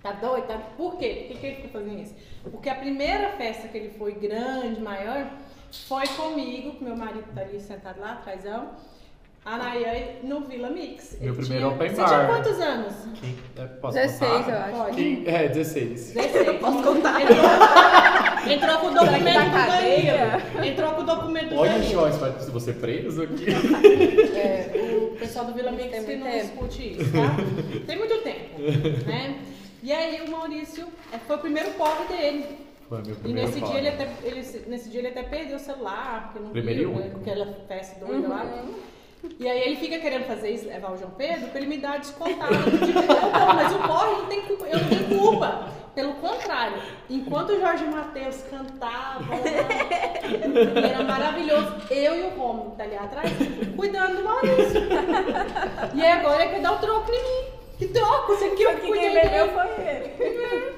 Tá 0.00 0.12
doido? 0.12 0.46
Tá... 0.46 0.58
Por 0.76 0.96
quê? 0.96 1.26
Por 1.26 1.34
que, 1.34 1.40
que 1.40 1.46
ele 1.46 1.56
fica 1.56 1.68
fazendo 1.68 2.00
isso? 2.00 2.14
Porque 2.50 2.68
a 2.68 2.74
primeira 2.76 3.30
festa 3.30 3.68
que 3.68 3.76
ele 3.76 3.90
foi 3.98 4.12
grande, 4.12 4.80
maior, 4.80 5.28
foi 5.88 6.06
comigo, 6.08 6.76
que 6.76 6.84
meu 6.84 6.96
marido 6.96 7.34
tá 7.34 7.42
ali 7.42 7.60
sentado 7.60 8.00
lá 8.00 8.12
atrás. 8.12 8.44
A 9.42 9.56
Nayane 9.56 10.04
no 10.22 10.40
Vila 10.42 10.68
Mix. 10.68 11.16
Meu 11.18 11.32
Ele 11.32 11.40
primeiro 11.42 11.64
tinha... 11.66 11.74
open 11.74 11.88
Você 11.88 11.96
bar. 11.96 12.08
tinha 12.08 12.26
quantos 12.26 12.60
anos? 12.60 12.94
Quem- 13.18 13.36
é, 13.56 13.66
Posso 13.66 13.94
16, 13.96 14.30
contar? 14.44 14.70
eu 14.70 14.82
acho. 14.82 14.94
Quem- 14.94 15.24
É, 15.26 15.48
16. 15.48 16.12
16. 16.12 16.58
Posso 16.60 16.82
contar? 16.82 17.20
Entrou, 17.22 18.52
entrou 18.52 18.78
com 18.78 18.86
o 18.86 18.90
documento 18.94 19.34
Da 19.34 19.44
do 19.44 19.50
cadeia? 19.50 20.42
Entrou 20.62 20.92
com 20.92 21.00
o 21.00 21.04
documento 21.04 21.48
do 21.48 21.56
Olha, 21.56 21.72
Danilo. 21.72 21.90
Joyce, 21.90 22.18
vai 22.18 22.30
você 22.32 22.72
preso 22.74 23.22
aqui. 23.22 23.46
É, 24.36 25.08
o 25.12 25.16
pessoal 25.18 25.46
do 25.46 25.54
Vila 25.54 25.72
Mix 25.72 26.04
que 26.04 26.16
não 26.16 26.26
tempo. 26.30 26.42
discute 26.42 26.92
isso, 26.92 27.10
tá? 27.12 27.86
Tem 27.86 27.98
muito 27.98 28.18
tempo, 28.22 28.60
né? 29.06 29.38
E 29.82 29.90
aí 29.90 30.20
o 30.26 30.30
Maurício, 30.30 30.86
é, 31.12 31.18
foi 31.18 31.36
o 31.36 31.38
primeiro 31.38 31.70
pobre 31.70 32.14
dele. 32.14 32.44
Foi 32.90 33.00
meu 33.02 33.12
E 33.14 33.16
primeiro 33.16 33.48
nesse 33.48 33.60
dia, 33.62 33.78
ele 33.78 33.88
até, 33.88 34.08
ele, 34.22 34.40
nesse 34.66 34.90
dia 34.90 35.00
ele 35.00 35.08
até 35.08 35.22
perdeu 35.22 35.56
o 35.56 35.60
celular, 35.60 36.24
porque 36.24 36.40
não 36.44 36.50
Primeiro 36.52 36.80
viu, 36.80 36.90
né, 36.90 37.02
único. 37.06 37.20
aquela 37.20 37.46
festa 37.66 38.04
doida 38.04 38.28
lá. 38.28 38.64
E 39.38 39.48
aí 39.48 39.60
ele 39.62 39.76
fica 39.76 39.98
querendo 39.98 40.24
fazer 40.24 40.50
isso, 40.50 40.66
levar 40.66 40.92
o 40.92 40.96
João 40.96 41.10
Pedro, 41.10 41.48
pra 41.48 41.60
ele 41.60 41.68
me 41.68 41.78
dar 41.78 41.98
descontado. 41.98 42.54
Eu 42.54 42.86
digo, 42.86 43.00
não, 43.02 43.30
não, 43.30 43.54
mas 43.54 43.72
o 43.74 43.78
porre 43.78 44.12
não 44.12 44.26
tem 44.26 44.42
culpa, 44.42 44.66
eu 44.66 44.78
não 44.78 44.88
tenho 44.88 45.04
culpa. 45.08 45.68
Pelo 45.94 46.14
contrário, 46.14 46.76
enquanto 47.10 47.50
o 47.50 47.60
Jorge 47.60 47.84
Matheus 47.84 48.42
cantava, 48.50 49.24
era 50.84 51.02
maravilhoso, 51.02 51.74
eu 51.90 52.16
e 52.16 52.22
o 52.22 52.28
Romulo, 52.30 52.70
que 52.70 52.76
tá 52.76 52.84
ali 52.84 52.96
atrás, 52.96 53.30
cuidando 53.76 54.16
do 54.18 54.24
Maurício. 54.24 54.80
E 55.94 56.02
aí 56.02 56.12
agora 56.12 56.44
ele 56.44 56.54
quer 56.54 56.60
dar 56.62 56.72
o 56.72 56.78
troco 56.78 57.10
em 57.10 57.22
mim. 57.22 57.48
Que 57.78 57.88
troco? 57.88 58.34
Você 58.34 58.50
que 58.50 58.62
eu 58.62 58.74
Que 58.74 58.86
cuidei 58.86 59.10
quem 59.10 59.22
bebeu 59.22 59.46
dele. 59.46 59.52
foi 59.54 59.84
ele. 59.86 60.72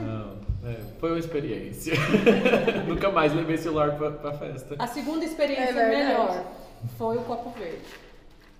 Não, 0.00 0.38
é, 0.70 0.76
foi 0.98 1.10
uma 1.10 1.18
experiência. 1.18 1.94
Nunca 2.86 3.10
mais 3.10 3.34
levei 3.34 3.58
celular 3.58 3.96
pra, 3.96 4.10
pra 4.12 4.32
festa. 4.32 4.76
A 4.78 4.86
segunda 4.86 5.24
experiência 5.24 5.78
É 5.78 5.88
melhor 5.88 6.44
foi 6.96 7.16
o 7.16 7.22
Copo 7.22 7.50
Verde. 7.58 7.82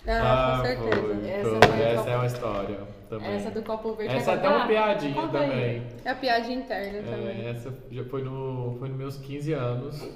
Ah, 0.06 0.58
com 0.58 0.66
certeza. 0.66 1.00
Foi, 1.00 1.28
Essa 1.28 1.50
foi. 1.50 1.60
foi 1.68 1.82
Essa 1.82 2.10
é 2.10 2.16
uma 2.16 2.26
história 2.26 2.78
também. 3.08 3.30
Essa 3.30 3.50
do 3.50 3.62
Copo 3.62 3.92
Verde. 3.94 4.14
Essa 4.16 4.30
é 4.30 4.34
até 4.34 4.48
uma 4.48 4.66
piadinha 4.66 5.22
aí. 5.22 5.28
também. 5.28 5.82
É 6.04 6.10
a 6.10 6.14
piada 6.14 6.52
interna 6.52 7.02
também. 7.02 7.46
É, 7.46 7.50
essa 7.50 7.74
já 7.90 8.04
foi 8.04 8.22
no, 8.22 8.76
foi 8.78 8.88
nos 8.88 8.98
meus 8.98 9.16
15 9.18 9.52
anos. 9.52 10.08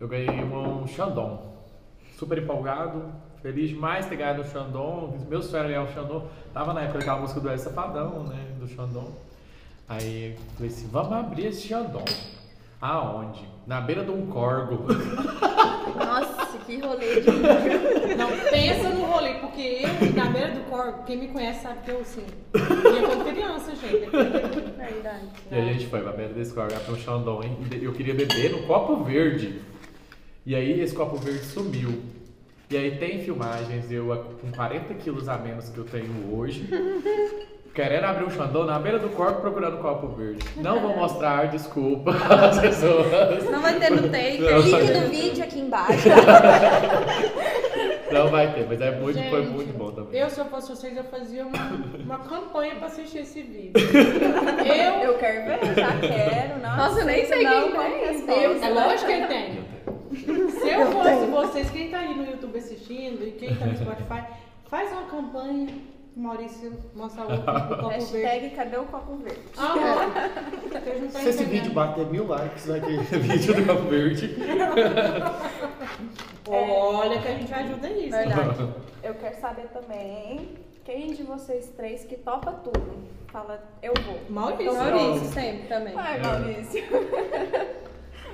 Eu 0.00 0.08
ganhei 0.08 0.28
um 0.28 0.86
Xandão. 0.86 1.54
Super 2.18 2.38
empolgado, 2.38 3.12
feliz 3.42 3.70
demais 3.70 4.06
ter 4.06 4.16
ganhado 4.16 4.42
o 4.42 4.44
Xandão. 4.44 5.16
Meu 5.28 5.42
sonho 5.42 5.60
era 5.60 5.68
ganhar 5.68 5.82
o 5.82 5.92
Xandão. 5.92 6.28
Tava 6.52 6.72
na 6.72 6.82
época 6.82 6.98
daquela 6.98 7.20
música 7.20 7.40
do 7.40 7.50
El 7.50 7.58
Safadão, 7.58 8.24
né? 8.24 8.46
Do 8.58 8.68
Xandão. 8.68 9.08
Aí 9.88 10.32
eu 10.32 10.38
falei 10.54 10.70
assim: 10.70 10.88
vamos 10.88 11.12
abrir 11.12 11.46
esse 11.46 11.66
Xandão. 11.66 12.04
Aonde? 12.84 13.48
Na 13.66 13.80
beira 13.80 14.04
de 14.04 14.10
um 14.10 14.26
corgo. 14.26 14.84
Nossa, 15.96 16.58
que 16.66 16.78
rolê 16.80 17.22
de 17.22 17.30
Não, 18.14 18.28
pensa 18.50 18.90
no 18.90 19.06
rolê, 19.06 19.34
porque 19.34 19.80
eu, 19.80 20.12
na 20.12 20.26
beira 20.26 20.50
do 20.50 20.60
corpo, 20.68 21.02
quem 21.04 21.16
me 21.16 21.28
conhece 21.28 21.62
sabe 21.62 21.78
que 21.82 21.90
eu, 21.90 22.00
assim, 22.02 22.26
ia 22.54 23.08
quando 23.08 23.24
criança, 23.32 23.74
gente. 23.74 24.10
Verdade. 24.10 25.28
E 25.50 25.54
a 25.54 25.60
gente 25.62 25.86
foi 25.86 26.02
pra 26.02 26.12
beira 26.12 26.34
desse 26.34 26.52
corgo, 26.52 26.74
abriu 26.74 26.94
um 26.94 26.98
Xandão. 26.98 27.42
hein? 27.42 27.56
Eu 27.80 27.94
queria 27.94 28.12
beber 28.12 28.52
no 28.52 28.66
copo 28.66 29.02
verde. 29.02 29.62
E 30.44 30.54
aí 30.54 30.78
esse 30.82 30.94
copo 30.94 31.16
verde 31.16 31.42
sumiu. 31.42 32.02
E 32.68 32.76
aí 32.76 32.98
tem 32.98 33.22
filmagens, 33.22 33.90
eu 33.90 34.08
com 34.42 34.52
40 34.52 34.92
quilos 34.94 35.26
a 35.26 35.38
menos 35.38 35.70
que 35.70 35.78
eu 35.78 35.84
tenho 35.84 36.36
hoje, 36.36 36.68
querendo 37.74 38.04
abrir 38.04 38.24
um 38.24 38.30
Xandão 38.30 38.64
na 38.64 38.78
beira 38.78 39.00
do 39.00 39.08
corpo 39.10 39.40
procurando 39.40 39.78
copo 39.78 40.06
verde. 40.08 40.46
Não 40.56 40.80
vou 40.80 40.96
mostrar, 40.96 41.48
desculpa 41.48 42.12
as 42.12 42.60
pessoas. 42.60 43.44
Não 43.50 43.60
vai 43.60 43.78
ter 43.78 43.90
no 43.90 44.08
take. 44.08 44.38
Não, 44.38 44.60
Link 44.60 44.92
do 44.92 45.10
vídeo 45.10 45.44
aqui 45.44 45.60
embaixo. 45.60 46.08
Não 48.12 48.28
vai 48.28 48.52
ter, 48.54 48.64
mas 48.68 48.80
é 48.80 48.92
muito, 48.92 49.18
foi 49.28 49.42
Gente, 49.42 49.52
muito 49.52 49.76
bom 49.76 49.90
também. 49.90 50.20
Eu, 50.20 50.30
se 50.30 50.38
eu 50.38 50.44
fosse 50.44 50.68
vocês, 50.68 50.96
eu 50.96 51.02
fazia 51.04 51.44
uma, 51.44 51.58
uma 51.98 52.18
campanha 52.18 52.76
pra 52.76 52.86
assistir 52.86 53.18
esse 53.18 53.42
vídeo. 53.42 53.72
Eu, 54.64 55.10
Eu 55.10 55.18
quero 55.18 55.44
ver, 55.44 55.74
já 55.74 55.98
quero. 56.00 56.60
Não 56.60 56.76
Nossa, 56.76 57.00
eu 57.00 57.06
nem 57.06 57.26
sei 57.26 57.42
não, 57.42 57.72
quem 57.72 57.80
é 57.80 58.12
esse. 58.12 58.30
eu, 58.30 58.62
é 58.62 58.68
lógico 58.68 59.06
que 59.06 59.12
ele 59.12 59.26
tem. 59.26 59.64
vocês, 61.30 61.70
quem 61.70 61.90
tá 61.90 61.98
aí 61.98 62.14
no 62.14 62.24
YouTube 62.24 62.56
assistindo 62.56 63.26
e 63.26 63.32
quem 63.32 63.56
tá 63.56 63.66
no 63.66 63.76
Spotify, 63.76 64.22
faz 64.70 64.92
uma 64.92 65.02
campanha 65.02 65.66
Maurício 66.16 66.72
mostrar 66.94 67.26
o 67.26 67.34
o 67.34 67.42
copo 67.42 67.88
verde. 67.88 68.22
Hashtag 68.22 68.50
cadê 68.50 68.76
o 68.76 68.84
copo 68.84 69.16
verde? 69.16 69.40
Ah, 69.56 70.30
estão 71.10 71.20
Se 71.20 71.28
esse 71.28 71.44
vídeo 71.44 71.72
bater 71.72 72.06
mil 72.06 72.26
likes 72.26 72.66
naquele 72.66 72.98
vídeo 73.02 73.54
do 73.54 73.66
Campo 73.66 73.88
Verde. 73.88 74.36
Olha 76.46 77.20
que 77.20 77.28
a 77.28 77.30
gente 77.32 77.52
ajuda 77.52 77.88
nisso. 77.88 78.10
Verdade. 78.10 78.68
Eu 79.02 79.14
quero 79.14 79.40
saber 79.40 79.66
também 79.68 80.50
quem 80.84 81.12
de 81.12 81.24
vocês 81.24 81.72
três 81.76 82.04
que 82.04 82.16
topa 82.16 82.52
tudo. 82.52 83.04
Fala, 83.28 83.60
eu 83.82 83.92
vou. 84.06 84.18
Maurício. 84.30 84.72
Maurício 84.74 85.28
sempre 85.32 85.66
também. 85.66 85.94
Vai, 85.94 86.20
Maurício. 86.20 86.84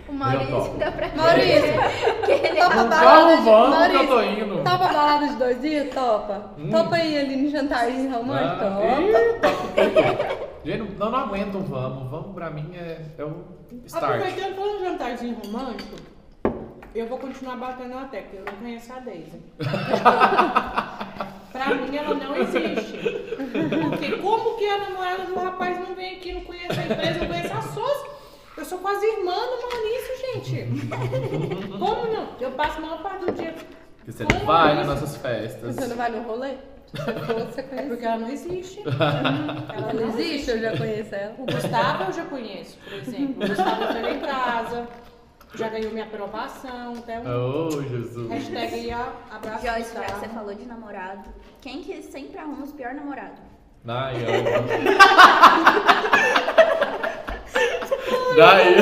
O 0.09 0.13
Maurício 0.13 0.75
dá 0.79 0.91
pra 0.93 1.09
Maurício, 1.15 1.73
que 2.27 2.33
ele 2.33 2.61
topa 2.61 2.85
balada 2.85 3.37
Vamos, 3.37 3.39
de... 3.39 3.51
vamos, 3.51 3.87
que 3.89 3.95
eu 3.97 4.07
tô 4.07 4.23
indo. 4.23 4.57
topa 4.65 4.79
balada 4.79 5.29
de 5.29 5.35
dois 5.37 5.61
dias? 5.61 5.95
Topa. 5.95 6.51
Hum. 6.59 6.71
Topa 6.71 6.97
aí 6.97 7.19
ali 7.19 7.37
no 7.37 7.51
jantarzinho 7.51 8.13
romântico? 8.13 8.65
Ah, 8.65 8.71
Topa. 9.41 10.51
Gente, 10.65 10.93
não, 10.99 11.11
não 11.11 11.19
aguento 11.19 11.57
um 11.57 11.63
vamos. 11.63 12.11
Vamos 12.11 12.35
pra 12.35 12.51
mim 12.51 12.73
é, 12.75 13.01
é 13.19 13.25
o 13.25 13.45
start. 13.87 14.05
Aproveitando 14.05 14.57
falando 14.57 14.79
de 14.79 14.85
jantarzinho 14.85 15.37
romântico, 15.45 15.97
eu 16.95 17.07
vou 17.07 17.19
continuar 17.19 17.57
batendo 17.57 17.95
na 17.95 18.05
tecla. 18.07 18.41
Eu 18.41 18.45
não 18.45 18.53
conheço 18.55 18.93
a 18.93 18.99
Daisy. 18.99 19.41
pra 21.53 21.75
mim 21.75 21.97
ela 21.97 22.15
não 22.15 22.37
existe. 22.37 22.99
Porque 23.89 24.13
como 24.19 24.57
que 24.59 24.69
a 24.69 24.79
namorada 24.79 25.25
do 25.25 25.35
rapaz 25.39 25.79
não 25.79 25.95
vem 25.95 26.17
aqui, 26.17 26.33
não 26.33 26.43
conhece 26.43 26.79
a 26.79 26.85
empresa, 26.85 27.21
não 27.21 27.27
conhece 27.29 27.53
a 27.53 27.63
sócia? 27.63 28.11
Eu 28.61 28.65
sou 28.67 28.79
quase 28.79 29.05
irmã 29.07 29.33
do 29.35 29.59
Maurício, 29.63 30.15
gente. 30.35 30.67
Como 31.79 32.07
não? 32.13 32.29
Eu 32.39 32.51
passo 32.53 32.77
a 32.79 32.81
maior 32.83 33.03
parte 33.03 33.25
do 33.25 33.33
dia. 33.33 33.55
Porque 33.97 34.13
você 34.13 34.25
não 34.31 34.41
vai 34.47 34.75
nas 34.77 34.87
nossas 34.87 35.17
festas. 35.17 35.75
Você 35.75 35.87
não 35.87 35.97
vai 35.97 36.11
no 36.11 36.23
rolê? 36.23 36.57
Você 36.93 37.61
É 37.61 37.63
conhece. 37.63 37.89
porque 37.89 38.05
ela 38.05 38.19
não 38.19 38.29
existe. 38.29 38.83
Ela 38.85 39.93
não 39.95 40.09
existe, 40.09 40.51
eu 40.51 40.59
já 40.61 40.77
conheço 40.77 41.15
ela. 41.15 41.35
O 41.39 41.47
Gustavo 41.47 42.03
eu 42.05 42.13
já 42.13 42.25
conheço, 42.27 42.77
por 42.85 42.93
exemplo. 42.93 43.45
O 43.45 43.49
Gustavo 43.49 43.81
lá 43.85 44.11
em 44.11 44.21
casa, 44.21 44.89
já 45.55 45.69
ganhou 45.69 45.93
minha 45.93 46.05
aprovação, 46.05 46.95
até 46.99 47.19
um 47.21 47.23
Oh, 47.67 47.71
Jesus. 47.83 48.29
hashtag 48.29 48.75
aí, 48.75 48.91
ó, 48.93 49.07
abraço 49.37 49.67
Joyce, 49.67 49.95
já 49.95 50.03
que 50.05 50.13
você 50.19 50.29
falou 50.29 50.53
de 50.55 50.67
namorado, 50.67 51.31
quem 51.63 51.81
que 51.83 52.03
sempre 52.03 52.39
arruma 52.39 52.65
os 52.65 52.73
piores 52.73 52.97
namorados? 52.97 53.39
Ai, 53.87 54.17
ai. 54.27 54.45
Daí. 58.41 58.73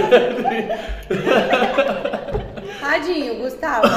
Tadinho, 2.81 3.35
Gustavo. 3.39 3.89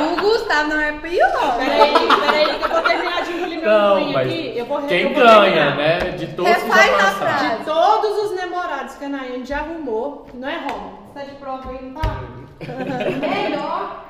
O 0.00 0.16
Gustavo 0.16 0.70
não 0.70 0.80
é 0.80 0.92
pior. 0.92 1.56
Peraí, 1.58 1.92
peraí, 2.20 2.58
que 2.58 2.64
eu 2.64 2.68
vou 2.70 2.80
terminar 2.82 3.22
de 3.22 3.32
engolir 3.32 3.60
meu 3.60 3.70
Não, 3.70 4.12
mas 4.12 4.26
aqui. 4.26 4.54
Eu 4.56 4.64
vou, 4.64 4.80
eu 4.80 4.86
quem 4.86 5.12
vou 5.12 5.22
ganha, 5.22 5.74
né? 5.74 5.98
De 6.16 6.26
todos 6.28 6.54
que 6.54 6.68
já 6.68 6.88
passaram. 6.96 7.58
De 7.58 7.64
todos 7.64 8.18
os 8.24 8.34
namorados 8.36 8.94
que 8.94 9.04
a 9.04 9.10
Nayane 9.10 9.44
já 9.44 9.58
arrumou, 9.58 10.26
não 10.32 10.48
é 10.48 10.56
Roma? 10.56 10.92
Você 11.12 11.20
tá 11.20 11.26
de 11.26 11.34
prova 11.36 11.70
aí, 11.70 11.82
não 11.82 12.00
tá? 12.00 12.22
Melhor 13.20 14.04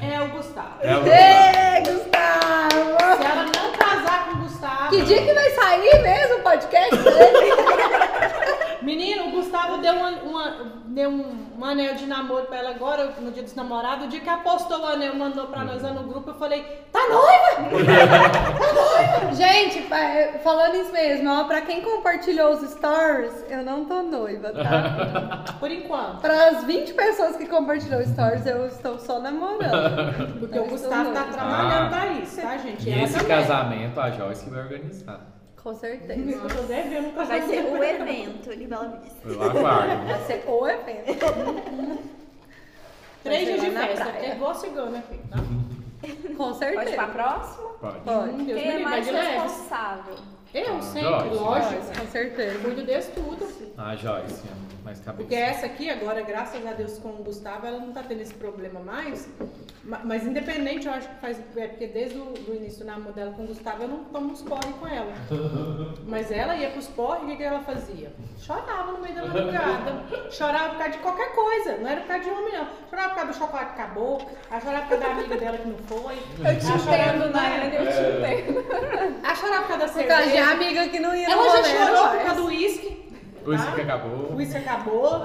é 0.00 0.20
o 0.20 0.28
Gustavo. 0.28 0.78
É 0.80 0.96
o 0.96 1.04
Ei, 1.06 1.80
Gustavo! 1.80 2.96
Se 3.18 3.24
ela 3.24 3.46
não 3.46 3.72
casar 3.72 4.26
com 4.26 4.32
o 4.36 4.38
Gustavo. 4.42 4.90
Que 4.90 5.02
dia 5.02 5.22
que 5.22 5.32
vai 5.32 5.50
sair 5.50 6.00
mesmo 6.02 6.36
o 6.36 6.42
podcast 6.42 6.96
dele? 6.96 7.52
Menino, 8.86 9.26
o 9.28 9.30
Gustavo 9.32 9.78
deu, 9.78 9.92
uma, 9.94 10.10
uma- 10.10 10.56
deu 10.86 11.10
um, 11.10 11.46
um 11.58 11.64
anel 11.64 11.94
de 11.96 12.06
namoro 12.06 12.46
pra 12.46 12.58
ela 12.58 12.70
agora, 12.70 13.12
no 13.20 13.32
dia 13.32 13.42
dos 13.42 13.54
namorados. 13.54 14.06
O 14.06 14.08
dia 14.08 14.20
que 14.20 14.28
apostou 14.28 14.80
o 14.80 14.86
anel, 14.86 15.14
mandou 15.16 15.48
pra 15.48 15.64
nós 15.64 15.82
lá 15.82 15.90
no 15.90 16.04
grupo, 16.04 16.30
eu 16.30 16.34
falei, 16.34 16.62
tá 16.92 17.00
noiva? 17.08 17.74
Gente, 19.34 19.82
pa- 19.82 20.38
falando 20.42 20.76
isso 20.76 20.92
mesmo, 20.92 21.28
ó, 21.30 21.44
pra 21.44 21.60
quem 21.62 21.80
compartilhou 21.82 22.52
os 22.52 22.60
stories, 22.70 23.44
eu 23.50 23.62
não 23.62 23.84
tô 23.84 24.02
noiva, 24.02 24.52
tá? 24.52 25.54
Por 25.58 25.70
enquanto. 25.70 26.20
Para 26.20 26.48
as 26.50 26.64
20 26.64 26.94
pessoas 26.94 27.36
que 27.36 27.46
compartilhou 27.46 28.02
stories, 28.04 28.46
eu 28.46 28.66
estou 28.66 28.98
só 28.98 29.18
namorando. 29.20 30.38
Porque 30.38 30.56
Eu 30.58 30.64
o 30.64 30.68
Gustavo 30.68 31.10
tá 31.12 31.20
noiva. 31.20 31.32
trabalhando 31.32 31.86
Ah. 31.86 31.88
pra 31.90 32.06
isso, 32.12 32.40
tá, 32.40 32.56
gente? 32.58 32.88
E 32.88 33.02
esse 33.02 33.18
também. 33.18 33.28
casamento, 33.36 34.00
a 34.00 34.10
Joyce 34.10 34.44
que 34.44 34.50
vai 34.50 34.60
organizar. 34.60 35.20
Com 35.66 35.74
certeza. 35.74 36.30
Eu 36.30 36.42
tô 36.42 36.62
devendo 36.62 37.12
Vai 37.26 37.42
ser 37.42 37.64
o 37.64 37.82
evento 37.82 38.56
de 38.56 38.66
Bela 38.68 39.00
Vista. 39.02 39.28
Eu 39.28 39.42
aguardo. 39.42 40.06
Vai 40.06 40.24
ser 40.24 40.44
o 40.46 40.68
evento. 40.68 42.04
Três 43.24 43.46
dias 43.48 43.60
de 43.62 43.70
festa, 43.72 44.04
porque 44.04 44.26
é 44.26 44.34
igual 44.36 44.54
né, 44.90 45.02
filho? 45.08 45.22
Tá? 45.28 45.38
Com 46.36 46.54
Pode 46.54 46.64
ir 46.66 46.72
pra 46.72 46.84
certeza. 46.84 47.06
próxima? 47.08 47.68
Pode. 47.80 47.98
Pode. 47.98 48.30
Hum, 48.30 48.44
Deus 48.44 48.62
Quem 48.62 48.70
é 48.70 48.78
mais 48.78 49.06
responsável? 49.08 50.14
Eu 50.54 50.76
Ah, 50.76 50.82
sempre, 50.82 51.34
lógico. 51.34 51.98
Com 51.98 52.06
certeza. 52.12 52.58
Cuido 52.60 52.82
desse 52.84 53.10
tudo. 53.10 53.72
A 53.76 53.96
Joyce, 53.96 54.44
mais 54.86 55.00
cabeça. 55.00 55.22
Porque 55.22 55.34
essa 55.34 55.66
aqui, 55.66 55.90
agora, 55.90 56.22
graças 56.22 56.64
a 56.64 56.72
Deus, 56.72 56.96
com 56.98 57.08
o 57.10 57.22
Gustavo, 57.24 57.66
ela 57.66 57.78
não 57.78 57.92
tá 57.92 58.02
tendo 58.02 58.20
esse 58.22 58.32
problema 58.34 58.80
mais. 58.80 59.28
Ma- 59.84 60.00
Mas, 60.04 60.24
independente, 60.26 60.86
eu 60.86 60.92
acho 60.92 61.08
que 61.08 61.14
faz. 61.20 61.38
É 61.56 61.66
porque 61.68 61.86
desde 61.88 62.18
o 62.18 62.24
do 62.24 62.54
início 62.54 62.80
do 62.80 62.86
namoro 62.86 63.12
dela 63.12 63.32
com 63.32 63.44
o 63.44 63.46
Gustavo, 63.48 63.82
eu 63.82 63.88
não 63.88 64.04
tomo 64.04 64.32
os 64.32 64.42
porre 64.42 64.72
com 64.80 64.86
ela. 64.86 65.12
Mas 66.06 66.30
ela 66.30 66.56
ia 66.56 66.70
pros 66.70 66.86
porre, 66.88 67.24
o 67.24 67.26
que, 67.28 67.36
que 67.36 67.42
ela 67.42 67.60
fazia? 67.60 68.12
Chorava 68.38 68.92
no 68.92 68.98
meio 69.00 69.14
da 69.14 69.26
madrugada. 69.26 70.04
Chorava 70.30 70.68
por 70.70 70.78
causa 70.78 70.92
de 70.92 70.98
qualquer 70.98 71.34
coisa. 71.34 71.76
Não 71.78 71.88
era 71.90 72.00
por 72.00 72.08
causa 72.08 72.24
de 72.24 72.30
homem, 72.30 72.52
não. 72.52 72.66
Chorava 72.90 73.08
por 73.10 73.14
causa 73.16 73.32
do 73.32 73.38
chocolate 73.38 73.74
que 73.74 73.80
acabou. 73.80 74.30
Ela 74.50 74.60
chorava 74.60 74.82
por 74.86 74.88
causa 74.90 75.04
da 75.04 75.10
amiga 75.12 75.36
dela 75.36 75.58
que 75.58 75.68
não 75.68 75.78
foi. 75.78 76.14
Eu 76.46 76.58
te 76.58 76.66
entendo, 76.66 77.30
Nayane, 77.32 77.76
eu 77.76 77.86
te 77.86 78.42
entendo. 78.46 78.66
Ela 79.24 79.34
chorava 79.34 79.62
por 79.66 79.78
causa 79.78 79.86
da 79.86 79.92
Por 79.92 80.06
causa 80.08 80.22
de 80.24 80.30
cerveja. 80.30 80.50
amiga 80.52 80.88
que 80.88 80.98
não 81.00 81.14
ia 81.14 81.26
no 81.28 81.32
Ela 81.32 81.56
já 81.62 81.64
chorou 81.64 82.08
por 82.08 82.14
mas- 82.16 82.22
causa 82.24 82.40
do 82.40 82.46
uísque. 82.46 83.05
O 83.46 83.54
isso 83.54 83.64
tá? 83.64 83.72
que 83.72 83.80
acabou. 83.82 84.10
O 84.32 84.36
uísque 84.36 84.56
acabou. 84.58 85.18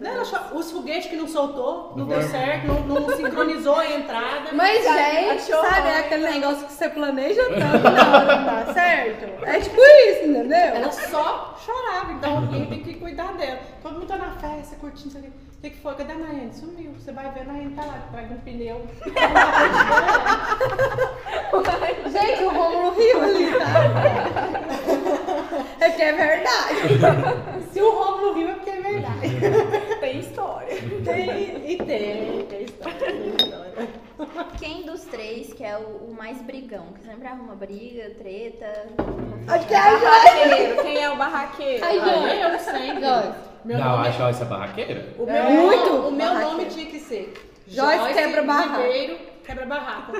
Não, 0.00 0.10
ela 0.10 0.24
cho- 0.24 0.54
os 0.54 0.70
foguetes 0.70 1.10
que 1.10 1.16
não 1.16 1.26
soltou, 1.26 1.90
não 1.96 2.04
Não 2.04 2.06
deu 2.06 2.20
foi. 2.20 2.30
certo, 2.30 2.66
não, 2.68 2.80
não 3.00 3.16
sincronizou 3.16 3.74
a 3.76 3.86
entrada. 3.90 4.50
Mas, 4.52 4.84
gente, 4.84 5.42
sabe 5.42 5.80
ruim, 5.88 5.98
aquele 5.98 6.30
negócio 6.30 6.66
que 6.66 6.72
você 6.72 6.88
planeja 6.88 7.42
tanto 7.48 7.58
na 7.90 8.16
hora 8.18 8.36
não 8.36 8.44
dá 8.66 8.72
certo? 8.72 9.44
É 9.44 9.58
tipo 9.60 9.80
isso, 9.80 10.24
entendeu? 10.30 10.56
Ela 10.58 10.92
só 10.92 11.56
chorava, 11.64 12.12
então 12.12 12.36
alguém 12.38 12.66
tem 12.66 12.80
que 12.82 12.94
cuidar 12.94 13.32
dela. 13.32 13.58
Todo 13.82 13.94
mundo 13.94 14.06
tá 14.06 14.16
na 14.16 14.30
festa, 14.32 14.76
curtindo 14.76 15.08
isso 15.08 15.18
aqui. 15.18 15.28
O 15.28 15.60
que, 15.62 15.70
que 15.70 15.78
foi? 15.80 15.94
Cadê 15.94 16.12
a 16.12 16.16
Nayane? 16.16 16.52
Sumiu. 16.54 16.92
Você 16.98 17.10
vai 17.12 17.30
ver 17.32 17.40
a 17.40 17.44
Nayane 17.44 17.74
tá 17.74 17.82
lá, 17.84 17.98
traga 18.12 18.34
um 18.34 18.38
pneu. 18.38 18.86
Gente, 22.12 22.44
o 22.44 22.50
Romulo 22.50 22.94
riu 22.96 23.22
ali, 23.22 23.50
tá? 23.52 24.85
É 25.80 25.90
que 25.90 26.02
é 26.02 26.12
verdade. 26.12 26.74
Se 27.72 27.80
o 27.80 27.90
Romulo 27.90 28.34
viu, 28.34 28.48
é 28.48 28.52
porque 28.54 28.70
é 28.70 28.80
verdade. 28.80 29.20
Tem 30.00 30.18
história. 30.20 30.68
Tem, 31.04 31.70
e 31.72 31.76
tem, 31.78 32.46
tem 32.46 32.62
história, 32.64 32.98
tem 32.98 33.28
história. 33.28 33.88
Quem 34.58 34.82
dos 34.86 35.02
três 35.02 35.52
que 35.52 35.62
é 35.64 35.76
o, 35.76 36.08
o 36.10 36.14
mais 36.16 36.40
brigão? 36.42 36.86
Que 36.94 37.04
sempre 37.04 37.28
arruma 37.28 37.54
briga, 37.54 38.10
treta. 38.18 38.86
Acho 39.48 39.66
que 39.66 39.74
é 39.74 39.78
a 39.78 39.90
Joyce. 39.90 40.04
Barraqueiro. 40.04 40.82
Quem 40.82 41.02
é 41.04 41.10
o 41.10 41.16
barraqueiro? 41.16 41.84
Ai, 41.84 41.98
Aí 42.00 42.40
eu 42.42 42.58
sempre. 42.58 43.00
Joyce. 43.04 43.38
Meu 43.64 43.78
não, 43.78 43.90
nome 43.96 44.08
a 44.08 44.10
Joyce 44.12 44.42
é 44.42 44.44
barraqueira? 44.46 45.06
O 45.18 45.26
meu, 45.26 45.34
É. 45.34 45.50
Muito 45.50 45.90
o 45.90 46.10
meu 46.12 46.26
barraqueiro. 46.26 46.56
nome 46.56 46.64
tinha 46.70 46.86
que 46.86 46.98
ser 47.00 47.34
Joyce 47.66 48.14
quebra 48.14 48.42
barraco. 48.42 48.82
Quebra 49.44 49.66
barraco. 49.66 50.12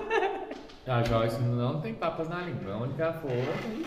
A 0.87 1.03
Joyce 1.03 1.41
não 1.41 1.81
tem 1.81 1.95
papas 1.95 2.29
na 2.29 2.37
língua. 2.43 2.77
Onde 2.77 2.95
que 2.95 3.03
ela 3.03 3.13
for. 3.15 3.31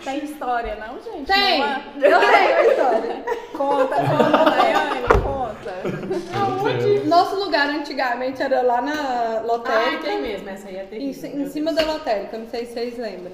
Tem 0.04 0.22
história, 0.22 0.76
não, 0.76 1.00
gente? 1.00 1.26
Tem. 1.26 1.58
Não 1.58 1.66
é? 1.66 1.82
Eu 1.96 2.20
tenho 2.20 2.56
a 2.58 2.64
história. 2.66 3.24
Conta, 3.56 3.96
conta, 3.96 4.44
Nayane, 4.50 5.00
conta. 5.22 7.06
Nosso 7.08 7.36
lugar 7.36 7.68
antigamente 7.70 8.42
era 8.42 8.60
lá 8.60 8.82
na 8.82 8.92
Ah, 8.92 9.42
lotérica. 9.46 10.02
tem 10.04 10.20
mesmo, 10.20 10.50
essa 10.50 10.68
aí 10.68 10.76
é 10.76 10.84
Em, 10.84 10.86
terrível. 10.88 11.30
em 11.30 11.36
meu 11.36 11.48
cima 11.48 11.72
da 11.72 11.82
lotérica, 11.84 12.36
não 12.36 12.48
sei 12.48 12.66
se 12.66 12.74
vocês 12.74 12.98
lembram. 12.98 13.32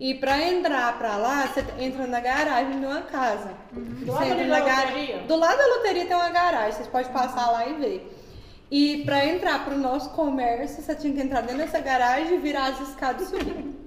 E 0.00 0.14
pra 0.14 0.42
entrar 0.42 0.98
pra 0.98 1.16
lá, 1.16 1.46
você 1.46 1.64
entra 1.78 2.08
na 2.08 2.18
garagem 2.18 2.80
de 2.80 2.86
uma 2.86 3.02
casa. 3.02 3.50
Do 3.72 4.06
Você 4.06 4.24
lado 4.28 4.48
da 4.48 4.60
gara- 4.60 4.88
loteria? 4.90 5.18
Do 5.18 5.36
lado 5.36 5.56
da 5.56 5.66
loteria 5.76 6.04
tem 6.06 6.16
uma 6.16 6.30
garagem, 6.30 6.72
vocês 6.72 6.88
podem 6.88 7.12
passar 7.12 7.48
lá 7.52 7.64
e 7.64 7.74
ver. 7.74 8.13
E 8.76 9.04
pra 9.04 9.24
entrar 9.24 9.64
pro 9.64 9.78
nosso 9.78 10.10
comércio, 10.10 10.82
você 10.82 10.96
tinha 10.96 11.14
que 11.14 11.20
entrar 11.20 11.42
dentro 11.42 11.58
dessa 11.58 11.78
garagem 11.78 12.34
e 12.34 12.38
virar 12.38 12.72
as 12.72 12.80
escadas 12.80 13.30
e. 13.32 13.84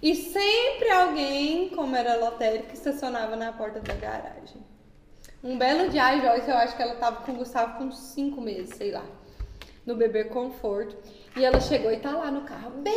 E 0.00 0.14
sempre 0.14 0.90
alguém, 0.90 1.68
como 1.68 1.94
era 1.94 2.16
lotérica, 2.16 2.72
estacionava 2.72 3.36
na 3.36 3.52
porta 3.52 3.80
da 3.80 3.92
garagem. 3.92 4.64
Um 5.44 5.58
belo 5.58 5.90
dia, 5.90 6.06
a 6.06 6.18
Joyce, 6.18 6.48
eu 6.48 6.56
acho 6.56 6.74
que 6.74 6.82
ela 6.82 6.94
tava 6.94 7.20
com 7.22 7.32
o 7.32 7.34
Gustavo 7.34 7.76
com 7.76 7.84
uns 7.84 7.98
cinco 7.98 8.40
meses, 8.40 8.78
sei 8.78 8.92
lá. 8.92 9.04
no 9.84 9.94
bebê 9.94 10.24
conforto. 10.24 10.96
E 11.36 11.44
ela 11.44 11.60
chegou 11.60 11.92
e 11.92 11.96
tá 11.98 12.10
lá 12.10 12.30
no 12.30 12.40
carro, 12.40 12.70
bê, 12.82 12.90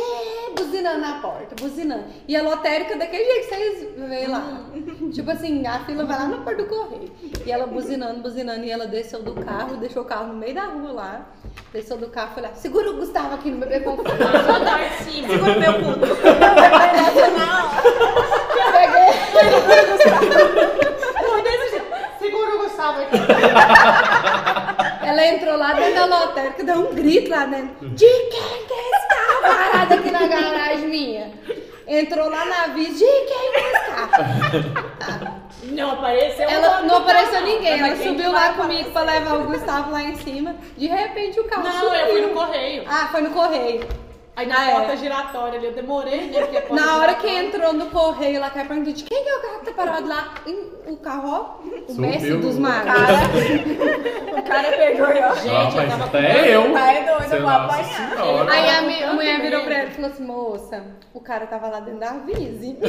buzinando 0.56 1.00
na 1.00 1.20
porta, 1.20 1.54
buzinando. 1.60 2.04
E 2.26 2.36
a 2.36 2.42
lotérica 2.42 2.96
daquele 2.96 3.24
jeito 3.24 3.48
que 3.48 3.54
vocês 3.54 3.88
veem 4.08 4.26
lá. 4.26 4.66
tipo 5.12 5.30
assim, 5.30 5.64
a 5.66 5.78
fila 5.80 6.04
vai 6.04 6.18
lá 6.18 6.26
na 6.26 6.38
porta 6.38 6.62
do 6.62 6.68
correio. 6.68 7.12
E 7.46 7.52
ela 7.52 7.66
buzinando, 7.66 8.20
buzinando, 8.20 8.64
e 8.64 8.70
ela 8.70 8.86
desceu 8.86 9.22
do 9.22 9.34
carro, 9.34 9.76
deixou 9.76 10.02
o 10.02 10.06
carro 10.06 10.28
no 10.28 10.34
meio 10.34 10.54
da 10.54 10.64
rua 10.64 10.92
lá. 10.92 11.26
Desceu 11.72 11.96
do 11.96 12.08
carro 12.08 12.32
e 12.32 12.34
falou: 12.34 12.50
segura 12.54 12.90
o 12.90 12.96
Gustavo 12.96 13.34
aqui 13.34 13.50
no 13.50 13.58
bebê 13.58 13.80
conforto. 13.80 14.10
Vou 14.10 14.60
dar 14.64 14.82
em 14.82 14.90
cima. 15.04 15.28
Segura 15.28 15.58
meu 15.58 15.74
cu. 15.74 15.82
Foi 21.26 21.42
desse 21.42 21.70
jeito. 21.70 21.86
Segura 22.18 22.54
o 22.56 22.58
Gustavo 22.62 23.02
aqui. 23.02 23.16
Ela 25.22 25.34
entrou 25.34 25.56
lá 25.56 25.72
dentro 25.74 25.94
da 25.94 26.06
lotérica, 26.06 26.64
deu 26.64 26.76
um 26.90 26.94
grito 26.94 27.30
lá 27.30 27.44
dentro. 27.46 27.88
De 27.90 28.06
quem 28.06 28.66
que 28.66 28.72
é 28.74 28.90
esse 28.90 29.08
carro 29.08 29.40
parado 29.42 29.94
aqui 29.94 30.10
na 30.10 30.26
garagem 30.26 30.88
minha? 30.88 31.30
Entrou 31.86 32.28
lá 32.28 32.44
na 32.44 32.66
vista, 32.68 32.94
de 32.94 33.04
quem 33.04 33.52
que 33.52 33.58
é 33.58 33.72
esse 33.72 33.90
carro? 33.90 35.42
Não 35.64 35.90
apareceu. 35.92 36.48
Ela 36.48 36.80
não 36.82 36.96
apareceu 36.96 37.40
ninguém, 37.42 37.80
ela 37.80 37.96
subiu 37.96 38.32
lá 38.32 38.52
comigo 38.54 38.90
pra 38.90 39.02
levar 39.02 39.34
o 39.36 39.44
Gustavo 39.44 39.92
lá 39.92 40.02
em 40.02 40.16
cima. 40.16 40.56
De 40.76 40.86
repente 40.88 41.38
o 41.38 41.44
carro 41.44 41.62
Não, 41.64 41.72
subiu. 41.72 41.94
eu 41.94 42.10
fui 42.12 42.20
no 42.22 42.28
correio. 42.30 42.84
Ah, 42.88 43.08
foi 43.12 43.20
no 43.20 43.30
correio. 43.30 43.88
Aí 44.34 44.46
na 44.46 44.70
é. 44.70 44.72
porta 44.72 44.96
giratória 44.96 45.58
ali, 45.58 45.66
eu 45.66 45.72
demorei, 45.74 46.30
né? 46.30 46.40
Porque 46.40 46.56
a 46.56 46.62
porta 46.62 46.74
Na 46.84 46.96
hora 46.96 47.14
que 47.16 47.28
entrou 47.28 47.74
no 47.74 47.86
correio 47.86 48.40
lá, 48.40 48.48
que 48.48 48.58
ela 48.58 48.66
perguntou 48.68 48.92
de 48.94 49.04
quem 49.04 49.22
que 49.22 49.28
é 49.28 49.36
o 49.36 49.40
carro 49.42 49.58
que 49.60 49.64
tá 49.66 49.72
parado 49.72 50.08
lá? 50.08 50.34
Em- 50.46 50.72
O 50.90 50.96
carro, 50.96 51.60
o 51.62 51.92
Subiu. 51.92 52.00
mestre 52.00 52.36
dos 52.38 52.58
magos. 52.58 52.92
O 54.38 54.42
cara 54.42 54.72
pegou 54.76 55.06
e 55.12 55.20
ó. 55.20 55.34
Gente, 55.34 55.78
Ah, 55.78 55.82
eu 55.84 55.88
tava 55.90 56.04
até 56.04 56.56
eu. 56.56 56.72
Tá 56.72 56.92
é 56.92 57.04
doido, 57.04 57.28
Sei 57.28 57.38
eu 57.38 57.42
vou 57.42 57.50
lá, 57.50 57.64
apanhar. 57.66 57.84
senhora. 57.84 58.52
Aí 58.52 58.68
a, 58.68 58.72
Tava 58.74 58.86
mi- 58.86 58.94
a 58.94 59.00
tanto 59.06 59.14
mulher 59.14 59.40
virou 59.42 59.62
pra 59.64 59.74
ela 59.78 59.88
e 59.88 59.92
falou 59.92 60.10
assim, 60.10 60.24
moça, 60.24 60.84
o 61.14 61.20
cara 61.20 61.46
tava 61.46 61.68
lá 61.68 61.80
dentro 61.80 62.00
da 62.00 62.10
Vise. 62.12 62.78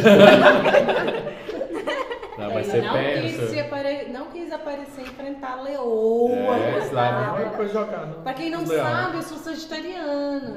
Não, 2.35 2.51
mas 2.51 2.65
você 2.65 2.81
não, 2.81 2.93
quis 2.95 3.37
pensa. 3.37 3.61
apare... 3.61 4.07
não 4.11 4.25
quis 4.25 4.51
aparecer 4.51 5.01
e 5.01 5.03
enfrentar 5.03 5.51
a 5.59 5.61
leoa. 5.61 6.55
É, 6.57 6.89
lá 6.91 7.05
é 7.05 7.11
coitada. 7.11 7.37
mesma 7.37 7.51
coisa 7.51 7.73
jogar. 7.73 8.05
no- 8.07 8.15
Pra 8.23 8.33
quem 8.33 8.49
não 8.49 8.63
leão. 8.65 8.83
sabe, 8.83 9.17
eu 9.17 9.21
sou 9.21 9.37
sagitariana. 9.37 10.55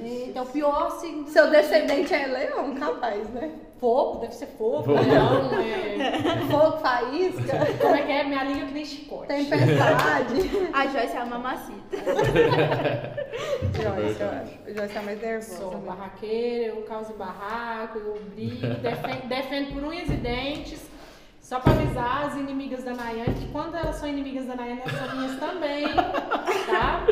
Então, 0.00 0.44
o 0.44 0.46
pior 0.46 0.90
signo. 0.98 1.26
Seu 1.28 1.50
descendente 1.50 2.12
é 2.12 2.26
leão, 2.26 2.74
capaz, 2.74 3.28
né? 3.30 3.52
Fogo, 3.78 4.20
deve 4.20 4.34
ser 4.34 4.46
fogo. 4.46 4.82
Fogo. 4.82 5.00
Leão, 5.00 5.50
é... 5.60 6.40
Fogo, 6.50 6.78
faísca, 6.78 7.58
Como 7.80 7.94
é 7.94 8.02
que 8.02 8.12
é? 8.12 8.24
Minha 8.24 8.44
língua 8.44 8.66
que 8.66 8.74
nem 8.74 8.84
chicote. 8.84 9.28
tempestade. 9.28 10.50
A 10.72 10.86
Joyce 10.86 11.16
é 11.16 11.18
a 11.18 11.26
mamacita. 11.26 11.96
Joyce, 13.74 14.20
eu 14.20 14.28
acho. 14.28 14.74
Joyce 14.74 14.96
é 14.96 15.02
mais 15.02 15.20
nervosa. 15.20 15.56
Sou 15.56 15.70
né? 15.72 15.82
barraqueira, 15.86 16.66
eu 16.66 16.82
causo 16.82 17.12
barraco, 17.14 17.98
eu 17.98 18.20
brigo, 18.34 18.66
defendo, 18.80 19.28
defendo 19.28 19.74
por 19.74 19.84
unhas 19.84 20.08
e 20.08 20.16
dentes. 20.16 20.94
Só 21.40 21.60
pra 21.60 21.72
avisar 21.72 22.26
as 22.26 22.36
inimigas 22.36 22.82
da 22.84 22.94
Nayane 22.94 23.34
que 23.34 23.46
quando 23.52 23.76
elas 23.76 23.96
são 23.96 24.08
inimigas 24.08 24.46
da 24.46 24.56
Nayane, 24.56 24.80
elas 24.80 24.98
são 24.98 25.16
minhas 25.16 25.38
também, 25.38 25.84
tá? 25.92 27.04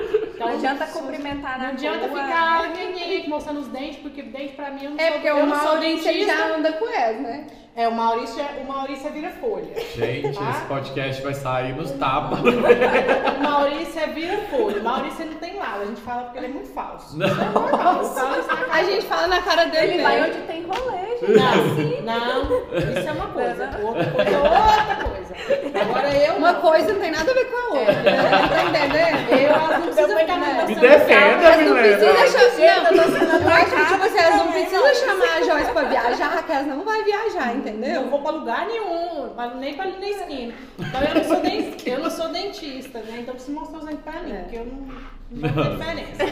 Então, 0.43 0.49
Não 0.51 0.57
adianta 0.59 0.87
cumprimentar 0.87 1.59
na 1.59 1.65
Não 1.67 1.73
adianta 1.73 2.07
rua. 2.09 2.23
ficar 2.25 2.69
nhenhenhen, 2.73 3.29
mostrando 3.29 3.61
os 3.61 3.69
dentes, 3.69 3.99
porque 3.99 4.23
dente 4.23 4.55
pra 4.55 4.71
mim 4.71 4.85
eu 4.85 4.91
não 4.91 4.99
É 4.99 5.05
sou, 5.05 5.13
porque 5.13 5.29
eu 5.29 5.37
o 5.37 5.47
não 5.47 5.61
sou 5.61 5.79
dentista. 5.79 6.25
já 6.27 6.57
anda 6.57 6.73
com 6.73 6.89
elas, 6.89 7.21
né? 7.21 7.47
É, 7.75 7.89
o 7.89 7.93
Maurício, 7.93 8.39
é- 8.39 8.61
o 8.63 8.69
Maurício 8.69 9.07
é 9.07 9.11
vira-folha. 9.11 9.73
Gente, 9.97 10.39
Tá? 10.39 10.51
esse 10.51 10.61
podcast 10.67 11.23
vai 11.23 11.33
sair 11.33 11.75
nos 11.75 11.91
tapas. 11.93 12.41
O 12.41 13.43
Maurício 13.43 13.99
é 13.99 14.07
vira-folha. 14.09 14.79
O 14.79 14.85
Maurício 14.85 15.25
não 15.25 15.35
tem 15.37 15.57
lado, 15.57 15.81
a 15.81 15.85
gente 15.87 16.01
fala 16.03 16.25
porque 16.25 16.39
ele 16.39 16.47
é 16.47 16.51
muito 16.51 16.69
falso. 16.75 17.17
É 17.23 17.27
eu 17.27 18.05
falo 18.05 18.41
isso 18.41 18.47
na 18.49 18.57
cara 18.57 18.73
A 18.73 18.83
gente 18.85 19.07
fala 19.07 19.27
na 19.27 19.41
cara 19.41 19.65
dele 19.67 19.95
Ele 19.95 20.03
vai 20.03 20.21
mesmo. 20.21 20.35
onde 20.37 20.47
tem 20.47 20.67
rolê, 20.67 21.19
gente. 21.19 22.03
Não, 22.03 22.45
não, 22.45 22.69
isso 23.01 23.09
é 23.09 23.13
uma 23.13 23.27
coisa, 23.29 23.71
outra 23.83 24.05
coisa 24.05 24.31
é 24.31 24.39
outra 24.39 25.05
coisa. 25.07 25.33
Agora 25.83 26.09
eu 26.15 26.35
Uma 26.37 26.53
não. 26.53 26.61
coisa 26.61 26.93
não 26.93 27.01
tem 27.01 27.11
nada 27.11 27.31
a 27.31 27.35
ver 27.35 27.45
com 27.47 27.57
a 27.57 27.79
outra. 27.79 27.93
né? 27.95 28.49
Tá 28.49 28.65
entendendo? 28.65 29.33
Eu, 29.33 29.49
elas 29.49 29.71
não 29.79 29.83
precisam 29.83 30.19
ficar 30.19 30.37
me 30.37 30.65
Me 30.67 30.75
defenda, 30.75 31.51
não 31.57 31.75
Milena. 31.75 31.83
precisam 31.83 32.27
chamar. 32.27 32.93
Não, 32.93 33.49
acho 33.53 33.75
que 33.75 33.87
tipo 33.87 34.05
assim, 34.05 34.19
elas 34.19 34.37
não 34.37 34.53
precisam 34.53 34.95
chamar 34.95 35.37
a 35.37 35.43
Joyce 35.43 35.73
pra 35.73 35.83
viajar, 35.85 36.43
que 36.45 36.53
elas 36.53 36.67
não 36.67 36.85
vai 36.85 37.03
viajar, 37.03 37.55
Eu 37.69 37.73
não 37.75 37.79
entendeu? 37.79 38.11
vou 38.11 38.23
pra 38.23 38.31
lugar 38.33 38.67
nenhum, 38.67 39.35
nem 39.59 39.75
pra 39.75 39.85
ali 39.85 39.99
na 40.01 40.09
esquina. 40.09 40.55
Então 40.79 41.03
eu 41.03 41.15
não 41.15 41.25
sou, 41.25 41.41
den- 41.41 41.75
eu 41.87 42.01
não 42.01 42.11
sou 42.11 42.29
dentista, 42.29 42.99
né? 43.01 43.11
Então 43.21 43.29
eu 43.29 43.35
preciso 43.35 43.53
mostrar 43.59 43.79
os 43.79 43.85
dentes 43.85 44.03
pra 44.03 44.23
mim, 44.23 44.33
É. 44.33 44.41
porque 44.43 44.57
eu 44.57 44.67
não, 44.67 44.77
não 45.31 45.41
tem 45.53 45.73
diferença. 45.73 46.23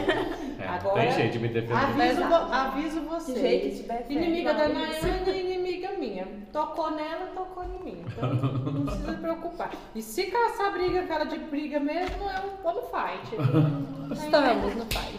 É, 0.59 0.67
Agora, 0.67 1.01
tem 1.01 1.11
jeito 1.11 1.31
de 1.33 1.39
me 1.39 1.47
defender. 1.47 1.73
Aviso, 1.75 2.23
vo- 2.23 2.35
aviso 2.35 3.01
vocês. 3.01 3.39
Jeito 3.39 4.11
Inimiga 4.11 4.53
da. 4.53 4.67
Nayane 4.67 5.29
é 5.29 5.39
inimiga 5.39 5.91
minha. 5.97 6.27
Tocou 6.53 6.91
nela, 6.91 7.27
tocou 7.33 7.63
em 7.63 7.83
mim. 7.83 8.05
Então 8.05 8.33
não 8.33 8.85
precisa 8.85 9.11
se 9.13 9.17
preocupar. 9.17 9.71
E 9.95 10.01
se 10.01 10.25
caçar 10.25 10.71
briga, 10.73 11.03
cara 11.07 11.23
de 11.25 11.37
briga 11.39 11.79
mesmo, 11.79 12.29
é 12.29 12.39
um 12.45 12.61
vamos 12.63 12.83
fight. 12.91 13.35
Não, 13.37 14.13
Estamos 14.13 14.75
no 14.75 14.85
pai. 14.85 15.11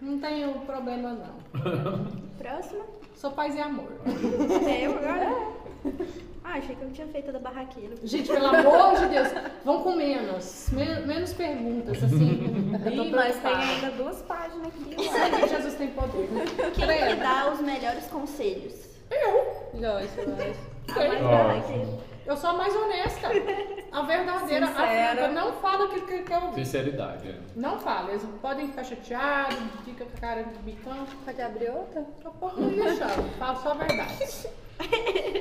Não 0.00 0.18
tenho 0.18 0.52
problema 0.60 1.10
não. 1.10 2.06
Próxima. 2.38 2.84
Sou 3.18 3.32
paz 3.32 3.52
e 3.56 3.60
amor. 3.60 3.88
É 4.64 4.86
eu 4.86 4.92
agora? 4.96 5.48
Ah, 6.44 6.52
achei 6.58 6.76
que 6.76 6.82
eu 6.82 6.90
tinha 6.92 7.06
feito 7.08 7.30
a 7.30 7.32
da 7.32 7.40
barraqueira. 7.40 7.96
Gente, 8.04 8.28
pelo 8.28 8.46
amor 8.46 8.94
de 8.96 9.06
Deus, 9.06 9.28
vão 9.64 9.82
com 9.82 9.96
menos. 9.96 10.68
Men- 10.70 11.04
menos 11.04 11.32
perguntas, 11.32 12.04
assim. 12.04 12.70
Eu 12.86 13.10
mas 13.10 13.36
tem 13.42 13.52
ainda 13.54 13.90
duas 13.90 14.22
páginas 14.22 14.68
aqui. 14.68 15.08
Sabe 15.08 15.36
que 15.42 15.48
Jesus 15.48 15.74
tem 15.74 15.88
poder, 15.88 16.30
né? 16.30 16.44
Quem 16.76 17.08
que 17.08 17.14
dá 17.16 17.50
os 17.52 17.60
melhores 17.60 18.04
conselhos? 18.04 18.74
Joyce, 19.74 20.14
Joyce. 20.14 20.60
A 20.90 21.08
mais 21.08 21.24
Ó. 21.24 21.28
barraqueira. 21.28 21.88
Eu 22.28 22.36
sou 22.36 22.50
a 22.50 22.52
mais 22.52 22.76
honesta. 22.76 23.28
A 23.90 24.02
verdadeira. 24.02 24.66
A 24.66 24.68
franca. 24.68 25.28
Não 25.28 25.50
fala 25.54 25.86
aquilo 25.86 26.06
que 26.06 26.30
eu. 26.30 26.52
Sinceridade. 26.52 27.26
é. 27.26 27.34
Não 27.56 27.80
fala. 27.80 28.10
Eles 28.10 28.22
podem 28.42 28.68
ficar 28.68 28.84
chateados, 28.84 29.56
fica 29.82 30.04
com 30.04 30.14
a 30.14 30.20
cara 30.20 30.42
de 30.42 30.58
bicão. 30.58 31.06
Pode 31.24 31.40
abrir 31.40 31.70
outra? 31.70 32.04
Eu 32.22 32.30
posso 32.32 32.60
não 32.60 32.68
deixar. 32.68 33.08
Falo 33.38 33.62
só 33.62 33.70
a 33.70 33.74
verdade. 33.74 34.48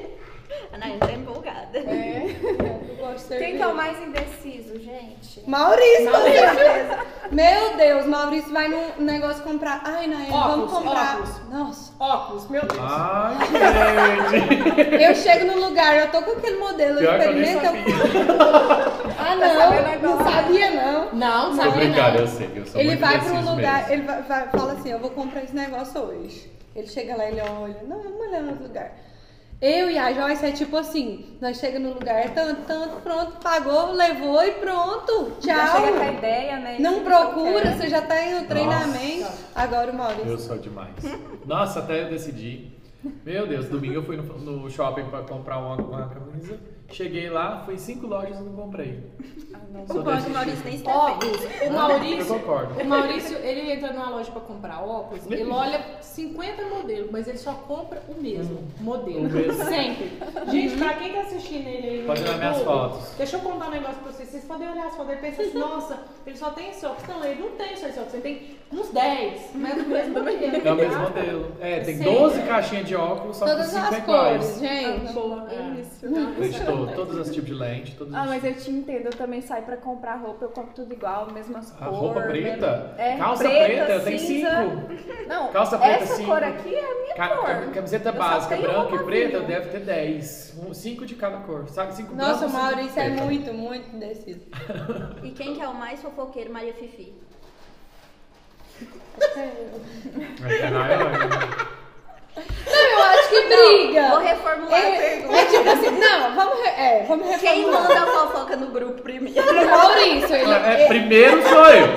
A 0.77 0.79
Nayane 0.79 0.99
tá 0.99 1.11
empolgada. 1.11 1.77
Eu 1.79 2.95
gosto 2.97 3.29
de. 3.29 3.37
Quem 3.39 3.57
que 3.57 3.61
é 3.63 3.67
o 3.67 3.75
mais 3.75 3.99
indeciso, 4.01 4.79
gente? 4.79 5.43
Maurício, 5.47 6.11
com 6.11 6.21
certeza. 6.21 6.99
Meu 7.31 7.77
Deus, 7.77 8.05
Maurício 8.05 8.51
vai 8.53 8.67
num 8.67 9.03
negócio 9.03 9.43
comprar. 9.43 9.81
Ai, 9.83 10.07
Nael, 10.07 10.31
vamos 10.31 10.71
comprar. 10.71 11.15
óculos. 11.15 11.49
Nossa. 11.49 11.93
Óculos, 11.99 12.49
meu 12.49 12.61
Deus. 12.61 12.79
Ai, 12.81 13.37
gente. 14.29 15.03
Eu 15.03 15.15
chego 15.15 15.45
no 15.51 15.67
lugar, 15.67 15.95
eu 15.97 16.11
tô 16.11 16.21
com 16.21 16.31
aquele 16.31 16.57
modelo, 16.57 16.99
eu 16.99 17.09
Pior 17.09 17.19
que 17.19 17.25
eu 17.27 17.33
nem 17.33 17.41
experimento. 17.43 17.65
sabia. 17.65 18.23
eu- 18.23 19.17
Ah, 19.19 19.37
sabendo 19.37 20.01
não, 20.01 20.01
não 20.01 20.19
agora. 20.19 20.31
sabia 20.31 20.71
não. 20.71 21.13
Não, 21.13 21.49
Tô 21.49 21.55
sabia 21.63 21.87
não. 21.89 22.15
eu 22.15 22.27
sei. 22.27 22.51
Eu 22.55 22.65
sou 22.65 22.79
Ele 22.79 22.89
muito 22.89 22.99
vai 23.01 23.19
pra 23.19 23.33
um 23.33 23.55
lugar, 23.55 23.77
mesmo. 23.89 23.93
ele 23.93 24.01
vai, 24.03 24.21
vai- 24.21 24.47
fala 24.49 24.73
assim, 24.73 24.91
eu 24.91 24.99
vou 24.99 25.09
comprar 25.11 25.43
esse 25.43 25.55
negócio 25.55 26.01
hoje. 26.01 26.51
Ele 26.75 26.87
chega 26.87 27.15
lá, 27.15 27.25
ele 27.25 27.41
olha, 27.41 27.77
não, 27.87 28.01
vamos 28.03 28.19
olhar 28.21 28.41
no 28.41 28.49
outro 28.49 28.63
lugar. 28.67 28.91
Eu 29.59 29.89
e 29.89 29.97
a 29.97 30.13
Joyce 30.13 30.45
é 30.45 30.51
tipo 30.51 30.77
assim, 30.77 31.25
nós 31.41 31.57
chega 31.57 31.79
no 31.79 31.93
lugar, 31.93 32.29
tanto, 32.31 32.61
tanto, 32.67 33.01
pronto, 33.01 33.31
pagou, 33.41 33.91
levou 33.91 34.43
e 34.43 34.51
pronto, 34.51 35.33
Já 35.41 35.65
tchau. 35.65 35.77
chega 35.77 35.97
com 35.97 36.03
a 36.03 36.11
ideia, 36.11 36.59
né? 36.59 36.77
Não 36.79 37.03
procura, 37.03 37.71
você 37.71 37.89
já 37.89 38.01
tá 38.03 38.21
em 38.23 38.35
um 38.35 38.45
treinamento. 38.45 39.31
Agora 39.55 39.91
o 39.91 39.95
Maurício. 39.95 40.29
Eu 40.29 40.37
sou 40.37 40.59
demais. 40.59 40.93
Nossa, 41.43 41.79
até 41.79 42.03
eu 42.03 42.09
decidi. 42.09 42.71
Meu 43.25 43.47
Deus, 43.47 43.67
domingo 43.67 43.95
eu 43.95 44.03
fui 44.03 44.15
no, 44.17 44.23
no 44.23 44.69
shopping 44.69 45.05
pra 45.05 45.21
comprar 45.23 45.57
uma, 45.57 45.75
uma 45.75 46.07
camisa. 46.07 46.59
Cheguei 46.89 47.29
lá, 47.29 47.61
fui 47.65 47.75
em 47.75 47.77
cinco 47.77 48.07
lojas 48.07 48.37
e 48.39 48.43
não 48.43 48.53
comprei. 48.53 49.03
O 49.89 50.01
bom 50.01 50.11
é 50.11 50.21
que 50.21 50.27
o 50.27 50.33
Maurício 50.33 50.61
nem 50.65 50.75
está 50.75 50.91
Óculos. 50.95 51.37
O 51.43 51.63
Eu 51.65 51.71
Maurício, 51.71 52.25
concordo. 52.39 52.81
o 52.81 52.85
Maurício, 52.85 53.37
ele 53.37 53.71
entra 53.71 53.93
numa 53.93 54.09
loja 54.09 54.31
pra 54.31 54.41
comprar 54.41 54.81
óculos, 54.83 55.29
ele 55.29 55.43
olha 55.49 55.81
50 56.01 56.63
modelos, 56.63 57.11
mas 57.11 57.27
ele 57.27 57.37
só 57.37 57.53
compra 57.53 58.01
o 58.07 58.19
mesmo 58.21 58.63
modelo. 58.79 59.19
O 59.27 59.29
mesmo. 59.31 59.63
Sempre. 59.65 60.11
Gente, 60.49 60.77
pra 60.77 60.93
quem 60.95 61.13
tá 61.13 61.19
assistindo 61.21 61.67
ele 61.67 61.87
aí 61.89 62.03
Pode 62.07 62.21
olhar 62.23 62.37
minhas 62.37 62.61
fotos. 62.63 63.11
Deixa 63.17 63.35
eu 63.37 63.41
contar 63.41 63.67
um 63.67 63.71
negócio 63.71 63.95
pra 63.97 64.11
vocês. 64.11 64.29
Vocês 64.29 64.43
podem 64.45 64.69
olhar 64.69 64.87
as 64.87 64.95
fotos 64.95 65.13
e 65.13 65.17
pensar 65.17 65.41
assim, 65.43 65.57
nossa, 65.59 65.99
ele 66.25 66.37
só 66.37 66.49
tem 66.51 66.69
esse 66.69 66.85
óculos. 66.85 67.07
Não, 67.07 67.23
ele 67.25 67.41
não 67.41 67.49
tem 67.51 67.75
só 67.77 67.87
esse 67.87 67.99
óculos, 67.99 68.13
ele 68.15 68.23
tem 68.23 68.57
uns 68.71 68.89
10, 68.89 69.41
mas 69.55 69.73
o 69.85 69.89
mesmo 69.89 70.13
modelo. 70.13 70.67
É 70.67 70.71
o 70.71 70.75
mesmo 70.75 70.93
tá? 70.93 70.99
modelo. 71.01 71.51
É, 71.59 71.79
tem 71.81 71.97
Sim. 71.97 72.03
12 72.03 72.41
caixinhas 72.43 72.87
de 72.87 72.95
óculos, 72.95 73.37
só 73.37 73.45
que 73.45 73.51
Todas 73.51 73.67
5 73.67 73.79
as 73.85 73.97
iguais. 73.97 74.45
cores, 74.45 74.59
gente. 74.59 75.13
Boa, 75.13 75.47
É. 75.51 75.81
isso. 75.81 76.07
Lente 76.39 76.59
todo, 76.85 76.95
todos 76.95 77.17
os 77.27 77.33
tipos 77.33 77.47
de 77.49 77.53
lente, 77.55 77.95
todos 77.95 78.13
Ah, 78.13 78.21
os 78.23 78.27
mas 78.29 78.43
eu 78.43 78.53
te 78.55 78.69
entendo, 78.71 79.05
eu 79.05 79.11
também 79.11 79.41
saio 79.41 79.63
pra 79.63 79.77
comprar 79.77 80.15
roupa, 80.15 80.45
eu 80.45 80.49
compro 80.49 80.73
tudo 80.73 80.93
igual, 80.93 81.31
mesmas 81.31 81.71
A 81.73 81.85
cores. 81.85 81.97
roupa 81.99 82.21
preta? 82.21 82.93
É, 82.97 83.17
Calça 83.17 83.43
preta, 83.43 83.65
preta, 83.85 83.91
eu 83.93 84.03
tenho 84.03 84.19
cinco. 84.19 84.47
Não, 85.27 85.47
Calça 85.51 85.77
preta, 85.77 86.03
essa 86.03 86.15
cinco. 86.15 86.29
cor 86.29 86.43
aqui 86.43 86.73
é 86.75 86.79
a 86.91 86.95
minha 87.01 87.15
Ca- 87.15 87.35
cor. 87.37 87.71
Camiseta 87.73 88.09
Eu 88.09 88.13
básica, 88.13 88.55
branca 88.57 88.95
e 88.95 88.99
preta, 89.03 89.37
vinho. 89.37 89.47
deve 89.47 89.69
ter 89.69 89.79
10. 89.79 90.55
5 90.73 91.05
de 91.05 91.15
cada 91.15 91.37
cor. 91.39 91.67
Sabe? 91.69 91.93
5 91.93 92.15
Nossa, 92.15 92.45
o 92.45 92.49
cinco 92.49 92.61
Maurício 92.61 92.99
é 92.99 93.05
preta. 93.09 93.23
muito, 93.23 93.53
muito 93.53 93.95
indeciso. 93.95 94.41
E 95.23 95.31
quem 95.31 95.55
que 95.55 95.61
é 95.61 95.67
o 95.67 95.73
mais 95.73 96.01
fofoqueiro, 96.01 96.51
Maria 96.51 96.73
Fifi? 96.73 97.13
Mas 100.41 100.51
é 100.61 100.69
Nayane. 100.69 101.17
Não, 102.37 102.73
eu 102.73 103.03
acho 103.03 103.29
que 103.29 103.41
briga. 103.47 104.09
Vou 104.09 104.19
reformular 104.19 104.73
a 104.73 104.85
É, 104.85 104.97
pergunta. 104.97 105.36
É 105.55 105.57
tipo 105.57 105.69
assim, 105.69 105.89
não, 105.99 106.35
vamos, 106.35 106.59
re- 106.61 106.69
é, 106.69 107.05
vamos 107.07 107.27
Quem 107.37 107.65
reformular. 107.65 107.81
manda 107.83 108.01
a 108.01 108.05
fofoca 108.07 108.55
no 108.55 108.67
grupo 108.67 109.01
primeiro? 109.01 109.41
O 109.41 109.69
Maurício, 109.69 110.35
ele, 110.35 110.53
É, 110.53 110.73
ele- 110.79 110.87
primeiro 110.87 111.41
sou 111.49 111.65
eu. 111.69 111.87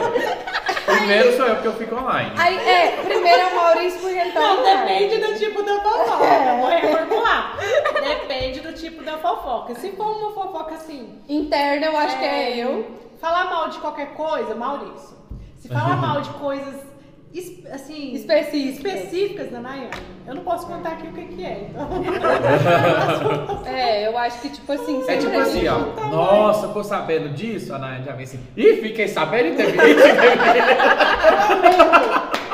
Primeiro 0.86 1.36
sou 1.36 1.46
eu, 1.46 1.55
porque 1.55 1.68
eu 1.68 1.72
fico 1.74 1.94
online. 1.96 2.32
aí, 2.36 2.57
é, 2.68 3.03
primeiro 3.05 3.40
é 3.42 3.46
o 3.46 3.57
Maurício 3.57 4.01
porque 4.01 4.16
ele 4.18 4.32
tá 4.32 4.40
Não, 4.40 4.61
online. 4.61 5.09
depende 5.09 5.18
do 5.18 5.38
tipo 5.38 5.62
da 5.62 5.80
fofoca. 5.80 6.24
É. 6.24 6.57
Vou 6.59 6.68
reformular. 6.68 7.57
Depende 8.03 8.61
do 8.61 8.72
tipo 8.72 9.03
da 9.05 9.18
fofoca. 9.18 9.74
Se 9.76 9.92
for 9.92 10.07
uma 10.16 10.32
fofoca 10.32 10.74
assim, 10.74 11.18
Interna, 11.28 11.86
eu 11.86 11.96
acho 11.96 12.18
que 12.18 12.24
é 12.24 12.57
eu. 12.59 12.86
falar 13.20 13.44
mal 13.46 13.68
de 13.68 13.78
qualquer 13.78 14.09
coisa, 14.14 14.55
Maurício. 14.55 15.16
Se 15.59 15.68
falar 15.68 15.96
mal 15.96 16.20
de 16.22 16.30
coisas 16.30 16.74
assim, 17.72 18.12
Específicas. 18.14 18.95
específicas 18.95 19.51
da 19.53 19.61
Nayane, 19.61 19.91
eu 20.26 20.35
não 20.35 20.43
posso 20.43 20.66
contar 20.66 20.91
aqui 20.91 21.07
o 21.07 21.12
que, 21.12 21.24
que 21.26 21.45
é. 21.45 21.68
Então, 21.70 21.89
É, 23.66 24.09
eu 24.09 24.18
acho 24.18 24.41
que 24.41 24.49
tipo 24.51 24.72
assim, 24.72 25.03
É 25.07 25.16
tipo 25.16 25.39
assim, 25.39 25.61
gente- 25.61 25.68
ó. 25.68 25.78
Nossa, 26.09 26.66
ficou 26.68 26.83
sabendo 26.83 27.28
disso? 27.31 27.72
A 27.74 27.78
Nayane 27.78 28.05
já 28.05 28.12
vem 28.12 28.24
assim. 28.24 28.41
Ih, 28.57 28.76
fiquei 28.83 29.07
sabendo 29.09 29.49
e 29.49 29.57
teve. 29.57 29.78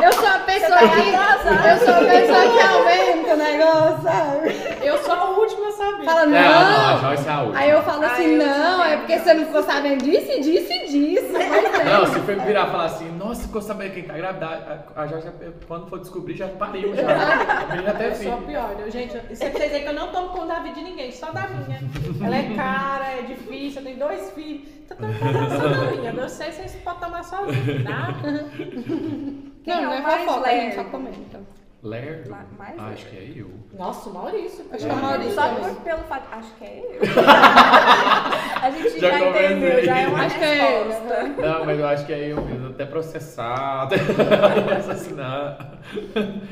Eu 0.02 0.12
sou 0.12 0.26
a 0.28 0.38
pessoa 0.40 0.78
tá 0.78 0.88
que. 0.90 1.14
atrasada. 1.14 1.68
Eu 1.70 1.78
sou 1.78 1.94
a 1.94 1.98
pessoa 1.98 2.42
que 2.52 2.60
aumenta 2.60 3.32
o 3.32 3.36
negócio, 3.36 4.02
sabe? 4.02 4.54
eu 4.86 4.98
sou 5.02 5.12
a 5.14 5.30
última 5.30 5.65
Fala, 6.06 6.22
É, 6.22 6.26
não, 6.26 6.38
a 6.38 6.92
não. 6.94 7.00
Joyce 7.00 7.28
é 7.28 7.32
a 7.32 7.40
última. 7.42 7.58
Aí 7.60 7.70
eu 7.70 7.82
falo 7.82 8.02
Ah, 8.04 8.12
assim, 8.12 8.24
eu 8.24 8.38
não, 8.38 8.84
é 8.84 8.96
porque 8.96 9.18
você 9.18 9.34
não 9.34 9.44
ficou 9.46 9.62
sabendo 9.62 10.04
disso 10.04 10.30
e 10.32 10.40
disso 10.40 10.72
e 10.72 10.86
disso. 10.88 11.26
Não, 11.86 12.04
se 12.06 12.18
for 12.20 12.34
virar 12.40 12.66
e 12.66 12.70
falar 12.72 12.84
assim, 12.86 13.08
nossa, 13.12 13.42
ficou 13.46 13.62
sabendo 13.62 13.92
quem 13.94 14.02
tá 14.02 14.14
grávida, 14.14 14.84
a, 14.96 15.02
a 15.02 15.06
Joyce, 15.06 15.28
quando 15.68 15.86
for 15.88 16.00
descobrir, 16.00 16.34
já 16.34 16.48
pariu 16.48 16.94
já. 16.96 17.02
A 17.62 17.66
menina 17.74 17.90
até 17.92 18.08
a 18.08 18.14
filho. 18.14 18.36
pior. 18.38 18.74
Eu, 18.78 18.90
gente, 18.90 19.16
isso 19.30 19.44
é 19.44 19.50
pra 19.50 19.58
vocês 19.60 19.70
verem 19.70 19.82
que 19.86 19.88
eu 19.90 19.94
não 19.94 20.08
tomo 20.10 20.28
conta 20.30 20.46
da 20.54 20.60
vida 20.60 20.74
de 20.74 20.82
ninguém, 20.82 21.12
só 21.12 21.30
da 21.30 21.46
minha. 21.46 21.80
Ela 22.24 22.36
é 22.36 22.54
cara, 22.56 23.04
é 23.18 23.22
difícil, 23.22 23.80
eu 23.80 23.84
tenho 23.84 23.98
dois 24.00 24.30
filhos. 24.32 24.68
Então 24.90 24.96
eu 25.08 25.14
tô 25.14 25.26
tomando 25.26 25.50
só 25.50 25.68
da 25.68 25.90
minha. 25.92 26.10
Eu 26.10 26.28
sei 26.28 26.50
se 26.52 26.56
vocês 26.62 26.82
podem 26.82 27.00
tomar 27.00 27.22
sozinho, 27.22 27.84
tá? 27.84 28.08
Quem 29.64 29.74
não, 29.82 29.92
é 29.92 30.00
não 30.00 30.08
é 30.08 30.18
fofoca, 30.18 30.48
a 30.48 30.52
gente 30.52 30.74
só 30.74 30.80
lerdo? 30.80 30.90
comenta. 30.90 31.40
Lerdo? 31.86 32.30
Ma- 32.30 32.44
mais 32.58 32.74
Ah, 32.78 32.88
acho 32.92 33.06
que 33.06 33.16
é 33.16 33.32
eu. 33.40 33.50
Nossa, 33.78 34.10
o 34.10 34.14
Maurício. 34.14 34.64
Acho 34.72 34.84
que 34.84 34.90
é 34.90 34.94
o 34.94 35.02
Maurício. 35.02 35.32
Só 35.34 35.48
por, 35.54 35.70
pelo 35.82 36.02
fato. 36.04 36.26
Acho 36.32 36.52
que 36.58 36.64
é 36.64 36.78
eu. 36.80 37.00
A 38.62 38.70
gente 38.70 38.98
Já 38.98 39.10
já, 39.10 39.20
entendeu, 39.28 39.84
já 39.84 39.98
é 40.00 40.08
uma 40.08 40.24
Acho 40.24 40.38
que 40.38 40.44
é 40.44 40.82
resposta. 40.82 41.22
né? 41.22 41.34
Não, 41.38 41.64
mas 41.64 41.78
eu 41.78 41.86
acho 41.86 42.06
que 42.06 42.12
é 42.12 42.32
eu 42.32 42.40
mesmo, 42.42 42.68
até 42.70 42.84
processar, 42.86 43.82
até 43.84 43.96
assassinar. 44.76 45.78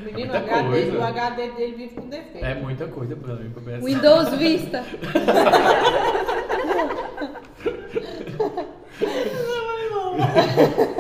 Menino, 0.05 0.33
o 0.33 0.37
Muita 0.39 0.55
HD, 0.55 0.69
coisa. 0.69 0.99
o 0.99 1.05
HD 1.05 1.49
dele 1.53 1.75
vive 1.77 1.95
com 1.95 2.09
defeito. 2.09 2.45
É 2.45 2.55
muita 2.55 2.87
coisa 2.87 3.17
pra 3.17 3.35
mim 3.35 3.51
pra 3.51 3.63
pensar. 3.63 3.85
Windows 3.85 4.29
Vista. 4.35 4.85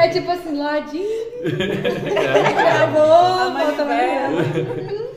É 0.00 0.08
tipo 0.08 0.30
assim, 0.30 0.56
ladinho, 0.56 1.04
É. 1.44 2.52
gravou, 2.54 3.06
manivela. 3.06 3.64
volta 3.64 3.84
manivela. 3.84 5.09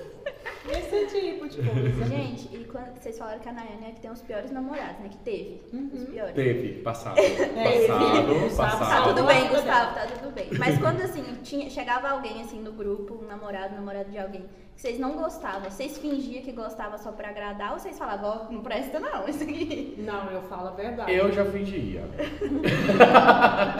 De 1.61 1.69
coisa. 1.69 2.05
Gente, 2.05 2.55
e 2.55 2.63
quando 2.65 2.93
vocês 2.99 3.17
falaram 3.17 3.39
que 3.39 3.49
a 3.49 3.53
Nayane 3.53 3.85
é 3.87 3.91
que 3.91 3.99
tem 4.01 4.11
os 4.11 4.21
piores 4.21 4.51
namorados, 4.51 4.99
né? 4.99 5.09
Que 5.09 5.17
teve. 5.17 5.61
Os 5.93 6.03
piores. 6.05 6.33
Teve, 6.33 6.69
passado. 6.81 7.15
Teve. 7.15 7.47
Passado, 7.87 8.55
Tá 8.57 8.63
Tá 8.71 8.77
passado. 8.77 9.09
tudo 9.15 9.23
bem, 9.27 9.47
Gustavo, 9.47 9.95
tá 9.95 10.05
tudo 10.07 10.31
bem. 10.33 10.47
Mas 10.57 10.77
quando 10.79 11.01
assim, 11.01 11.23
tinha, 11.43 11.69
chegava 11.69 12.09
alguém 12.09 12.41
assim 12.41 12.59
no 12.61 12.71
grupo, 12.71 13.19
um 13.23 13.27
namorado, 13.27 13.75
namorado 13.75 14.09
de 14.09 14.17
alguém, 14.17 14.45
que 14.75 14.81
vocês 14.81 14.97
não 14.99 15.13
gostavam, 15.13 15.69
vocês 15.69 15.97
fingiam 15.97 16.41
que 16.43 16.51
gostavam 16.51 16.97
só 16.97 17.11
pra 17.11 17.29
agradar 17.29 17.73
ou 17.73 17.79
vocês 17.79 17.97
falavam, 17.97 18.47
ó, 18.49 18.51
não 18.51 18.61
presta 18.61 18.99
não, 18.99 19.27
isso 19.27 19.43
aqui. 19.43 19.95
Não, 19.99 20.31
eu 20.31 20.41
falo 20.43 20.69
a 20.69 20.71
verdade. 20.71 21.11
Eu 21.13 21.31
já 21.31 21.45
fingia. 21.45 22.03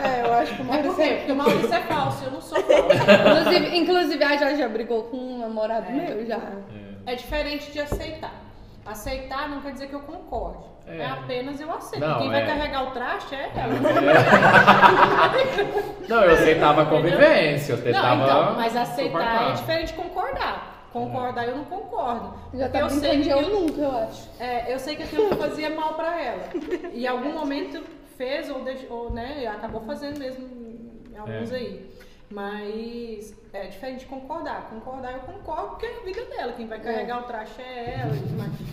É, 0.03 0.21
eu 0.25 0.33
acho 0.33 0.55
que 0.55 0.61
o 0.61 0.65
É 0.65 0.67
Maurício 0.67 1.01
é. 1.01 1.15
Porque 1.17 1.31
o 1.31 1.35
Maurício 1.35 1.73
é 1.73 1.81
falso, 1.81 2.23
eu 2.25 2.31
não 2.31 2.41
sou 2.41 2.59
falsa. 2.61 2.95
Inclusive, 3.39 3.77
inclusive, 3.77 4.23
a 4.23 4.37
Jorge 4.37 4.57
já 4.57 4.69
brigou 4.69 5.03
com 5.03 5.17
um 5.17 5.39
namorado 5.39 5.91
meu 5.91 6.25
já. 6.25 6.35
É 6.37 6.82
diferente 7.15 7.71
de 7.71 7.79
aceitar. 7.81 8.33
Aceitar 8.85 9.49
não 9.49 9.61
quer 9.61 9.71
dizer 9.73 9.87
que 9.87 9.93
eu 9.93 10.01
concorde. 10.01 10.71
É, 10.85 10.97
É. 10.99 11.05
apenas 11.05 11.59
eu 11.61 11.71
aceito. 11.73 12.05
Não, 12.05 12.19
Quem 12.19 12.29
vai 12.29 12.43
é. 12.43 12.45
carregar 12.45 12.83
o 12.83 12.91
traste 12.91 13.33
é 13.35 13.49
ela. 13.55 13.73
Não, 16.09 16.21
eu 16.23 16.33
aceitava 16.33 16.81
a 16.81 16.85
convivência, 16.85 17.73
eu 17.73 17.81
tentava. 17.81 18.15
Não, 18.15 18.25
então, 18.25 18.55
mas 18.55 18.75
aceitar 18.75 19.19
suportar. 19.19 19.49
é 19.49 19.51
diferente 19.53 19.87
de 19.87 19.93
concordar. 19.93 20.87
Concordar 20.91 21.47
eu 21.47 21.57
não 21.57 21.65
concordo. 21.65 22.33
Já 22.53 22.69
tá 22.69 22.79
eu 22.79 22.89
sei 22.89 23.21
que 23.23 23.29
eu 23.29 23.39
aquilo- 23.39 23.59
nunca, 23.61 23.81
eu 23.81 23.97
acho. 23.97 24.29
É, 24.39 24.71
eu 24.73 24.77
sei 24.77 24.95
que 24.95 25.03
aquilo 25.03 25.35
fazia 25.37 25.69
mal 25.71 25.95
pra 25.95 26.21
ela. 26.21 26.43
E 26.93 27.03
em 27.03 27.07
algum 27.07 27.33
momento 27.33 27.81
fez 28.17 28.49
ou, 28.49 28.63
deixou, 28.63 29.05
ou 29.05 29.11
né, 29.11 29.47
acabou 29.47 29.81
fazendo 29.81 30.19
mesmo 30.19 30.47
em 31.11 31.17
alguns 31.17 31.51
É. 31.51 31.55
aí. 31.55 31.93
Mas 32.33 33.33
é 33.53 33.67
diferente 33.67 33.99
de 33.99 34.05
concordar. 34.07 34.67
Concordar 34.69 35.13
eu 35.13 35.19
concordo 35.19 35.69
porque 35.69 35.85
é 35.85 35.97
a 35.97 36.03
vida 36.03 36.25
dela. 36.25 36.53
Quem 36.53 36.65
vai 36.67 36.79
carregar 36.79 37.19
o 37.21 37.23
traste 37.23 37.61
é 37.61 37.99
ela. 38.01 38.11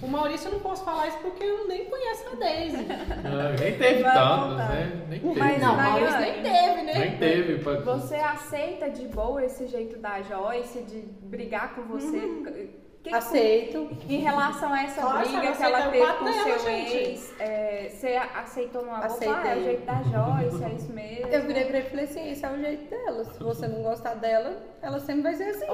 O 0.03 0.09
Maurício 0.09 0.49
eu 0.49 0.53
não 0.53 0.61
posso 0.61 0.83
falar 0.85 1.09
isso 1.09 1.19
porque 1.19 1.45
eu 1.45 1.69
nem 1.69 1.85
conheço 1.85 2.25
a 2.33 2.37
Daisy. 2.37 2.77
Não, 3.23 3.53
nem 3.61 3.77
teve 3.79 4.03
voltar. 4.03 4.49
né? 4.57 5.05
Nem 5.11 5.21
teve. 5.21 5.39
Mas 5.39 5.61
Não, 5.63 5.77
Maurício 5.77 6.21
nem 6.21 6.33
teve, 6.43 6.83
né? 6.83 6.95
Nem 6.95 7.19
teve. 7.19 7.63
pra- 7.63 7.81
Você 7.81 8.15
aceita 8.15 8.89
de 8.91 9.07
boa 9.09 9.45
esse 9.45 9.67
jeito 9.67 9.99
da 9.99 10.23
Joyce 10.23 10.81
de 10.83 11.01
brigar 11.23 11.75
com 11.75 11.83
você? 11.83 12.19
Que 12.19 12.81
que- 13.03 13.15
Aceito. 13.15 13.91
Em 14.09 14.19
relação 14.19 14.73
a 14.73 14.83
essa 14.83 15.01
Nossa, 15.01 15.19
briga 15.39 15.53
que 15.53 15.63
ela 15.63 15.83
teve 15.91 16.05
o 16.05 16.15
com 16.19 16.25
dela, 16.25 16.43
seu 16.45 16.59
gente. 16.59 16.97
ex, 16.97 17.35
é, 17.41 17.89
você 17.91 18.21
aceitou 18.35 18.83
numa 18.83 18.97
boa? 18.99 19.07
Aceitei. 19.07 19.35
Ah, 19.51 19.55
é 19.55 19.59
o 19.59 19.63
jeito 19.63 19.87
da 19.87 20.03
Joyce, 20.03 20.65
é 20.65 20.69
isso 20.77 20.93
mesmo. 20.93 21.27
Eu 21.29 21.43
virei 21.47 21.65
pra 21.65 21.79
ele 21.79 21.87
e 21.87 21.91
falei 21.91 22.05
assim, 22.05 22.31
esse 22.31 22.45
é 22.45 22.51
o 22.51 22.59
jeito 22.59 22.91
dela. 22.91 23.25
Se 23.25 23.43
você 23.43 23.69
não 23.69 23.83
gostar 23.83 24.15
dela, 24.17 24.57
ela 24.83 25.01
sempre 25.01 25.23
vai 25.23 25.35
ser 25.35 25.45
assim. 25.45 25.67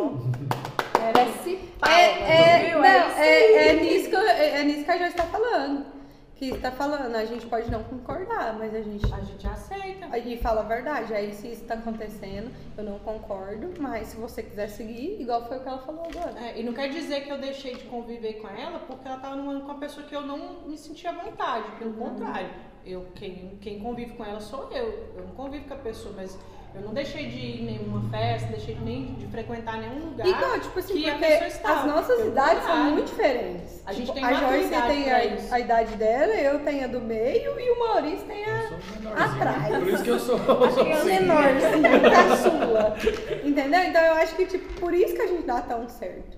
Merece 1.00 1.58
É, 1.58 1.78
palmas, 1.78 1.98
é, 1.98 2.74
não, 2.74 2.84
É 2.84 2.98
isso 3.08 3.20
é, 3.20 3.68
é 3.68 3.72
nisso 3.74 4.10
que 4.10 4.16
é, 4.16 4.60
é 4.60 4.64
nisso 4.64 4.84
que 4.84 4.90
a 4.90 4.96
Joyce 4.98 5.10
está 5.16 5.24
falando. 5.24 5.95
Que 6.36 6.50
está 6.50 6.70
falando, 6.70 7.14
a 7.14 7.24
gente 7.24 7.46
pode 7.46 7.70
não 7.70 7.82
concordar, 7.84 8.58
mas 8.58 8.74
a 8.74 8.82
gente 8.82 9.10
A 9.10 9.20
gente 9.20 9.46
aceita. 9.46 10.06
aí 10.10 10.36
fala 10.36 10.60
a 10.60 10.64
verdade. 10.64 11.14
Aí 11.14 11.32
se 11.32 11.50
isso 11.50 11.62
está 11.62 11.74
acontecendo, 11.74 12.50
eu 12.76 12.84
não 12.84 12.98
concordo, 12.98 13.72
mas 13.80 14.08
se 14.08 14.16
você 14.18 14.42
quiser 14.42 14.68
seguir, 14.68 15.18
igual 15.18 15.48
foi 15.48 15.56
o 15.56 15.60
que 15.62 15.68
ela 15.68 15.78
falou 15.78 16.04
agora. 16.04 16.38
É, 16.38 16.60
e 16.60 16.62
não 16.62 16.74
quer 16.74 16.90
dizer 16.90 17.22
que 17.24 17.30
eu 17.32 17.38
deixei 17.38 17.74
de 17.76 17.84
conviver 17.84 18.34
com 18.34 18.48
ela 18.48 18.80
porque 18.80 19.08
ela 19.08 19.16
estava 19.16 19.34
num 19.34 19.48
ano 19.48 19.60
com 19.62 19.68
uma 19.68 19.78
pessoa 19.80 20.06
que 20.06 20.14
eu 20.14 20.20
não 20.20 20.60
me 20.66 20.76
sentia 20.76 21.08
à 21.08 21.14
vontade. 21.14 21.70
Pelo 21.78 21.94
contrário, 21.94 22.50
eu, 22.84 23.06
quem, 23.14 23.56
quem 23.62 23.80
convive 23.80 24.12
com 24.12 24.22
ela 24.24 24.38
sou 24.38 24.70
eu. 24.70 25.12
Eu 25.16 25.24
não 25.26 25.34
convivo 25.34 25.66
com 25.66 25.74
a 25.74 25.78
pessoa, 25.78 26.14
mas 26.14 26.38
eu 26.74 26.82
não 26.82 26.92
deixei 26.92 27.26
de 27.26 27.36
ir 27.38 27.60
em 27.62 27.64
nenhuma 27.64 28.08
festa, 28.10 28.48
deixei 28.48 28.74
de 28.74 28.84
nem 28.84 29.14
de 29.14 29.26
frequentar 29.28 29.78
nenhum 29.78 30.10
lugar. 30.10 30.26
Igual, 30.26 30.60
tipo 30.60 30.78
assim, 30.78 30.94
que 30.94 31.10
porque 31.10 31.24
as 31.64 31.86
nossas 31.86 32.26
idades 32.26 32.62
são 32.64 32.84
muito 32.90 33.06
diferentes. 33.06 33.82
A 33.86 33.92
gente 33.92 34.06
Tipo, 34.06 34.14
tem 34.14 34.24
a 34.24 34.34
Joyce 34.34 34.68
tem 34.68 35.10
a, 35.12 35.54
a 35.54 35.60
idade 35.60 35.96
dela, 35.96 36.34
eu 36.34 36.58
tenho 36.60 36.84
a 36.84 36.86
do 36.86 37.00
meio 37.00 37.58
e 37.58 37.70
o 37.70 37.78
Maurício 37.78 38.26
tem 38.26 38.44
a, 38.44 39.24
atrás. 39.24 39.78
Por 39.78 39.88
isso 39.88 40.02
que 40.04 40.10
eu 40.10 40.18
sou, 40.18 40.38
eu 40.38 40.70
sou 40.72 40.86
a 40.86 40.94
assim. 40.96 41.06
menorzinha, 41.06 42.00
caçula. 42.10 42.96
Entendeu? 43.44 43.80
Então 43.84 44.02
eu 44.02 44.14
acho 44.14 44.34
que, 44.36 44.46
tipo, 44.46 44.80
por 44.80 44.92
isso 44.92 45.14
que 45.14 45.22
a 45.22 45.26
gente 45.28 45.44
dá 45.46 45.60
tão 45.60 45.88
certo. 45.88 46.36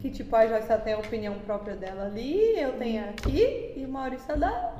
Que, 0.00 0.10
tipo, 0.10 0.34
a 0.36 0.46
Joyce 0.46 0.68
tem 0.84 0.92
a 0.92 0.98
opinião 0.98 1.34
própria 1.46 1.74
dela 1.74 2.04
ali, 2.04 2.60
eu 2.60 2.74
tenho 2.74 3.04
aqui, 3.04 3.72
e 3.74 3.84
o 3.84 3.88
Maurício 3.88 4.36
dá 4.38 4.74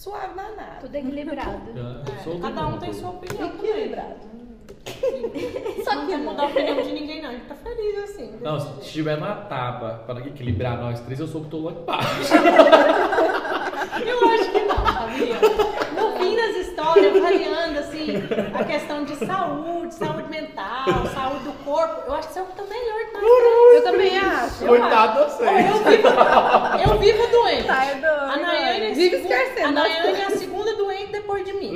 suave 0.00 0.34
na 0.34 0.48
nada. 0.52 0.78
Tudo 0.80 0.94
equilibrado. 0.94 1.60
Do 2.24 2.40
Cada 2.40 2.66
um 2.66 2.78
tem 2.78 2.92
sua 2.94 3.10
opinião. 3.10 3.48
Equilibrado. 3.48 4.30
Só 5.84 5.90
que 5.90 6.16
não 6.16 6.18
mudar 6.20 6.44
a 6.44 6.46
opinião 6.46 6.80
de 6.80 6.92
ninguém, 6.92 7.20
não. 7.20 7.28
A 7.28 7.32
gente 7.32 7.44
tá 7.44 7.54
feliz 7.54 7.98
assim. 8.04 8.38
Não, 8.40 8.58
se 8.58 8.66
jeito. 8.66 8.80
tiver 8.84 9.18
uma 9.18 9.34
tábua 9.34 10.02
para 10.06 10.20
equilibrar 10.20 10.78
nós 10.78 11.00
três, 11.00 11.20
eu 11.20 11.28
sou 11.28 11.42
o 11.42 11.44
que 11.44 11.50
tô 11.50 11.58
lá 11.58 11.72
embaixo. 11.72 12.32
Eu 14.06 14.28
acho 14.30 14.50
que 14.52 14.60
não, 14.60 14.76
sabia? 14.76 15.89
Das 16.50 16.66
histórias, 16.66 17.16
variando 17.22 17.78
assim, 17.78 18.14
a 18.52 18.64
questão 18.64 19.04
de 19.04 19.14
saúde, 19.24 19.94
saúde 19.94 20.28
mental, 20.28 20.84
saúde 21.14 21.44
do 21.44 21.52
corpo, 21.64 22.02
eu 22.08 22.14
acho 22.14 22.28
que 22.28 22.34
você 22.34 22.40
é 22.40 22.42
o 22.42 22.46
que 22.46 22.56
tá 22.56 22.62
melhor 22.64 22.98
que 23.06 23.12
nós. 23.12 23.74
Eu 23.74 23.84
também 23.84 24.18
acho. 24.18 24.66
Coitado 24.66 25.30
vocês. 25.30 25.66
Eu 25.70 25.78
vivo, 25.84 26.08
eu 26.92 26.98
vivo 26.98 27.26
doente. 27.28 27.66
Tá, 27.66 27.84
é 27.84 27.94
doido, 27.94 28.06
A 28.06 28.36
Nayane, 28.36 28.86
é 28.86 28.94
Vive 28.94 29.16
esquecendo 29.16 29.68
a 29.68 29.70
Nayane 29.70 30.20
é 30.20 30.24
a 30.24 30.30
segunda 30.30 30.74
doente 30.74 31.12
depois 31.12 31.44
de 31.44 31.52
mim. 31.52 31.74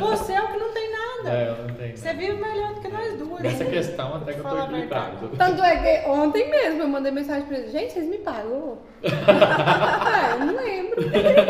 Você 0.00 0.32
é 0.34 0.42
o 0.42 0.48
que 0.48 0.58
não 0.58 0.70
tem 0.72 0.83
nada. 1.24 1.36
É, 1.36 1.48
eu 1.48 1.56
não 1.66 1.74
tenho. 1.74 1.96
Você 1.96 2.12
vive 2.14 2.32
melhor 2.34 2.74
do 2.74 2.80
que 2.80 2.88
nós 2.88 3.18
duas. 3.18 3.40
Nessa 3.40 3.64
questão 3.64 4.14
até 4.16 4.32
que 4.34 4.40
eu 4.40 4.44
tô 4.44 4.58
equilibrado. 4.58 5.28
Tanto 5.36 5.62
é 5.62 5.76
que 5.76 6.08
ontem 6.08 6.48
mesmo 6.50 6.82
eu 6.82 6.88
mandei 6.88 7.12
mensagem 7.12 7.44
pra 7.46 7.58
eles, 7.58 7.72
gente, 7.72 7.92
vocês 7.92 8.06
me 8.08 8.18
pagam? 8.18 8.78
ah, 9.04 10.36
eu 10.40 10.46
não 10.46 10.56
lembro. 10.56 11.00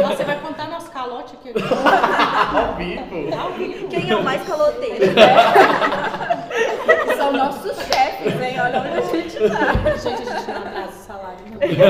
Nossa, 0.02 0.16
você 0.16 0.24
vai 0.24 0.38
contar 0.40 0.68
nosso 0.68 0.90
calote 0.90 1.34
aqui 1.36 1.50
agora. 1.50 1.64
Ao 2.68 2.74
vivo. 2.74 3.88
Quem 3.88 4.10
é 4.10 4.16
o 4.16 4.22
mais 4.22 4.42
caloteiro? 4.46 5.04
São 7.16 7.32
nossos 7.32 7.76
chefes, 7.86 8.40
hein? 8.40 8.60
Olha 8.60 8.80
onde 8.80 8.98
a 8.98 9.02
gente 9.02 9.36
tá. 9.36 9.72
Gente, 9.96 10.28
a 10.28 10.38
gente 10.38 10.50
não 10.50 10.62
atrasa 10.62 10.88
o 10.88 10.92
salário, 10.92 11.38
não. 11.50 11.58
Isso 11.68 11.82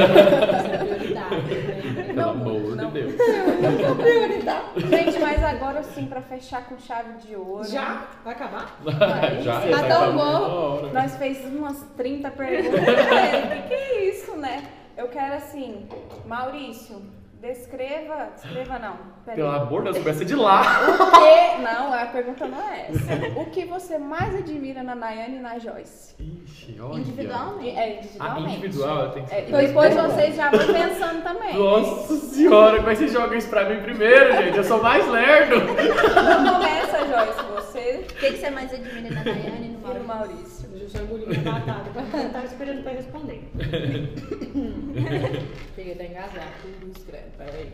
é 0.72 0.78
prioridade. 0.78 1.34
né? 1.34 2.04
Pelo 2.14 2.30
amor 2.30 2.76
de 2.76 2.86
Deus. 2.86 3.12
Gente, 3.12 4.84
mas 4.90 5.03
agora 5.44 5.82
sim, 5.82 6.06
pra 6.06 6.20
fechar 6.22 6.64
com 6.66 6.78
chave 6.78 7.18
de 7.26 7.36
ouro. 7.36 7.64
Já? 7.64 8.06
Vai 8.24 8.34
acabar? 8.34 8.78
Já, 9.42 9.60
Tá 9.60 9.68
já 9.68 9.88
tão 9.88 10.16
bom. 10.16 10.20
hora. 10.22 10.92
Nós 10.92 11.16
fez 11.16 11.44
umas 11.46 11.82
30 11.96 12.30
perguntas. 12.30 12.80
O 12.84 13.62
que, 13.62 13.68
que 13.68 13.74
é 13.74 14.04
isso, 14.10 14.36
né? 14.36 14.64
Eu 14.96 15.08
quero 15.08 15.34
assim, 15.34 15.88
Maurício, 16.26 17.02
descreva. 17.40 18.28
Descreva 18.34 18.78
não. 18.78 18.96
Peraí. 19.24 19.36
Pelo 19.36 19.50
amor 19.50 19.82
de 19.84 19.92
Deus, 19.92 19.98
começa 19.98 20.24
de 20.24 20.34
lá. 20.34 20.62
O 20.90 21.10
que. 21.10 21.62
Não, 21.62 21.92
a 21.92 22.06
pergunta 22.06 22.46
não 22.46 22.60
é 22.70 22.88
essa. 22.90 23.40
O 23.40 23.46
que 23.46 23.64
você 23.64 23.98
mais 23.98 24.34
admira 24.34 24.82
na 24.82 24.94
Nayane 24.94 25.36
e 25.36 25.40
na 25.40 25.58
Joyce? 25.58 26.14
Ixi, 26.18 26.78
olha. 26.80 26.98
Individualmente. 27.00 27.76
É, 27.76 27.82
A 27.84 27.88
individualmente. 27.98 28.56
individual 28.56 29.10
tem 29.10 29.24
que 29.24 29.34
É, 29.34 29.44
ser. 29.44 29.48
e 29.62 29.66
depois 29.66 29.94
vocês 29.94 30.36
já 30.36 30.50
vão 30.50 30.66
pensando 30.66 31.22
também. 31.22 31.54
Nossa 31.56 32.14
senhora, 32.16 32.76
como 32.78 32.90
é 32.90 32.92
que 32.94 32.98
você 33.00 33.08
joga 33.08 33.36
isso 33.36 33.48
pra 33.48 33.68
mim 33.68 33.80
primeiro, 33.82 34.32
gente? 34.42 34.56
Eu 34.56 34.64
sou 34.64 34.82
mais 34.82 35.06
lerdo. 35.08 35.56
Então 35.56 36.54
começa, 36.54 36.98
Joyce, 37.06 37.42
você 37.54 38.06
O 38.10 38.14
que, 38.14 38.32
que 38.32 38.36
você 38.38 38.50
mais 38.50 38.72
admira 38.72 39.14
na 39.14 39.22
Daiane 39.22 39.73
e 39.84 39.88
no 39.88 39.94
e 39.94 39.98
no 39.98 40.04
Maurício? 40.04 40.68
Maurício. 40.68 40.74
Eu 40.74 40.88
sou 40.88 41.02
engolir 41.02 41.40
batata. 41.42 41.90
Eu 42.18 42.30
tava 42.32 42.46
esperando 42.46 42.82
pra 42.82 42.92
responder. 42.92 43.42
Cheguei 45.74 45.92
até 45.92 46.06
engasgar. 46.06 46.48
Tudo 46.62 46.90
escreve. 46.96 47.28
Peraí. 47.36 47.72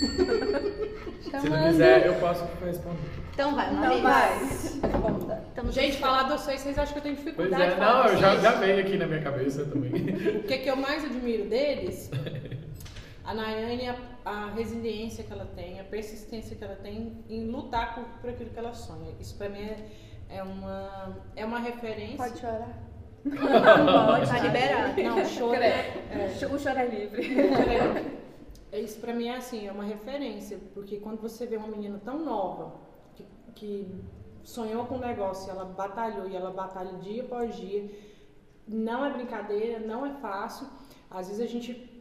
Se 1.22 1.48
não 1.48 1.68
quiser, 1.68 2.06
eu 2.06 2.14
posso 2.14 2.44
responder. 2.64 2.98
Então 3.32 3.54
vai, 3.54 3.72
Maurício. 3.72 4.02
vai, 4.02 4.38
responda. 4.38 5.44
Estamos 5.48 5.74
Gente, 5.74 5.96
falar 5.98 6.24
de 6.24 6.30
vocês, 6.30 6.60
vocês 6.60 6.78
acham 6.78 6.92
que 6.92 6.98
eu 6.98 7.02
tenho 7.02 7.14
Pois 7.16 7.24
dificuldade 7.26 7.62
é, 7.62 7.70
de 7.70 7.76
falar 7.76 8.04
não, 8.04 8.10
eu 8.10 8.16
já, 8.18 8.36
já 8.36 8.52
veio 8.52 8.80
aqui 8.80 8.96
na 8.96 9.06
minha 9.06 9.22
cabeça 9.22 9.64
também. 9.64 9.92
O 9.92 10.42
que, 10.42 10.58
que 10.58 10.68
eu 10.68 10.76
mais 10.76 11.04
admiro 11.04 11.48
deles? 11.48 12.10
A 13.24 13.34
Nayane, 13.34 13.88
a, 13.88 13.94
a 14.24 14.50
resiliência 14.50 15.24
que 15.24 15.32
ela 15.32 15.46
tem, 15.46 15.80
a 15.80 15.84
persistência 15.84 16.56
que 16.56 16.62
ela 16.62 16.76
tem 16.76 17.24
em 17.28 17.46
lutar 17.46 17.94
por, 17.94 18.04
por 18.20 18.30
aquilo 18.30 18.50
que 18.50 18.58
ela 18.58 18.74
sonha. 18.74 19.14
Isso 19.18 19.36
pra 19.36 19.48
mim 19.48 19.60
é, 19.60 19.90
é 20.28 20.42
uma, 20.42 21.16
é 21.36 21.44
uma 21.44 21.58
referência. 21.58 22.16
Pode 22.16 22.38
chorar. 22.38 22.90
Pode, 23.22 24.30
tá 24.30 24.38
liberado. 24.38 25.02
Não, 25.02 25.24
choro. 25.24 25.54
É, 25.54 25.92
O 26.50 26.58
choro 26.58 26.78
é 26.78 26.86
livre. 26.86 27.22
é, 28.72 28.80
isso 28.80 28.98
pra 29.00 29.12
mim 29.12 29.28
é 29.28 29.36
assim, 29.36 29.66
é 29.66 29.72
uma 29.72 29.84
referência. 29.84 30.58
Porque 30.74 30.98
quando 30.98 31.20
você 31.20 31.46
vê 31.46 31.56
uma 31.56 31.68
menina 31.68 32.00
tão 32.04 32.24
nova, 32.24 32.80
que, 33.14 33.24
que 33.54 33.94
sonhou 34.42 34.86
com 34.86 34.96
um 34.96 35.00
negócio, 35.00 35.48
e 35.48 35.50
ela 35.50 35.64
batalhou 35.64 36.28
e 36.28 36.36
ela 36.36 36.50
batalha 36.50 36.92
dia 36.98 37.22
após 37.22 37.54
dia, 37.56 37.90
não 38.66 39.04
é 39.04 39.10
brincadeira, 39.10 39.78
não 39.80 40.06
é 40.06 40.14
fácil. 40.14 40.66
Às 41.10 41.28
vezes 41.28 41.42
a 41.42 41.46
gente 41.46 41.99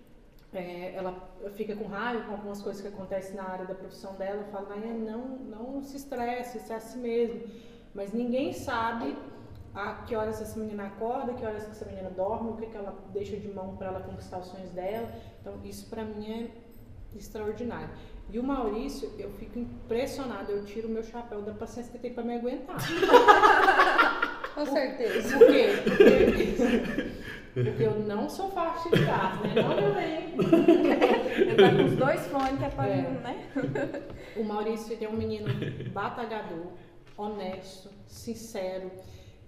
é, 0.54 0.94
ela 0.96 1.30
fica 1.54 1.76
com 1.76 1.86
raiva 1.86 2.24
com 2.24 2.32
algumas 2.32 2.62
coisas 2.62 2.82
que 2.82 2.88
acontecem 2.88 3.36
na 3.36 3.44
área 3.44 3.66
da 3.66 3.76
profissão 3.76 4.14
dela, 4.16 4.42
eu 4.42 4.52
falo, 4.52 4.70
Nayane, 4.70 5.00
não, 5.00 5.28
não 5.38 5.84
se 5.84 5.98
estresse, 5.98 6.58
isso 6.58 6.74
é 6.74 6.76
assim 6.76 7.00
mesmo. 7.02 7.42
Mas 7.94 8.14
ninguém 8.14 8.54
sabe 8.54 9.16
a 9.74 9.94
que 10.06 10.16
horas 10.16 10.42
essa 10.42 10.60
menina 10.60 10.88
acorda, 10.88 11.34
que 11.34 11.46
horas 11.46 11.64
essa 11.70 11.86
menina 11.86 12.10
dorme, 12.10 12.50
o 12.50 12.56
que, 12.56 12.66
que 12.66 12.78
ela 12.78 12.98
deixa 13.14 13.38
de 13.38 13.48
mão 13.48 13.76
para 13.78 13.88
ela 13.88 14.00
conquistar 14.02 14.40
os 14.40 14.48
sonhos 14.48 14.72
dela. 14.72 15.08
Então, 15.42 15.54
isso 15.64 15.88
para 15.90 16.04
mim 16.04 16.32
é 16.32 17.18
extraordinário. 17.18 17.90
E 18.32 18.38
o 18.38 18.44
Maurício, 18.44 19.12
eu 19.18 19.32
fico 19.32 19.58
impressionada, 19.58 20.52
eu 20.52 20.64
tiro 20.64 20.88
o 20.88 20.92
meu 20.92 21.04
chapéu 21.04 21.42
da 21.42 21.54
paciência 21.54 21.92
que 21.92 21.98
tem 22.00 22.14
para 22.14 22.24
me 22.24 22.36
aguentar. 22.36 22.78
Com 24.54 24.66
certeza. 24.66 25.38
Por 25.38 25.48
quê? 25.48 25.68
Porque, 25.84 27.10
porque 27.54 27.84
eu 27.84 28.00
não 28.00 28.30
sou 28.30 28.50
fácil 28.52 28.92
de 28.92 29.06
gás, 29.06 29.42
né? 29.42 29.54
Não, 29.56 29.76
meu 29.76 29.94
bem. 29.94 30.34
Ele 31.40 31.56
tá 31.56 31.76
com 31.76 31.86
os 31.86 31.96
dois 31.96 32.28
fones 32.28 32.60
que 32.60 32.66
é 32.66 32.70
pra 32.70 32.88
É. 32.88 33.02
né? 33.02 33.50
O 34.38 34.44
Maurício 34.44 34.94
ele 34.94 35.06
é 35.06 35.10
um 35.10 35.18
menino 35.18 35.48
batalhador, 35.92 36.68
honesto, 37.18 37.90
sincero, 38.06 38.92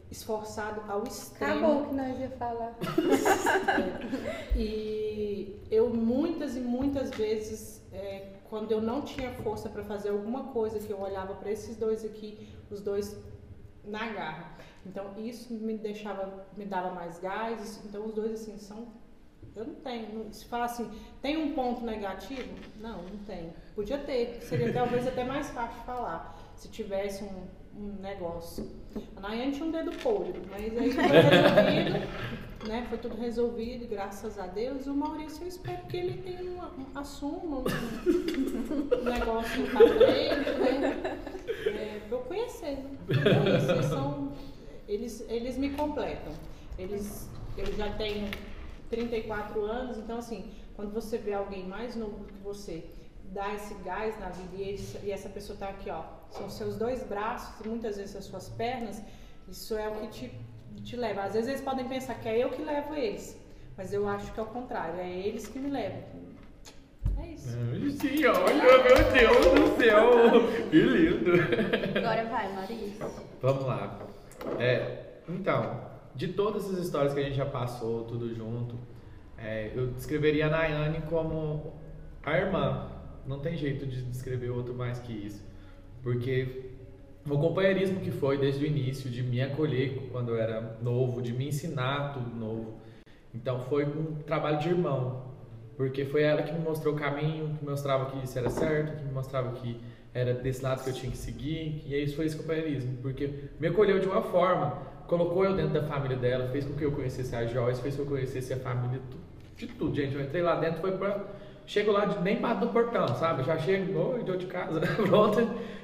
esforçado 0.09 0.81
ao 0.91 1.03
extremo. 1.03 1.65
Acabou 1.65 1.85
que 1.87 1.95
nós 1.95 2.19
ia 2.19 2.29
falar. 2.31 2.75
E 4.55 5.59
eu 5.69 5.89
muitas 5.89 6.55
e 6.57 6.59
muitas 6.59 7.09
vezes, 7.11 7.81
é, 7.93 8.33
quando 8.49 8.71
eu 8.71 8.81
não 8.81 9.01
tinha 9.01 9.31
força 9.31 9.69
para 9.69 9.83
fazer 9.83 10.09
alguma 10.09 10.45
coisa, 10.45 10.79
que 10.79 10.91
eu 10.91 10.99
olhava 10.99 11.33
para 11.35 11.51
esses 11.51 11.77
dois 11.77 12.03
aqui, 12.03 12.49
os 12.69 12.81
dois 12.81 13.17
na 13.85 14.07
garra. 14.09 14.51
Então 14.85 15.13
isso 15.17 15.53
me 15.53 15.77
deixava, 15.77 16.45
me 16.57 16.65
dava 16.65 16.91
mais 16.91 17.19
gás. 17.19 17.81
Então 17.85 18.05
os 18.05 18.13
dois 18.13 18.33
assim 18.33 18.57
são, 18.57 18.87
eu 19.55 19.65
não 19.65 19.75
tenho. 19.75 20.27
Se 20.31 20.45
falar 20.45 20.65
assim, 20.65 20.89
tem 21.21 21.37
um 21.37 21.53
ponto 21.53 21.85
negativo? 21.85 22.53
Não, 22.79 23.01
não 23.03 23.17
tem. 23.25 23.53
Podia 23.75 23.97
ter, 23.97 24.41
seria 24.41 24.71
talvez 24.73 25.07
até 25.07 25.23
mais 25.23 25.49
fácil 25.51 25.83
falar 25.83 26.37
se 26.55 26.67
tivesse 26.69 27.23
um, 27.23 27.47
um 27.75 28.01
negócio. 28.01 28.69
A 29.15 29.19
Nayane 29.21 29.51
tinha 29.53 29.65
um 29.65 29.71
dedo 29.71 29.91
podre, 29.97 30.41
mas 30.49 30.77
aí 30.77 30.91
foi 30.91 31.03
resolvido, 31.07 32.07
né? 32.67 32.85
Foi 32.89 32.97
tudo 32.99 33.15
resolvido, 33.17 33.87
graças 33.87 34.37
a 34.37 34.45
Deus. 34.47 34.85
O 34.85 34.93
Maurício, 34.93 35.43
eu 35.43 35.47
espero 35.47 35.85
que 35.87 35.97
ele 35.97 36.21
tenha 36.21 36.51
uma, 36.51 36.67
um, 36.67 36.85
assuma 36.99 37.57
um, 37.59 37.63
um 37.63 39.03
negócio 39.03 39.63
pra 39.71 39.79
frente, 39.79 40.51
né? 40.59 41.17
É, 41.65 41.99
pra 42.07 42.17
eu 42.17 42.21
conhecer. 42.23 42.77
né? 42.77 42.97
Então, 43.09 43.47
eles, 43.47 43.85
são, 43.85 44.31
eles, 44.93 45.25
eles 45.29 45.57
me 45.57 45.69
completam. 45.71 46.33
Eles, 46.77 47.29
eu 47.57 47.65
já 47.73 47.89
tenho 47.93 48.29
34 48.89 49.61
anos, 49.63 49.97
então 49.97 50.17
assim, 50.17 50.51
quando 50.75 50.91
você 50.93 51.17
vê 51.17 51.33
alguém 51.33 51.65
mais 51.67 51.95
novo 51.95 52.25
que 52.25 52.33
você 52.43 52.83
dá 53.31 53.53
esse 53.53 53.73
gás 53.75 54.19
na 54.19 54.29
vida 54.29 54.55
e, 54.61 54.73
esse- 54.73 54.97
e 55.05 55.11
essa 55.11 55.29
pessoa 55.29 55.57
tá 55.57 55.69
aqui, 55.69 55.89
ó, 55.89 56.03
são 56.29 56.49
seus 56.49 56.75
dois 56.75 57.01
braços 57.03 57.63
e 57.65 57.69
muitas 57.69 57.95
vezes 57.97 58.15
as 58.15 58.25
suas 58.25 58.49
pernas, 58.49 59.01
isso 59.47 59.77
é 59.77 59.87
o 59.87 59.95
que 60.01 60.07
te, 60.07 60.31
te 60.83 60.95
leva. 60.97 61.23
Às 61.23 61.33
vezes 61.33 61.47
eles 61.49 61.61
podem 61.61 61.87
pensar 61.87 62.15
que 62.15 62.27
é 62.27 62.37
eu 62.43 62.49
que 62.49 62.61
levo 62.61 62.93
eles, 62.95 63.37
mas 63.77 63.93
eu 63.93 64.07
acho 64.07 64.31
que 64.33 64.39
é 64.39 64.43
o 64.43 64.47
contrário, 64.47 64.99
é 64.99 65.09
eles 65.09 65.47
que 65.47 65.59
me 65.59 65.69
levam. 65.69 66.03
É 67.17 67.27
isso. 67.27 67.49
Sim, 67.99 68.25
olha, 68.25 68.53
meu 68.55 69.11
Deus 69.11 69.45
do 69.45 69.77
céu. 69.81 70.69
Que 70.69 70.81
lindo. 70.81 71.31
Agora 71.97 72.25
vai, 72.25 72.51
Maurício. 72.53 73.05
Vamos 73.41 73.65
lá. 73.65 74.07
É, 74.59 75.19
então, 75.27 75.81
de 76.15 76.29
todas 76.29 76.69
as 76.69 76.77
histórias 76.77 77.13
que 77.13 77.19
a 77.19 77.23
gente 77.23 77.35
já 77.35 77.45
passou, 77.45 78.03
tudo 78.03 78.33
junto, 78.33 78.75
é, 79.37 79.71
eu 79.75 79.87
descreveria 79.87 80.47
a 80.47 80.49
Nayane 80.49 81.01
como 81.09 81.73
a 82.23 82.37
irmã. 82.37 82.89
Não 83.25 83.39
tem 83.39 83.55
jeito 83.55 83.85
de 83.85 84.01
descrever 84.03 84.49
outro 84.49 84.73
mais 84.73 84.99
que 84.99 85.13
isso. 85.13 85.43
Porque 86.03 86.71
o 87.29 87.37
companheirismo 87.37 87.99
que 87.99 88.11
foi 88.11 88.37
desde 88.37 88.63
o 88.63 88.67
início, 88.67 89.09
de 89.09 89.21
me 89.21 89.41
acolher 89.41 90.09
quando 90.11 90.29
eu 90.29 90.37
era 90.37 90.77
novo, 90.81 91.21
de 91.21 91.33
me 91.33 91.47
ensinar 91.47 92.13
tudo 92.13 92.35
novo. 92.35 92.79
Então 93.33 93.59
foi 93.61 93.85
um 93.85 94.15
trabalho 94.25 94.59
de 94.59 94.69
irmão. 94.69 95.31
Porque 95.77 96.05
foi 96.05 96.23
ela 96.23 96.43
que 96.43 96.51
me 96.51 96.59
mostrou 96.59 96.93
o 96.93 96.97
caminho, 96.97 97.55
que 97.57 97.65
mostrava 97.65 98.11
que 98.11 98.23
isso 98.23 98.37
era 98.37 98.49
certo, 98.49 98.97
que 98.97 99.03
me 99.03 99.11
mostrava 99.11 99.51
que 99.53 99.79
era 100.13 100.33
desse 100.33 100.61
lado 100.63 100.83
que 100.83 100.89
eu 100.89 100.93
tinha 100.93 101.11
que 101.11 101.17
seguir, 101.17 101.83
e 101.85 101.95
isso 102.03 102.15
foi 102.15 102.25
esse 102.25 102.35
companheirismo, 102.35 102.97
porque 103.01 103.29
me 103.59 103.67
acolheu 103.67 103.99
de 103.99 104.07
uma 104.07 104.21
forma, 104.21 104.71
colocou 105.07 105.45
eu 105.45 105.55
dentro 105.55 105.73
da 105.73 105.83
família 105.83 106.17
dela, 106.17 106.49
fez 106.49 106.65
com 106.65 106.73
que 106.73 106.83
eu 106.83 106.91
conhecesse 106.91 107.35
a 107.35 107.45
Joyce, 107.45 107.81
fez 107.81 107.95
com 107.95 108.03
que 108.03 108.07
eu 108.09 108.15
conhecesse 108.17 108.53
a 108.53 108.57
família, 108.57 108.99
de 109.57 109.67
tudo, 109.67 109.95
gente. 109.95 110.15
Eu 110.15 110.21
entrei 110.21 110.41
lá 110.41 110.55
dentro, 110.55 110.81
foi 110.81 110.91
pra. 110.97 111.23
Chego 111.67 111.91
lá, 111.91 112.05
de- 112.05 112.19
nem 112.23 112.41
bato 112.41 112.65
no 112.65 112.73
portão, 112.73 113.07
sabe? 113.09 113.43
Já 113.43 113.57
chego, 113.59 113.97
oi, 113.97 114.23
deu 114.23 114.35
de 114.35 114.47
casa, 114.47 114.81
pronto. 115.07 115.39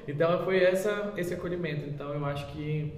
Então 0.08 0.44
foi 0.44 0.64
essa, 0.64 1.14
esse 1.16 1.34
acolhimento. 1.36 1.88
Então 1.88 2.12
eu 2.14 2.26
acho 2.26 2.48
que 2.52 2.92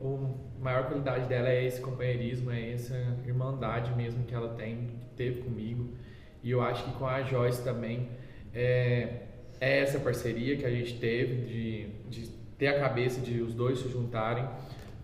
a 0.00 0.62
maior 0.62 0.86
qualidade 0.86 1.26
dela 1.26 1.48
é 1.48 1.64
esse 1.64 1.80
companheirismo, 1.80 2.50
é 2.50 2.72
essa 2.72 2.94
irmandade 3.26 3.92
mesmo 3.96 4.22
que 4.24 4.34
ela 4.34 4.50
tem, 4.54 4.76
que 4.86 4.94
teve 5.16 5.40
comigo. 5.40 5.88
E 6.44 6.50
eu 6.50 6.60
acho 6.60 6.84
que 6.84 6.92
com 6.98 7.06
a 7.06 7.22
Joyce 7.22 7.64
também 7.64 8.10
é, 8.54 9.22
é 9.60 9.80
essa 9.80 9.98
parceria 9.98 10.56
que 10.56 10.64
a 10.64 10.70
gente 10.70 10.98
teve 10.98 11.46
de, 11.46 11.86
de 12.08 12.28
ter 12.56 12.68
a 12.68 12.80
cabeça 12.80 13.20
de 13.20 13.40
os 13.40 13.54
dois 13.54 13.78
se 13.78 13.88
juntarem. 13.88 14.46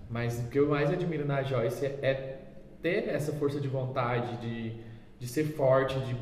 Mas 0.09 0.39
o 0.39 0.49
que 0.49 0.59
eu 0.59 0.69
mais 0.69 0.91
admiro 0.91 1.25
na 1.25 1.43
Joyce 1.43 1.87
é, 1.87 1.99
é 2.03 2.41
ter 2.83 3.09
essa 3.09 3.33
força 3.33 3.61
de 3.61 3.69
vontade, 3.69 4.37
de, 4.39 4.73
de 5.19 5.27
ser 5.27 5.45
forte, 5.45 5.99
de 6.01 6.17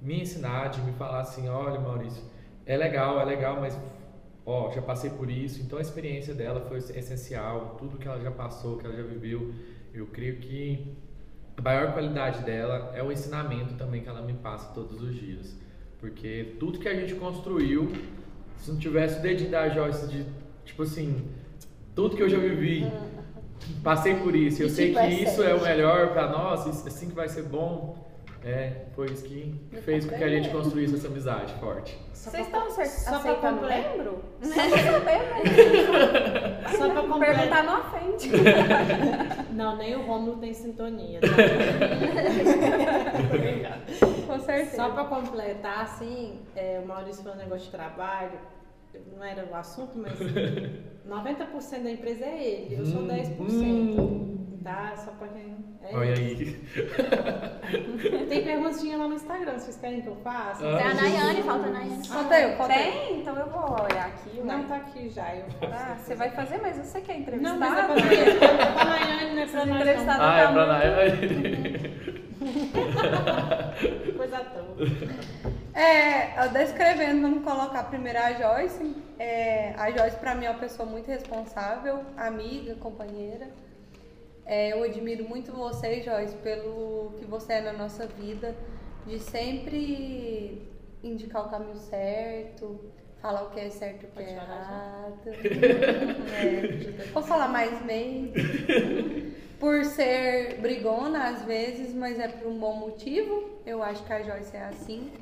me 0.00 0.22
ensinar, 0.22 0.68
de 0.68 0.80
me 0.80 0.92
falar 0.92 1.20
assim, 1.20 1.48
olha 1.48 1.78
Maurício, 1.78 2.22
é 2.66 2.76
legal, 2.76 3.20
é 3.20 3.24
legal, 3.24 3.60
mas 3.60 3.78
ó, 4.44 4.70
já 4.72 4.82
passei 4.82 5.10
por 5.10 5.30
isso. 5.30 5.60
Então 5.62 5.78
a 5.78 5.82
experiência 5.82 6.34
dela 6.34 6.60
foi 6.62 6.78
essencial, 6.78 7.76
tudo 7.78 7.96
que 7.98 8.08
ela 8.08 8.20
já 8.20 8.30
passou, 8.30 8.76
que 8.78 8.86
ela 8.86 8.96
já 8.96 9.02
viveu. 9.02 9.54
Eu 9.92 10.06
creio 10.06 10.36
que 10.36 10.96
a 11.56 11.62
maior 11.62 11.92
qualidade 11.92 12.42
dela 12.42 12.92
é 12.94 13.02
o 13.02 13.12
ensinamento 13.12 13.74
também 13.74 14.02
que 14.02 14.08
ela 14.08 14.22
me 14.22 14.34
passa 14.34 14.72
todos 14.72 15.00
os 15.00 15.14
dias. 15.14 15.56
Porque 16.00 16.54
tudo 16.58 16.78
que 16.78 16.88
a 16.88 16.94
gente 16.94 17.14
construiu, 17.14 17.92
se 18.58 18.70
não 18.70 18.78
tivesse 18.78 19.18
o 19.18 19.22
dedinho 19.22 19.50
da 19.50 19.68
Joyce 19.68 20.06
de, 20.08 20.24
tipo 20.64 20.82
assim, 20.82 21.22
tudo 21.94 22.16
que 22.16 22.22
eu 22.22 22.28
já 22.28 22.38
vivi, 22.38 22.90
passei 23.84 24.14
por 24.14 24.34
isso, 24.34 24.62
eu 24.62 24.68
E, 24.68 24.70
sei 24.70 24.86
tipo, 24.88 24.98
que 25.00 25.04
é 25.06 25.10
isso 25.10 25.42
é 25.42 25.54
o 25.54 25.60
melhor 25.62 26.12
pra 26.12 26.26
nós, 26.28 26.66
assim 26.86 27.08
que 27.10 27.14
vai 27.14 27.28
ser 27.28 27.42
bom. 27.42 27.98
É, 28.42 28.86
foi 28.96 29.04
isso 29.10 29.22
que 29.24 29.54
fez 29.84 30.06
com 30.06 30.16
que 30.16 30.24
a 30.24 30.28
gente 30.30 30.48
construísse 30.48 30.94
essa 30.94 31.08
amizade 31.08 31.52
forte. 31.60 31.94
Vocês 32.14 32.46
estão 32.46 32.66
acer- 32.68 32.86
só 32.86 33.10
pra 33.10 33.18
aceitando 33.18 33.58
completar. 33.60 33.90
membro? 33.98 34.18
Só 34.42 34.54
pra 34.54 34.78
saber, 34.78 35.20
mas 35.30 35.42
Só 36.78 36.88
pra 36.90 37.02
completar. 37.02 37.36
perguntar 37.36 37.62
não 37.64 37.80
ofende. 37.80 38.30
Não, 39.52 39.76
nem 39.76 39.94
o 39.94 40.00
Romulo 40.06 40.38
tem 40.38 40.54
sintonia. 40.54 41.20
Tá? 41.20 41.28
Obrigada. 43.34 43.80
Certeza. 44.56 44.76
Só 44.76 44.90
pra 44.90 45.04
completar, 45.04 45.82
assim, 45.82 46.40
é, 46.56 46.80
o 46.82 46.86
Maurício 46.88 47.22
falou 47.22 47.38
um 47.38 47.42
negócio 47.42 47.64
de 47.66 47.70
trabalho, 47.70 48.38
não 49.16 49.24
era 49.24 49.46
o 49.50 49.54
assunto, 49.54 49.96
mas 49.96 50.12
90% 51.08 51.82
da 51.82 51.90
empresa 51.90 52.24
é 52.24 52.44
ele, 52.44 52.76
eu 52.80 52.86
sou 52.86 53.02
10%. 53.02 54.30
Tá? 54.62 54.92
Só 54.94 55.12
pra 55.12 55.28
quem. 55.28 55.56
É 55.82 55.96
Olha 55.96 56.12
isso. 56.20 56.54
aí. 56.76 58.26
Tem 58.28 58.44
perguntinha 58.44 58.98
lá 58.98 59.08
no 59.08 59.14
Instagram, 59.14 59.58
vocês 59.58 59.78
querem 59.78 60.02
que 60.02 60.08
eu 60.08 60.16
faça? 60.16 60.62
Ah. 60.68 60.76
Tem 60.76 60.86
a 60.86 60.94
Nayane, 60.94 61.42
falta 61.42 61.66
a 61.66 61.70
Nayane. 61.70 62.06
Falta 62.06 62.38
eu, 62.38 62.56
falta 62.58 62.74
eu. 62.74 62.92
Tem? 62.92 63.20
Então 63.20 63.36
eu 63.36 63.48
vou 63.48 63.62
olhar 63.82 64.06
aqui. 64.08 64.36
Não, 64.36 64.58
Não, 64.58 64.64
tá 64.64 64.76
aqui 64.76 65.08
já. 65.08 65.34
Eu 65.34 65.44
faço. 65.44 65.72
Ah, 65.72 65.96
você 65.96 66.14
vai 66.14 66.30
fazer, 66.32 66.58
mas 66.60 66.76
você 66.76 67.00
quer 67.00 67.14
Não, 67.14 67.20
entrevistar? 67.20 67.56
mas 67.56 67.78
é 67.78 67.82
pra, 67.86 67.94
é 68.12 68.72
pra 68.74 68.84
Nayane, 68.84 69.34
não 69.34 69.42
é 69.42 69.46
pra 69.46 69.64
nós 69.66 69.80
Entrevistada 69.80 70.18
não. 70.18 70.28
Ah, 70.28 70.38
é 70.40 70.52
pra 70.52 70.66
Nayane. 70.66 71.79
Coisa 74.16 74.38
toa. 74.38 74.76
É, 75.74 76.48
descrevendo, 76.48 77.22
vamos 77.22 77.44
colocar 77.44 77.84
primeiro 77.84 78.18
a 78.18 78.32
Joyce. 78.32 78.96
É, 79.18 79.74
a 79.76 79.90
Joyce, 79.90 80.16
pra 80.16 80.34
mim, 80.34 80.46
é 80.46 80.50
uma 80.50 80.58
pessoa 80.58 80.88
muito 80.88 81.06
responsável, 81.06 82.02
amiga, 82.16 82.74
companheira. 82.76 83.48
É, 84.46 84.72
eu 84.72 84.82
admiro 84.82 85.28
muito 85.28 85.52
você, 85.52 86.02
Joyce, 86.02 86.34
pelo 86.36 87.12
que 87.18 87.24
você 87.26 87.54
é 87.54 87.60
na 87.60 87.72
nossa 87.72 88.06
vida, 88.06 88.56
de 89.06 89.18
sempre 89.18 90.66
indicar 91.02 91.46
o 91.46 91.50
caminho 91.50 91.76
certo, 91.76 92.80
falar 93.20 93.42
o 93.42 93.50
que 93.50 93.60
é 93.60 93.70
certo 93.70 94.04
e 94.04 94.06
o 94.06 94.10
que 94.10 94.22
é 94.22 94.24
Pode 94.24 94.34
errado. 94.34 95.20
É, 97.02 97.04
Vou 97.12 97.22
falar 97.22 97.48
mais 97.48 97.84
meio. 97.84 98.32
Por 99.60 99.84
ser 99.84 100.58
brigona 100.58 101.28
às 101.28 101.42
vezes, 101.42 101.94
mas 101.94 102.18
é 102.18 102.28
por 102.28 102.50
um 102.50 102.58
bom 102.58 102.74
motivo. 102.76 103.60
Eu 103.66 103.82
acho 103.82 104.02
que 104.04 104.12
a 104.12 104.22
Joyce 104.22 104.56
é 104.56 104.64
assim. 104.64 105.12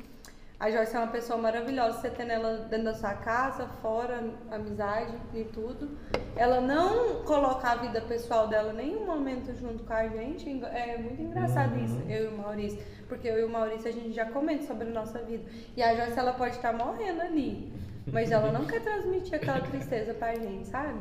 A 0.61 0.71
Joyce 0.71 0.95
é 0.95 0.99
uma 1.01 1.09
pessoa 1.09 1.37
maravilhosa, 1.37 2.01
você 2.01 2.11
tem 2.11 2.31
ela 2.31 2.59
dentro 2.71 2.85
da 2.85 2.95
sua 2.95 3.15
casa, 3.15 3.67
fora, 3.83 4.23
amizade 4.53 5.13
e 5.35 5.43
tudo. 5.43 5.91
Ela 6.37 6.61
não 6.61 7.25
coloca 7.25 7.69
a 7.69 7.75
vida 7.75 8.01
pessoal 8.01 8.47
dela 8.47 8.73
em 8.73 8.77
nenhum 8.77 9.07
momento 9.07 9.53
junto 9.57 9.83
com 9.83 9.93
a 9.93 10.07
gente. 10.07 10.49
É 10.67 10.97
muito 10.99 11.21
engraçado 11.21 11.77
isso, 11.77 12.01
eu 12.09 12.27
e 12.27 12.29
o 12.29 12.39
Maurício. 12.39 12.79
Porque 13.09 13.27
eu 13.27 13.41
e 13.41 13.45
o 13.45 13.49
Maurício 13.49 13.89
a 13.89 13.93
gente 13.93 14.13
já 14.13 14.27
comenta 14.27 14.63
sobre 14.67 14.87
a 14.89 14.93
nossa 14.93 15.19
vida. 15.19 15.43
E 15.77 15.83
a 15.83 15.97
Joyce 15.97 16.17
ela 16.17 16.33
pode 16.33 16.55
estar 16.55 16.73
morrendo 16.73 17.23
ali. 17.23 17.73
Mas 18.13 18.31
ela 18.31 18.53
não 18.53 18.67
quer 18.71 18.83
transmitir 18.83 19.35
aquela 19.35 19.61
tristeza 19.61 20.15
pra 20.15 20.33
gente, 20.37 20.69
sabe? 20.69 21.01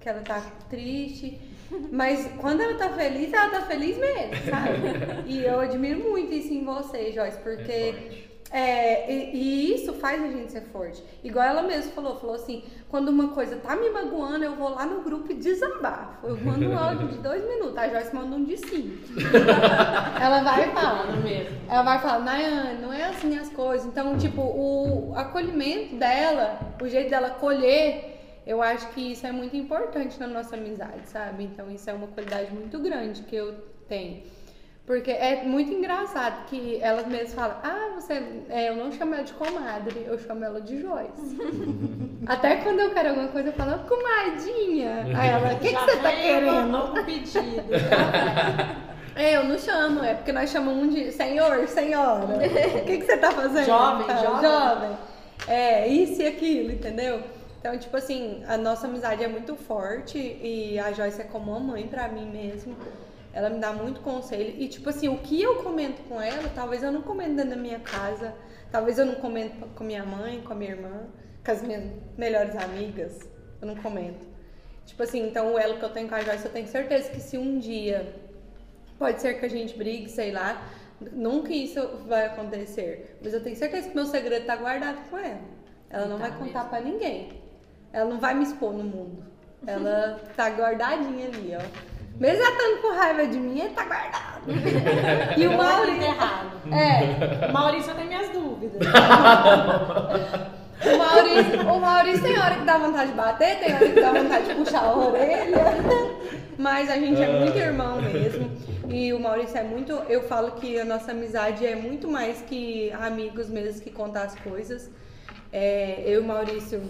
Que 0.00 0.08
ela 0.10 0.20
tá 0.20 0.42
triste. 0.68 1.53
Mas 1.90 2.28
quando 2.38 2.60
ela 2.60 2.74
tá 2.74 2.90
feliz, 2.90 3.32
ela 3.32 3.50
tá 3.50 3.62
feliz 3.62 3.96
mesmo, 3.96 4.50
sabe? 4.50 5.24
E 5.26 5.44
eu 5.44 5.60
admiro 5.60 6.10
muito 6.10 6.32
isso 6.32 6.52
em 6.52 6.64
você, 6.64 7.12
Joyce, 7.12 7.38
porque. 7.38 8.24
É, 8.50 9.12
e, 9.12 9.34
e 9.34 9.74
isso 9.74 9.92
faz 9.94 10.22
a 10.22 10.28
gente 10.28 10.52
ser 10.52 10.60
forte. 10.66 11.02
Igual 11.24 11.44
ela 11.44 11.62
mesma 11.62 11.90
falou, 11.90 12.20
falou 12.20 12.36
assim, 12.36 12.62
quando 12.88 13.08
uma 13.08 13.30
coisa 13.30 13.56
tá 13.56 13.74
me 13.74 13.90
magoando, 13.90 14.44
eu 14.44 14.54
vou 14.54 14.68
lá 14.68 14.86
no 14.86 15.02
grupo 15.02 15.32
e 15.32 15.34
desambar. 15.34 16.20
Eu 16.22 16.36
mando 16.36 16.68
um 16.68 16.78
áudio 16.78 17.08
de 17.08 17.18
dois 17.18 17.44
minutos, 17.44 17.76
a 17.76 17.88
Joyce 17.88 18.14
manda 18.14 18.36
um 18.36 18.44
de 18.44 18.56
cinco. 18.56 18.96
ela 20.22 20.44
vai 20.44 20.68
e 20.68 20.72
fala 20.72 21.16
mesmo. 21.16 21.56
Ela 21.68 21.82
vai 21.82 21.98
falar, 21.98 22.20
Nayane, 22.20 22.80
não 22.80 22.92
é 22.92 23.06
assim 23.06 23.36
as 23.36 23.48
coisas. 23.48 23.88
Então, 23.88 24.16
tipo, 24.16 24.40
o 24.40 25.12
acolhimento 25.16 25.96
dela, 25.96 26.60
o 26.80 26.88
jeito 26.88 27.10
dela 27.10 27.30
colher, 27.30 28.13
eu 28.46 28.62
acho 28.62 28.88
que 28.90 29.12
isso 29.12 29.26
é 29.26 29.32
muito 29.32 29.56
importante 29.56 30.18
na 30.20 30.26
nossa 30.26 30.56
amizade, 30.56 31.06
sabe? 31.08 31.44
Então, 31.44 31.70
isso 31.70 31.88
é 31.88 31.92
uma 31.92 32.06
qualidade 32.08 32.52
muito 32.52 32.78
grande 32.78 33.22
que 33.22 33.34
eu 33.36 33.54
tenho. 33.88 34.22
Porque 34.86 35.10
é 35.10 35.42
muito 35.44 35.72
engraçado 35.72 36.44
que 36.46 36.78
elas 36.82 37.06
mesmas 37.06 37.32
falam, 37.32 37.56
ah, 37.62 37.92
você. 37.94 38.22
é, 38.50 38.68
eu 38.68 38.76
não 38.76 38.92
chamo 38.92 39.14
ela 39.14 39.24
de 39.24 39.32
comadre, 39.32 40.04
eu 40.06 40.18
chamo 40.18 40.44
ela 40.44 40.60
de 40.60 40.78
Joyce. 40.82 41.38
Até 42.26 42.56
quando 42.56 42.80
eu 42.80 42.90
quero 42.92 43.08
alguma 43.10 43.28
coisa, 43.28 43.48
eu 43.48 43.52
falo, 43.54 43.78
comadinha. 43.88 45.06
Aí 45.18 45.28
ela, 45.30 45.54
o 45.54 45.58
que, 45.58 45.68
que 45.68 45.80
você 45.80 45.96
tá 45.96 46.10
querendo? 46.12 46.76
Um 46.76 47.04
pedido. 47.04 47.64
É, 49.16 49.36
eu 49.36 49.44
não 49.44 49.56
chamo, 49.56 50.02
é 50.02 50.12
porque 50.14 50.32
nós 50.32 50.50
chamamos 50.50 50.82
um 50.82 50.88
de 50.88 51.12
senhor, 51.12 51.68
senhora. 51.68 52.24
O 52.34 52.84
que, 52.84 52.98
que 52.98 53.06
você 53.06 53.16
tá 53.16 53.30
fazendo? 53.30 53.64
Jovem, 53.64 54.06
Tá, 54.08 54.16
jovem. 54.16 54.50
jovem. 54.50 54.90
É, 55.46 55.86
isso 55.86 56.20
e 56.20 56.26
aquilo, 56.26 56.72
entendeu? 56.72 57.20
Então, 57.64 57.78
tipo 57.78 57.96
assim, 57.96 58.44
a 58.46 58.58
nossa 58.58 58.86
amizade 58.86 59.24
é 59.24 59.26
muito 59.26 59.56
forte 59.56 60.18
e 60.18 60.78
a 60.78 60.92
Joyce 60.92 61.22
é 61.22 61.24
como 61.24 61.50
uma 61.50 61.60
mãe 61.60 61.88
pra 61.88 62.08
mim 62.08 62.30
mesmo. 62.30 62.76
Ela 63.32 63.48
me 63.48 63.58
dá 63.58 63.72
muito 63.72 64.02
conselho. 64.02 64.54
E, 64.58 64.68
tipo 64.68 64.90
assim, 64.90 65.08
o 65.08 65.16
que 65.20 65.40
eu 65.40 65.62
comento 65.62 66.02
com 66.02 66.20
ela, 66.20 66.50
talvez 66.54 66.82
eu 66.82 66.92
não 66.92 67.00
comento 67.00 67.36
dentro 67.36 67.52
da 67.52 67.56
minha 67.56 67.80
casa. 67.80 68.34
Talvez 68.70 68.98
eu 68.98 69.06
não 69.06 69.14
comento 69.14 69.66
com 69.68 69.82
minha 69.82 70.04
mãe, 70.04 70.42
com 70.42 70.52
a 70.52 70.56
minha 70.56 70.72
irmã, 70.72 71.06
com 71.42 71.50
as 71.50 71.62
minhas 71.62 71.84
melhores 72.18 72.54
amigas. 72.54 73.18
Eu 73.62 73.68
não 73.68 73.76
comento. 73.76 74.26
Tipo 74.84 75.02
assim, 75.02 75.26
então 75.26 75.54
o 75.54 75.58
elo 75.58 75.78
que 75.78 75.84
eu 75.86 75.90
tenho 75.90 76.06
com 76.06 76.16
a 76.16 76.20
Joyce, 76.20 76.44
eu 76.44 76.52
tenho 76.52 76.68
certeza 76.68 77.08
que 77.08 77.18
se 77.18 77.38
um 77.38 77.58
dia 77.58 78.14
Pode 78.98 79.22
ser 79.22 79.40
que 79.40 79.46
a 79.46 79.48
gente 79.48 79.74
brigue, 79.74 80.10
sei 80.10 80.32
lá. 80.32 80.68
Nunca 81.00 81.50
isso 81.50 81.80
vai 82.06 82.26
acontecer. 82.26 83.16
Mas 83.22 83.32
eu 83.32 83.42
tenho 83.42 83.56
certeza 83.56 83.88
que 83.88 83.94
meu 83.94 84.04
segredo 84.04 84.44
tá 84.44 84.54
guardado 84.54 85.08
com 85.08 85.16
ela. 85.16 85.40
Ela 85.88 86.06
não 86.08 86.18
Tá 86.18 86.28
vai 86.28 86.38
contar 86.38 86.64
pra 86.68 86.82
ninguém. 86.82 87.43
Ela 87.94 88.10
não 88.10 88.18
vai 88.18 88.34
me 88.34 88.42
expor 88.42 88.72
no 88.72 88.82
mundo. 88.82 89.22
Ela 89.66 90.20
tá 90.36 90.48
guardadinha 90.50 91.28
ali, 91.28 91.56
ó. 91.56 91.62
Mesmo 92.20 92.42
ela 92.44 92.50
estando 92.52 92.82
com 92.82 92.94
raiva 92.94 93.26
de 93.26 93.38
mim, 93.38 93.60
ele 93.60 93.70
tá 93.70 93.84
guardado. 93.84 94.34
E 95.38 95.46
o 95.46 95.50
Tá 95.50 95.56
Maurício. 95.56 96.02
errado. 96.02 96.50
É, 96.72 97.48
Maurício, 97.52 97.90
eu 97.92 97.94
tenho 97.94 98.08
minhas 98.08 98.28
dúvidas. 98.30 98.80
o 100.84 100.98
Maurício, 100.98 101.60
o 101.72 101.80
Maurício 101.80 102.22
tem 102.22 102.38
hora 102.38 102.54
que 102.56 102.64
dá 102.64 102.78
vontade 102.78 103.10
de 103.10 103.16
bater, 103.16 103.58
tem 103.60 103.74
hora 103.74 103.88
que 103.88 104.00
dá 104.00 104.12
vontade 104.12 104.48
de 104.48 104.54
puxar 104.54 104.82
a 104.84 104.96
orelha. 104.96 105.64
Mas 106.58 106.90
a 106.90 106.96
gente 106.96 107.20
é 107.22 107.40
muito 107.40 107.56
irmão 107.56 108.00
mesmo. 108.02 108.50
E 108.88 109.12
o 109.12 109.18
Maurício 109.20 109.56
é 109.58 109.62
muito. 109.62 109.92
Eu 110.08 110.22
falo 110.24 110.52
que 110.52 110.78
a 110.78 110.84
nossa 110.84 111.12
amizade 111.12 111.66
é 111.66 111.74
muito 111.74 112.08
mais 112.08 112.42
que 112.42 112.92
amigos 112.92 113.48
mesmo 113.48 113.80
que 113.80 113.90
contar 113.90 114.24
as 114.24 114.34
coisas. 114.40 114.90
É, 115.52 116.02
eu 116.06 116.14
e 116.14 116.18
o 116.18 116.24
Maurício, 116.24 116.82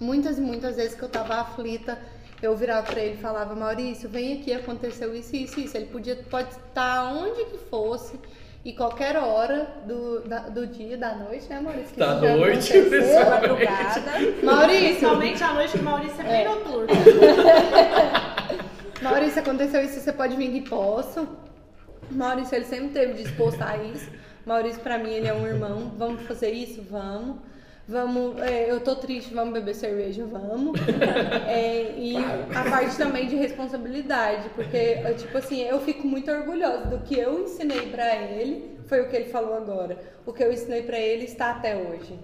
muitas 0.00 0.38
e 0.38 0.40
muitas 0.40 0.76
vezes 0.76 0.94
que 0.94 1.02
eu 1.02 1.08
tava 1.08 1.34
aflita, 1.36 1.98
eu 2.42 2.54
virava 2.56 2.86
pra 2.86 3.00
ele 3.00 3.14
e 3.14 3.18
falava, 3.18 3.54
Maurício, 3.54 4.08
vem 4.08 4.34
aqui, 4.34 4.52
aconteceu 4.52 5.14
isso, 5.14 5.34
isso, 5.34 5.58
isso. 5.60 5.76
Ele 5.76 5.86
podia, 5.86 6.16
pode 6.30 6.48
estar 6.50 7.04
onde 7.12 7.44
que 7.46 7.58
fosse. 7.70 8.18
E 8.64 8.72
qualquer 8.72 9.16
hora 9.16 9.68
do, 9.86 10.20
da- 10.28 10.48
do 10.48 10.66
dia, 10.66 10.96
da 10.98 11.14
noite, 11.14 11.48
né, 11.48 11.60
Maurício? 11.60 11.94
Que 11.94 12.00
Da 12.00 12.14
noite. 12.20 12.72
Madrugada. 13.30 14.00
Maurício, 14.42 14.88
Principalmente 14.88 15.44
à 15.44 15.52
noite, 15.54 15.70
que 15.72 15.78
o 15.78 15.82
Maurício 15.84 16.20
é 16.20 16.24
bem 16.24 16.44
noturno. 16.48 16.88
Maurício, 19.02 19.40
aconteceu 19.40 19.84
isso, 19.84 20.00
você 20.00 20.12
pode 20.12 20.36
vir 20.36 20.50
que 20.50 20.68
posso. 20.68 21.28
Maurício, 22.10 22.56
ele 22.56 22.64
sempre 22.64 22.88
teve 22.88 23.22
disposto 23.22 23.62
a 23.62 23.76
isso. 23.78 24.10
Maurício, 24.44 24.80
pra 24.80 24.98
mim, 24.98 25.10
ele 25.12 25.28
é 25.28 25.34
um 25.34 25.46
irmão. 25.46 25.92
Vamos 25.96 26.22
fazer 26.22 26.50
isso? 26.50 26.82
Vamos. 26.90 27.36
Vamos, 27.88 28.42
é, 28.42 28.68
eu 28.68 28.80
tô 28.80 28.96
triste, 28.96 29.32
vamos 29.32 29.54
beber 29.54 29.74
cerveja, 29.74 30.24
vamos. 30.26 30.78
É, 31.46 31.94
e 31.96 32.16
a 32.16 32.68
parte 32.68 32.96
também 32.96 33.28
de 33.28 33.36
responsabilidade, 33.36 34.48
porque, 34.50 34.96
tipo 35.16 35.38
assim, 35.38 35.62
eu 35.62 35.80
fico 35.80 36.06
muito 36.06 36.30
orgulhosa 36.30 36.86
do 36.86 36.98
que 36.98 37.16
eu 37.16 37.40
ensinei 37.40 37.88
pra 37.88 38.16
ele, 38.16 38.76
foi 38.86 39.02
o 39.02 39.08
que 39.08 39.16
ele 39.16 39.26
falou 39.26 39.54
agora. 39.54 39.98
O 40.24 40.32
que 40.32 40.42
eu 40.42 40.52
ensinei 40.52 40.82
pra 40.82 40.98
ele 40.98 41.24
está 41.24 41.50
até 41.50 41.76
hoje. 41.76 42.18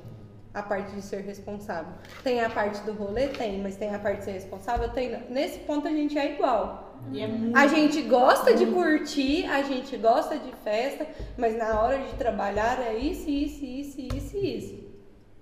A 0.52 0.62
parte 0.62 0.92
de 0.92 1.00
ser 1.00 1.22
responsável. 1.22 1.94
Tem 2.22 2.40
a 2.40 2.50
parte 2.50 2.82
do 2.82 2.92
rolê? 2.92 3.28
Tem, 3.28 3.58
mas 3.62 3.76
tem 3.76 3.94
a 3.94 3.98
parte 3.98 4.18
de 4.18 4.24
ser 4.24 4.32
responsável? 4.32 4.88
Tem. 4.90 5.16
Nesse 5.30 5.60
ponto 5.60 5.88
a 5.88 5.90
gente 5.90 6.18
é 6.18 6.34
igual. 6.34 7.00
E 7.10 7.22
é 7.22 7.26
muito. 7.26 7.56
A 7.56 7.66
gente 7.66 8.02
gosta 8.02 8.54
de 8.54 8.66
curtir, 8.66 9.46
a 9.46 9.62
gente 9.62 9.96
gosta 9.96 10.36
de 10.36 10.52
festa, 10.62 11.06
mas 11.38 11.56
na 11.56 11.80
hora 11.80 11.98
de 11.98 12.12
trabalhar 12.16 12.80
é 12.80 12.94
isso, 12.96 13.30
isso, 13.30 13.64
isso, 13.64 14.00
isso, 14.00 14.36
isso. 14.36 14.81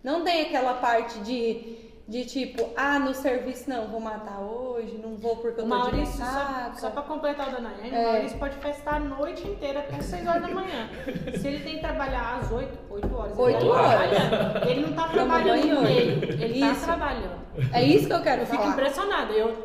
Não 0.02 0.22
tem 0.24 0.42
aquela 0.42 0.74
parte 0.74 1.18
de, 1.20 1.78
De 2.08 2.24
tipo, 2.24 2.70
ah, 2.76 2.98
no 2.98 3.14
serviço 3.14 3.70
não, 3.70 3.86
vou 3.86 4.00
matar 4.00 4.40
hoje, 4.40 4.98
não 5.00 5.14
vou 5.16 5.36
porque 5.36 5.48
eu 5.48 5.54
tô 5.56 5.62
de 5.62 5.68
Maurício, 5.68 6.16
só, 6.18 6.24
ressaca. 6.24 6.72
só 6.80 6.90
pra 6.90 7.02
completar 7.02 7.48
o 7.48 7.52
da 7.52 7.60
Nayane, 7.60 7.94
É. 7.94 7.98
o 8.00 8.12
Maurício 8.12 8.38
pode 8.38 8.56
festar 8.56 8.94
a 8.94 8.98
noite 8.98 9.46
inteira 9.46 9.78
até 9.78 10.00
6 10.00 10.26
horas 10.26 10.42
da 10.42 10.48
manhã. 10.48 10.88
Se 11.38 11.46
ele 11.46 11.60
tem 11.60 11.74
que 11.76 11.80
trabalhar 11.82 12.40
às 12.42 12.50
8, 12.50 12.78
8 12.90 13.14
horas, 13.16 13.32
ele 13.32 13.42
Oito 13.42 13.60
tá 13.66 13.72
horas. 13.72 14.66
Ele 14.68 14.80
não 14.86 14.92
tá 14.94 15.08
trabalhando 15.08 15.66
no 15.66 15.82
meio, 15.82 16.24
ele 16.24 16.58
Isso. 16.64 16.80
tá 16.80 16.86
trabalhando. 16.86 17.40
É 17.72 17.82
isso 17.84 18.06
que 18.08 18.12
eu 18.12 18.22
quero 18.22 18.42
Eu 18.42 18.46
fico 18.46 18.58
falar. 18.62 18.72
impressionada. 18.72 19.32
Eu, 19.32 19.56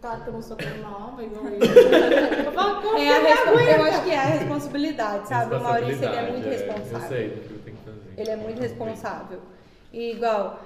tá, 0.00 0.20
que 0.20 0.28
eu 0.28 0.32
não 0.32 0.42
sou 0.42 0.56
tão 0.56 0.76
nova, 0.78 1.22
igual 1.22 1.46
ele. 1.48 1.66
Eu 2.46 2.52
falo, 2.52 2.80
como 2.82 2.96
É 2.96 3.08
a 3.12 3.18
ele 3.18 3.28
respo-? 3.28 3.58
Eu 3.58 3.82
acho 3.84 4.04
que 4.04 4.10
é 4.10 4.18
a 4.18 4.22
responsabilidade, 4.24 5.28
sabe? 5.28 5.54
O 5.54 5.60
Maurício 5.62 6.02
ele 6.04 6.16
é 6.16 6.30
muito 6.30 6.48
responsável. 6.48 6.98
Eu 6.98 7.08
sei 7.08 7.26
eu 7.50 7.58
tenho 7.62 7.76
que 7.76 7.84
fazer. 7.84 8.14
Ele 8.16 8.30
é 8.30 8.36
muito 8.36 8.58
responsável. 8.60 9.40
E 9.92 10.12
igual, 10.12 10.60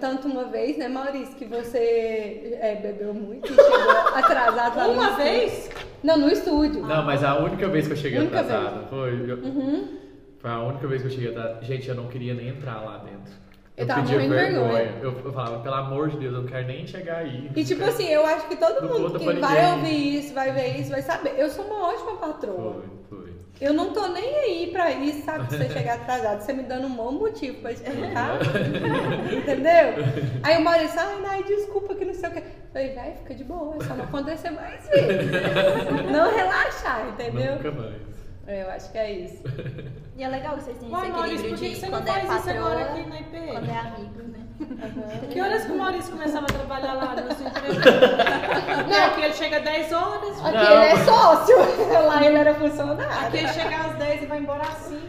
tanto 0.00 0.26
uma 0.28 0.44
vez, 0.44 0.76
né, 0.76 0.88
Maurício, 0.88 1.34
que 1.36 1.44
você 1.44 2.56
é, 2.60 2.76
bebeu 2.76 3.14
muito 3.14 3.52
e 3.52 3.54
chegou 3.54 3.90
atrasado 4.14 4.76
lá 4.76 4.86
no 4.86 4.92
Uma 4.94 5.04
estúdio. 5.10 5.24
vez? 5.24 5.70
Não, 6.02 6.18
no 6.18 6.28
estúdio. 6.30 6.82
Não, 6.82 7.02
mas 7.04 7.22
a 7.24 7.36
única 7.38 7.68
vez 7.68 7.86
que 7.86 7.92
eu 7.92 7.96
cheguei 7.96 8.18
Única 8.20 8.40
atrasado 8.40 8.88
foi. 8.88 9.30
eu- 9.30 9.36
Uhum. 9.38 9.98
Foi 10.38 10.50
a 10.50 10.60
única 10.60 10.86
vez 10.86 11.00
que 11.02 11.08
eu 11.08 11.12
cheguei 11.12 11.30
atrasado. 11.30 11.64
Gente, 11.64 11.88
eu 11.88 11.94
não 11.94 12.06
queria 12.08 12.34
nem 12.34 12.48
entrar 12.48 12.80
lá 12.84 12.98
dentro. 12.98 13.32
Eu 13.76 13.86
tava 13.86 14.02
pedia 14.02 14.18
morrendo 14.20 14.34
de 14.34 14.44
vergonha. 14.52 14.94
Eu, 15.02 15.20
eu 15.24 15.32
falava, 15.32 15.58
pelo 15.60 15.74
amor 15.74 16.10
de 16.10 16.18
Deus, 16.18 16.34
eu 16.34 16.42
não 16.42 16.46
quero 16.48 16.66
nem 16.66 16.86
chegar 16.86 17.16
aí. 17.18 17.50
E 17.56 17.64
tipo 17.64 17.82
assim, 17.82 18.06
eu 18.06 18.24
acho 18.26 18.46
que 18.46 18.56
todo 18.56 18.86
mundo 18.86 19.18
que 19.18 19.24
vai 19.24 19.34
ninguém. 19.34 19.72
ouvir 19.72 20.18
isso, 20.18 20.34
vai 20.34 20.52
ver 20.52 20.78
isso, 20.78 20.90
vai 20.90 21.02
saber. 21.02 21.34
Eu 21.38 21.48
sou 21.48 21.64
uma 21.64 21.88
ótima 21.88 22.16
patroa. 22.18 22.82
Foi, 23.08 23.18
foi. 23.18 23.32
Eu 23.60 23.72
não 23.72 23.92
tô 23.92 24.08
nem 24.08 24.34
aí 24.40 24.70
pra 24.72 24.90
isso, 24.90 25.24
sabe? 25.24 25.46
Você 25.46 25.68
chegar 25.70 25.94
atrasado, 25.94 26.40
você 26.42 26.52
me 26.52 26.64
dando 26.64 26.86
um 26.88 26.94
bom 26.96 27.12
motivo 27.12 27.60
pra 27.60 27.72
explicar. 27.72 28.38
Entendeu? 29.32 29.94
Aí 30.42 30.56
o 30.58 30.64
Maurício, 30.64 30.98
ai, 30.98 31.20
Nai, 31.20 31.42
desculpa 31.44 31.94
que 31.94 32.04
não 32.04 32.14
sei 32.14 32.28
o 32.28 32.32
que. 32.32 32.38
Eu 32.38 32.44
falei, 32.72 32.94
vai, 32.94 33.12
fica 33.12 33.34
de 33.34 33.44
boa, 33.44 33.76
é 33.76 33.84
só 33.84 33.94
não 33.94 34.04
acontecer 34.04 34.50
mais 34.50 34.86
vezes. 34.88 35.30
Não 36.10 36.34
relaxar, 36.34 37.08
entendeu? 37.08 37.54
Nunca 37.56 37.70
mais. 37.70 38.13
É, 38.46 38.62
Eu 38.62 38.70
acho 38.70 38.90
que 38.92 38.98
é 38.98 39.12
isso. 39.12 39.42
E 40.16 40.22
é 40.22 40.28
legal 40.28 40.54
que 40.56 40.62
vocês 40.62 40.78
têm 40.78 40.88
Uai, 40.88 41.02
esse 41.02 41.10
Maurício, 41.10 41.34
equilíbrio 41.34 41.50
por 41.50 41.58
que 41.58 41.68
de 41.68 41.74
que 41.74 41.80
você 41.80 41.86
não 41.88 41.98
quando 41.98 42.08
é 42.08 42.12
faz 42.12 42.22
isso 42.22 42.44
patroa, 42.54 42.70
agora 42.70 42.84
aqui 42.84 43.08
na 43.08 43.16
IP? 43.18 43.46
quando 43.50 43.68
é 43.68 43.78
amigo, 43.80 44.22
né? 44.28 45.28
Que 45.32 45.40
horas 45.40 45.64
que 45.64 45.72
o 45.72 45.78
Maurício 45.78 46.12
começava 46.12 46.44
a 46.44 46.52
trabalhar 46.52 46.92
lá 46.94 47.16
no 47.16 47.34
seu 47.34 47.48
emprego? 47.48 47.74
Não, 48.88 49.04
aqui 49.06 49.22
ele 49.22 49.32
chega 49.34 49.56
às 49.56 49.64
10 49.64 49.92
horas. 49.92 50.44
Aqui 50.44 50.52
Não. 50.56 50.72
ele 50.72 50.84
é 50.84 50.96
sócio, 51.04 51.56
lá 52.06 52.24
ele 52.24 52.36
era 52.36 52.54
funcionário. 52.54 53.26
Aqui 53.26 53.36
ele 53.38 53.48
chega 53.48 53.76
às 53.76 53.96
10 53.98 54.22
e 54.22 54.26
vai 54.26 54.38
embora 54.38 54.62
às 54.62 54.74
5. 54.74 55.00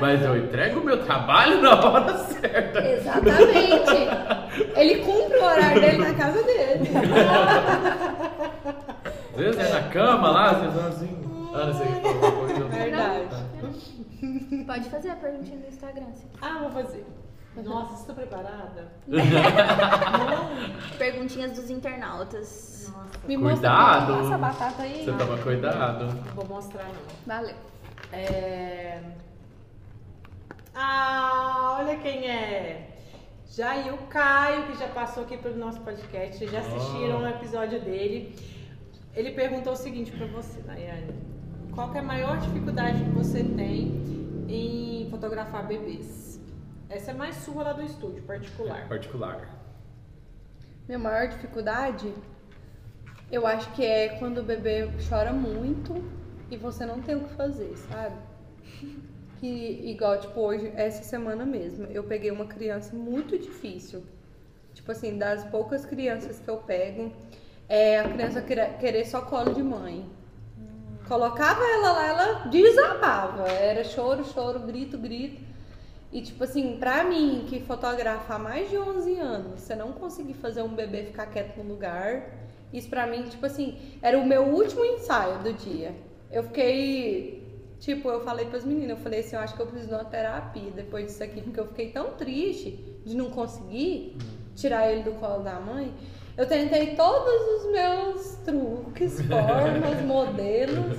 Mas 0.00 0.22
eu 0.24 0.36
entrego 0.36 0.80
o 0.80 0.84
meu 0.84 1.04
trabalho 1.04 1.62
na 1.62 1.74
hora 1.86 2.18
certa. 2.18 2.84
Exatamente. 2.84 4.08
Ele 4.74 4.96
cumpre 4.96 5.38
o 5.38 5.44
horário 5.44 5.80
dele 5.80 5.98
na 5.98 6.14
casa 6.14 6.42
dele. 6.42 6.90
Às 9.32 9.36
vezes 9.40 9.60
é 9.60 9.72
na 9.72 9.82
cama 9.90 10.30
lá, 10.32 10.54
vocês 10.54 10.72
vão 10.72 10.86
assim. 10.88 11.23
Ana, 11.54 11.72
você 11.72 11.84
quer 11.84 12.02
falar 12.02 12.14
alguma 12.26 12.32
coisa? 12.46 12.64
Verdade. 12.68 14.64
Pode 14.66 14.90
fazer 14.90 15.10
a 15.10 15.16
perguntinha 15.16 15.58
do 15.58 15.68
Instagram. 15.68 16.12
se 16.14 16.26
quiser. 16.26 16.38
Ah, 16.46 16.58
vou 16.60 16.70
fazer. 16.70 17.06
Nossa, 17.64 17.94
você 17.96 18.06
tá 18.08 18.14
preparada? 18.14 18.88
Perguntinhas 20.98 21.52
dos 21.52 21.70
internautas. 21.70 22.90
Nossa, 22.92 23.18
Me 23.28 23.38
Cuidado. 23.38 24.12
mostra 24.14 24.26
essa 24.26 24.38
batata 24.38 24.82
aí. 24.82 25.04
Você 25.04 25.12
toma 25.12 25.38
cuidado. 25.38 26.04
não 26.06 26.34
vou 26.34 26.46
mostrar 26.46 26.84
não. 26.84 26.94
Valeu. 27.26 27.54
É... 28.12 29.00
Ah, 30.74 31.76
olha 31.80 31.96
quem 31.98 32.28
é. 32.28 32.90
Jair 33.48 33.94
Caio, 34.08 34.64
que 34.66 34.76
já 34.78 34.88
passou 34.88 35.22
aqui 35.22 35.36
pelo 35.36 35.56
nosso 35.56 35.80
podcast. 35.82 36.36
Vocês 36.36 36.50
já 36.50 36.58
assistiram 36.58 37.18
Oh. 37.18 37.22
um 37.22 37.28
episódio 37.28 37.80
dele. 37.80 38.34
Ele 39.14 39.30
perguntou 39.30 39.74
o 39.74 39.76
seguinte 39.76 40.10
pra 40.10 40.26
você, 40.26 40.60
Nayane. 40.62 41.14
Qual 41.74 41.90
que 41.90 41.98
é 41.98 42.00
a 42.00 42.04
maior 42.04 42.38
dificuldade 42.38 43.02
que 43.02 43.10
você 43.10 43.42
tem 43.42 44.00
em 44.48 45.08
fotografar 45.10 45.66
bebês? 45.66 46.40
Essa 46.88 47.10
é 47.10 47.14
mais 47.14 47.34
sua 47.34 47.64
lá 47.64 47.72
do 47.72 47.82
estúdio, 47.82 48.22
particular. 48.22 48.88
Particular. 48.88 49.48
Minha 50.86 51.00
maior 51.00 51.26
dificuldade, 51.26 52.14
eu 53.28 53.44
acho 53.44 53.72
que 53.72 53.84
é 53.84 54.10
quando 54.20 54.38
o 54.38 54.44
bebê 54.44 54.88
chora 55.08 55.32
muito 55.32 55.94
e 56.48 56.56
você 56.56 56.86
não 56.86 57.02
tem 57.02 57.16
o 57.16 57.24
que 57.24 57.34
fazer, 57.34 57.76
sabe? 57.76 58.16
Que 59.40 59.90
igual, 59.90 60.18
tipo, 60.20 60.40
hoje, 60.40 60.72
essa 60.74 61.02
semana 61.02 61.44
mesmo, 61.44 61.86
eu 61.86 62.04
peguei 62.04 62.30
uma 62.30 62.46
criança 62.46 62.96
muito 62.96 63.36
difícil. 63.36 64.02
Tipo 64.72 64.92
assim, 64.92 65.18
das 65.18 65.44
poucas 65.46 65.84
crianças 65.84 66.38
que 66.38 66.48
eu 66.48 66.58
pego, 66.58 67.12
é 67.68 67.98
a 67.98 68.08
criança 68.08 68.40
querer, 68.40 68.78
querer 68.78 69.04
só 69.04 69.20
colo 69.20 69.52
de 69.52 69.62
mãe. 69.62 70.08
Colocava 71.06 71.62
ela 71.62 71.92
lá, 71.92 72.06
ela 72.06 72.32
desabava. 72.48 73.48
Era 73.48 73.84
choro, 73.84 74.24
choro, 74.24 74.60
grito, 74.60 74.96
grito. 74.96 75.40
E 76.14 76.22
tipo 76.22 76.44
assim, 76.44 76.76
pra 76.78 77.02
mim, 77.02 77.44
que 77.48 77.60
fotografa 77.60 78.34
há 78.34 78.38
mais 78.38 78.70
de 78.70 78.78
11 78.78 79.18
anos, 79.18 79.60
você 79.60 79.74
não 79.74 79.92
conseguir 79.92 80.34
fazer 80.34 80.62
um 80.62 80.68
bebê 80.68 81.02
ficar 81.02 81.26
quieto 81.26 81.56
no 81.56 81.68
lugar, 81.68 82.30
isso 82.72 82.88
pra 82.88 83.04
mim, 83.04 83.24
tipo 83.24 83.44
assim, 83.44 83.76
era 84.00 84.16
o 84.16 84.24
meu 84.24 84.44
último 84.44 84.84
ensaio 84.84 85.40
do 85.40 85.52
dia. 85.52 85.92
Eu 86.30 86.44
fiquei, 86.44 87.44
tipo, 87.80 88.08
eu 88.08 88.20
falei 88.20 88.46
pras 88.46 88.64
meninas, 88.64 88.90
eu 88.90 88.96
falei 88.96 89.20
assim, 89.20 89.34
eu 89.34 89.42
acho 89.42 89.56
que 89.56 89.60
eu 89.60 89.66
preciso 89.66 89.88
de 89.88 89.94
uma 89.94 90.04
terapia 90.04 90.70
depois 90.70 91.06
disso 91.06 91.24
aqui, 91.24 91.40
porque 91.40 91.58
eu 91.58 91.66
fiquei 91.66 91.90
tão 91.90 92.12
triste 92.12 92.70
de 93.04 93.16
não 93.16 93.30
conseguir 93.30 94.16
tirar 94.54 94.90
ele 94.92 95.02
do 95.02 95.12
colo 95.12 95.42
da 95.42 95.58
mãe. 95.58 95.92
Eu 96.36 96.46
tentei 96.46 96.96
todos 96.96 97.32
os 97.64 97.72
meus 97.72 98.34
truques, 98.44 99.20
formas, 99.26 100.02
modelos 100.04 100.96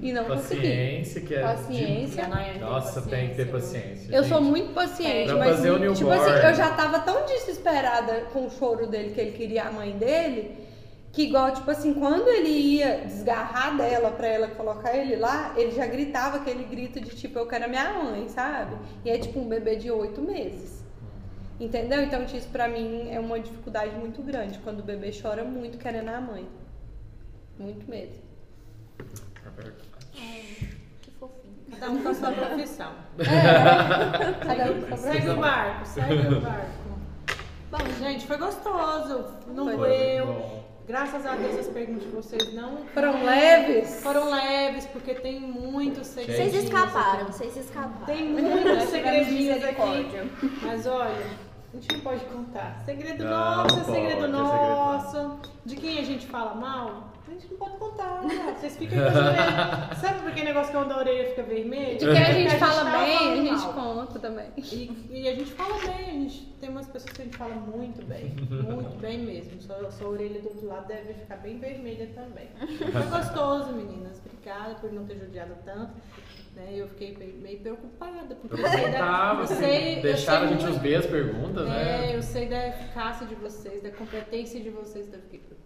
e 0.00 0.12
não 0.12 0.24
consegui. 0.24 0.60
Paciência, 0.62 1.20
que 1.20 1.34
é. 1.34 1.42
Paciência. 1.42 2.24
de- 2.24 2.58
Nossa, 2.60 3.02
tem 3.02 3.28
que 3.30 3.34
ter 3.36 3.50
paciência. 3.52 4.14
Eu 4.14 4.24
sou 4.24 4.38
gente. 4.38 4.48
muito 4.50 4.72
paciente, 4.72 5.26
Pra 5.28 5.36
mas 5.36 5.56
fazer 5.56 5.70
o 5.72 5.94
tipo 5.94 6.10
assim, 6.10 6.46
eu 6.46 6.54
já 6.54 6.70
tava 6.70 7.00
tão 7.00 7.26
desesperada 7.26 8.22
com 8.32 8.46
o 8.46 8.50
choro 8.50 8.86
dele 8.86 9.12
que 9.12 9.20
ele 9.20 9.32
queria 9.32 9.64
a 9.64 9.72
mãe 9.72 9.92
dele, 9.92 10.56
que 11.12 11.24
igual 11.24 11.52
tipo 11.52 11.70
assim, 11.70 11.92
quando 11.92 12.26
ele 12.28 12.48
ia 12.48 13.02
desgarrar 13.04 13.76
dela 13.76 14.10
pra 14.10 14.26
ela 14.26 14.48
colocar 14.48 14.96
ele 14.96 15.16
lá, 15.16 15.52
ele 15.54 15.72
já 15.72 15.84
gritava 15.86 16.38
aquele 16.38 16.64
grito 16.64 16.98
de 16.98 17.10
tipo 17.14 17.38
eu 17.38 17.46
quero 17.46 17.66
a 17.66 17.68
minha 17.68 17.92
mãe, 17.92 18.26
sabe? 18.30 18.76
E 19.04 19.10
é 19.10 19.18
tipo 19.18 19.38
um 19.38 19.46
bebê 19.46 19.76
de 19.76 19.90
oito 19.90 20.22
meses. 20.22 20.81
Entendeu? 21.60 22.02
Então 22.02 22.24
isso 22.24 22.48
pra 22.48 22.68
mim 22.68 23.08
é 23.10 23.20
uma 23.20 23.38
dificuldade 23.38 23.94
muito 23.96 24.22
grande 24.22 24.58
quando 24.60 24.80
o 24.80 24.82
bebê 24.82 25.10
chora 25.12 25.44
muito 25.44 25.78
querendo 25.78 26.08
a 26.08 26.20
mãe. 26.20 26.48
Muito 27.58 27.88
mesmo. 27.88 28.22
Que 31.02 31.10
fofinho. 31.12 31.54
Cada 31.70 31.90
um 31.90 32.02
com 32.02 32.08
a 32.08 32.14
sua 32.14 32.32
profissão. 32.32 32.92
Cada 33.18 34.72
um 34.72 34.82
com 34.82 34.94
a 34.94 34.96
Segue 34.98 35.28
o 35.30 35.36
barco, 35.36 35.86
segue 35.86 36.34
o 36.34 36.40
barco. 36.40 36.82
Bom, 37.70 37.78
gente, 37.98 38.26
foi 38.26 38.36
gostoso. 38.36 39.24
Não 39.46 39.64
Foi. 39.64 39.76
doeu. 39.76 40.26
Bom. 40.26 40.61
Graças 40.86 41.24
a 41.24 41.36
Deus 41.36 41.58
as 41.60 41.68
perguntas 41.68 42.02
de 42.02 42.08
vocês 42.08 42.52
não 42.54 42.78
Foram 42.92 43.24
leves? 43.24 44.02
foram 44.02 44.30
leves, 44.30 44.84
porque 44.86 45.14
tem 45.14 45.40
muitos 45.40 46.08
segredos. 46.08 46.52
Vocês 46.52 46.64
escaparam, 46.64 47.26
vocês 47.26 47.56
escaparam. 47.56 48.04
Tem 48.06 48.28
muitos 48.28 48.88
segredinhos 48.90 49.62
aqui. 49.64 50.30
Mas 50.62 50.86
olha, 50.86 51.24
a 51.72 51.76
gente 51.76 51.92
não 51.92 52.00
pode 52.00 52.24
contar. 52.26 52.82
Segredo 52.84 53.24
Não, 53.24 53.30
nosso, 53.30 53.76
é 53.76 53.84
pode, 53.84 53.92
segredo 53.92 54.10
é 54.10 54.20
segredo 54.20 54.32
nosso. 54.32 55.40
De 55.64 55.76
quem 55.76 55.98
a 56.00 56.04
gente 56.04 56.26
fala 56.26 56.54
mal, 56.54 57.12
a 57.32 57.38
gente 57.40 57.50
não 57.50 57.58
pode 57.58 57.76
contar. 57.78 58.22
Vocês 58.58 58.76
ficam 58.76 58.98
com 58.98 59.04
as 59.08 59.16
orelhas. 59.16 59.98
Sabe 59.98 60.28
aquele 60.28 60.44
negócio 60.46 60.72
que 60.72 60.78
quando 60.78 60.92
a 60.92 60.98
orelha 60.98 61.28
fica 61.30 61.42
vermelha? 61.42 61.98
De 61.98 62.06
quem 62.06 62.16
a 62.22 62.32
gente 62.32 62.56
fala 62.56 62.84
tava 62.84 63.04
bem, 63.04 63.16
a 63.16 63.36
gente 63.36 63.50
mal. 63.50 63.72
conta 63.74 64.18
também. 64.18 64.46
E, 64.56 65.08
e 65.10 65.28
a 65.28 65.34
gente 65.34 65.50
fala 65.52 65.74
bem, 65.78 66.08
a 66.08 66.12
gente 66.12 66.46
tem 66.60 66.68
umas 66.70 66.86
pessoas 66.86 67.12
que 67.12 67.22
a 67.22 67.24
gente 67.24 67.36
fala 67.36 67.54
muito 67.54 68.04
bem, 68.06 68.34
muito 68.50 68.98
bem 69.00 69.18
mesmo. 69.18 69.60
Sua, 69.60 69.90
sua 69.90 70.08
orelha 70.08 70.40
do 70.40 70.48
outro 70.48 70.66
lado 70.66 70.86
deve 70.86 71.14
ficar 71.14 71.36
bem 71.36 71.58
vermelha 71.58 72.08
também. 72.14 72.48
Foi 72.92 73.02
gostoso, 73.02 73.72
meninas. 73.72 74.20
Obrigada 74.24 74.74
por 74.76 74.92
não 74.92 75.04
ter 75.04 75.16
judiado 75.18 75.54
tanto. 75.64 75.92
Né? 76.54 76.68
Eu 76.74 76.86
fiquei 76.88 77.14
bem- 77.16 77.32
meio 77.40 77.60
preocupada, 77.60 78.34
porque 78.34 78.60
Eu 78.60 78.66
eu 78.66 78.70
sei 78.70 78.90
da, 78.90 78.98
tava, 78.98 79.40
eu 79.40 79.44
assim, 79.44 79.54
sei, 79.54 79.98
eu 79.98 80.02
deixaram 80.02 80.44
a 80.44 80.48
sei 80.48 80.58
gente 80.58 80.68
muito- 80.70 80.82
ver 80.82 80.94
as 80.96 81.06
perguntas, 81.06 81.66
é, 81.66 81.70
né? 81.70 82.16
eu 82.16 82.22
sei 82.22 82.46
da 82.48 82.68
eficácia 82.68 83.26
de 83.26 83.34
vocês, 83.36 83.82
da 83.82 83.90
competência 83.90 84.60
de 84.60 84.68
vocês, 84.68 85.06
então 85.06 85.18
eu 85.18 85.22
fiquei 85.22 85.38
preocupada. 85.38 85.61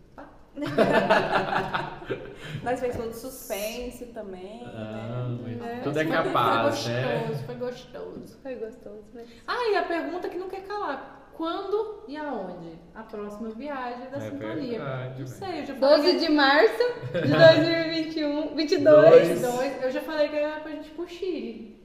Nós 2.63 2.81
fez 2.81 2.97
todo 2.97 3.13
suspense 3.13 4.07
também. 4.07 4.63
Ah, 4.67 5.29
né? 5.43 5.57
mas 5.61 5.85
tudo 5.85 6.01
é 6.01 6.05
Foi- 6.05 6.13
capaz, 6.17 6.83
foi 6.85 6.93
né? 6.93 7.19
gostoso, 7.27 7.45
foi 7.45 7.55
gostoso. 7.55 8.39
Foi 8.43 8.55
gostoso, 8.57 9.05
né? 9.15 9.25
Ah, 9.47 9.71
e 9.73 9.77
a 9.77 9.83
pergunta 9.83 10.29
que 10.29 10.39
não 10.39 10.49
quer 10.49 10.63
calar. 10.63 11.31
Quando 11.35 12.05
e 12.09 12.17
aonde? 12.17 12.79
A 12.95 13.03
próxima 13.03 13.51
viagem 13.51 14.09
da 14.11 14.17
É 14.17 14.21
sintonia. 14.31 14.79
verdade, 14.79 15.21
não 15.21 15.27
sei, 15.27 15.61
eu 15.61 15.67
já 15.67 15.75
falei 15.75 16.13
12 16.13 16.19
de 16.27 16.33
março 16.33 16.83
de 17.13 17.29
2021, 17.29 18.55
22. 18.57 18.85
Dois. 18.85 19.29
que 19.29 19.35
dois, 19.47 19.83
eu 19.85 19.91
já 19.91 20.01
falei 20.01 20.29
que 20.31 20.37
era 20.37 20.61
pra 20.61 20.71
gente 20.73 20.89
ir 20.89 20.95
pro 20.95 21.07
Chile. 21.07 21.76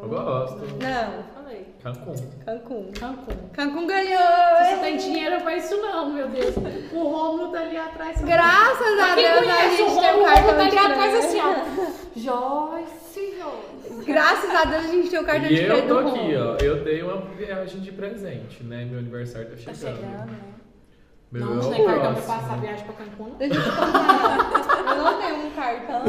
Eu 0.00 0.08
gosto. 0.08 0.56
Não, 0.58 1.22
Falei. 1.34 1.66
Cancún. 1.82 2.14
Cancún. 2.44 2.92
Cancún. 2.92 3.36
Cancún 3.52 3.86
ganhou! 3.86 4.18
Você 4.58 4.74
hein? 4.74 4.78
tem 4.80 4.96
dinheiro 4.96 5.40
pra 5.42 5.56
isso 5.56 5.76
não, 5.76 6.12
meu 6.12 6.28
Deus. 6.28 6.54
O 6.92 7.02
Romulo 7.04 7.52
tá 7.52 7.60
ali 7.60 7.76
atrás. 7.76 8.20
Graças 8.20 8.98
a 9.00 9.14
Quem 9.14 9.24
Deus 9.24 9.48
a 9.48 9.66
o 9.66 9.70
gente 9.76 10.00
tem 10.00 10.14
um 10.14 10.20
o 10.20 10.24
cartão 10.24 10.42
Romulo 10.50 10.58
tá 10.64 10.68
de 10.70 10.78
ali 10.78 10.92
atrás 10.92 11.14
assim, 11.24 11.40
ó. 11.40 11.54
Joyce, 12.16 13.36
Joyce. 13.38 14.04
Graças 14.06 14.50
a 14.54 14.64
Deus 14.64 14.84
a 14.84 14.88
gente 14.88 15.10
tem 15.10 15.18
o 15.20 15.24
cartão 15.24 15.48
de 15.48 15.54
E 15.54 15.60
eu 15.62 15.66
crédito 15.66 15.88
tô 15.88 15.94
do 16.02 16.08
aqui, 16.08 16.18
Romulo. 16.34 16.56
ó. 16.60 16.64
Eu 16.64 16.84
dei 16.84 17.02
uma 17.02 17.20
viagem 17.36 17.80
de 17.80 17.92
presente, 17.92 18.62
né? 18.64 18.84
Meu 18.84 18.98
aniversário 18.98 19.48
tá 19.48 19.56
Tá 19.56 19.74
chegando. 19.74 19.96
chegando, 19.96 20.26
né? 20.30 20.38
Meu 21.30 21.44
Não, 21.44 21.72
é 21.72 21.76
tem 21.76 21.84
cartão 21.84 22.14
pra 22.14 22.22
passar 22.22 22.54
a 22.54 22.56
viagem 22.56 22.84
pra 22.86 22.94
Cancún, 22.94 23.28
não? 23.28 23.36
Deixa 23.36 23.54
eu 23.54 23.62
te 23.62 23.68
contar. 23.68 24.88
Eu 24.88 25.04
não 25.04 25.20
tenho 25.20 25.46
um 25.46 25.50
cartão. 25.50 26.02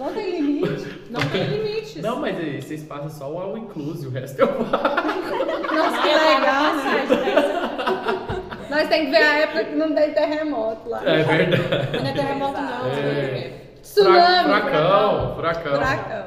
Não 0.00 0.12
tem 0.12 0.40
limite. 0.40 1.02
Não 1.10 1.20
tem 1.20 1.44
limites. 1.44 2.02
Não, 2.02 2.20
mas 2.20 2.36
aí, 2.36 2.60
vocês 2.60 2.82
passam 2.82 3.08
só 3.08 3.32
o 3.32 3.38
all 3.38 3.56
inclusive, 3.56 4.08
o 4.08 4.10
resto 4.10 4.40
eu 4.40 4.48
pago. 4.48 4.64
Nossa, 4.64 6.02
que 6.02 6.10
a 6.10 6.38
legal, 6.38 6.74
né? 6.74 7.06
né? 7.08 8.44
Nós 8.68 8.88
temos 8.88 9.04
que 9.04 9.10
ver 9.12 9.22
a 9.22 9.38
época 9.38 9.64
que 9.64 9.74
não 9.76 9.94
tem 9.94 10.12
terremoto 10.12 10.88
lá. 10.88 11.08
É 11.08 11.22
verdade. 11.22 11.98
Não 12.02 12.06
é 12.06 12.12
terremoto, 12.12 12.60
não. 12.60 12.86
É. 12.86 13.60
Tsunami. 13.80 14.44
Furacão, 14.44 15.34
furacão. 15.36 15.72
Furacão. 15.74 16.26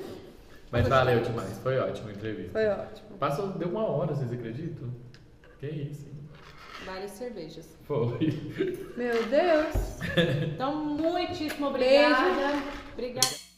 Mas 0.72 0.88
valeu 0.88 1.20
demais, 1.20 1.58
foi 1.62 1.78
ótima 1.78 2.08
a 2.08 2.12
entrevista. 2.12 2.52
Foi 2.52 2.66
ótimo. 2.66 3.18
Passou, 3.18 3.48
deu 3.48 3.68
uma 3.68 3.84
hora, 3.84 4.14
vocês 4.14 4.32
acreditam? 4.32 4.88
Que 5.58 5.66
isso, 5.66 6.06
hein? 6.06 6.09
Várias 6.90 7.12
cervejas. 7.12 7.78
Foi. 7.86 8.18
Meu 8.96 9.22
Deus. 9.26 10.00
Então, 10.52 10.84
muitíssimo 10.84 11.68
obrigada. 11.68 12.24
Beijo. 12.24 12.62
Obrigada. 12.94 13.49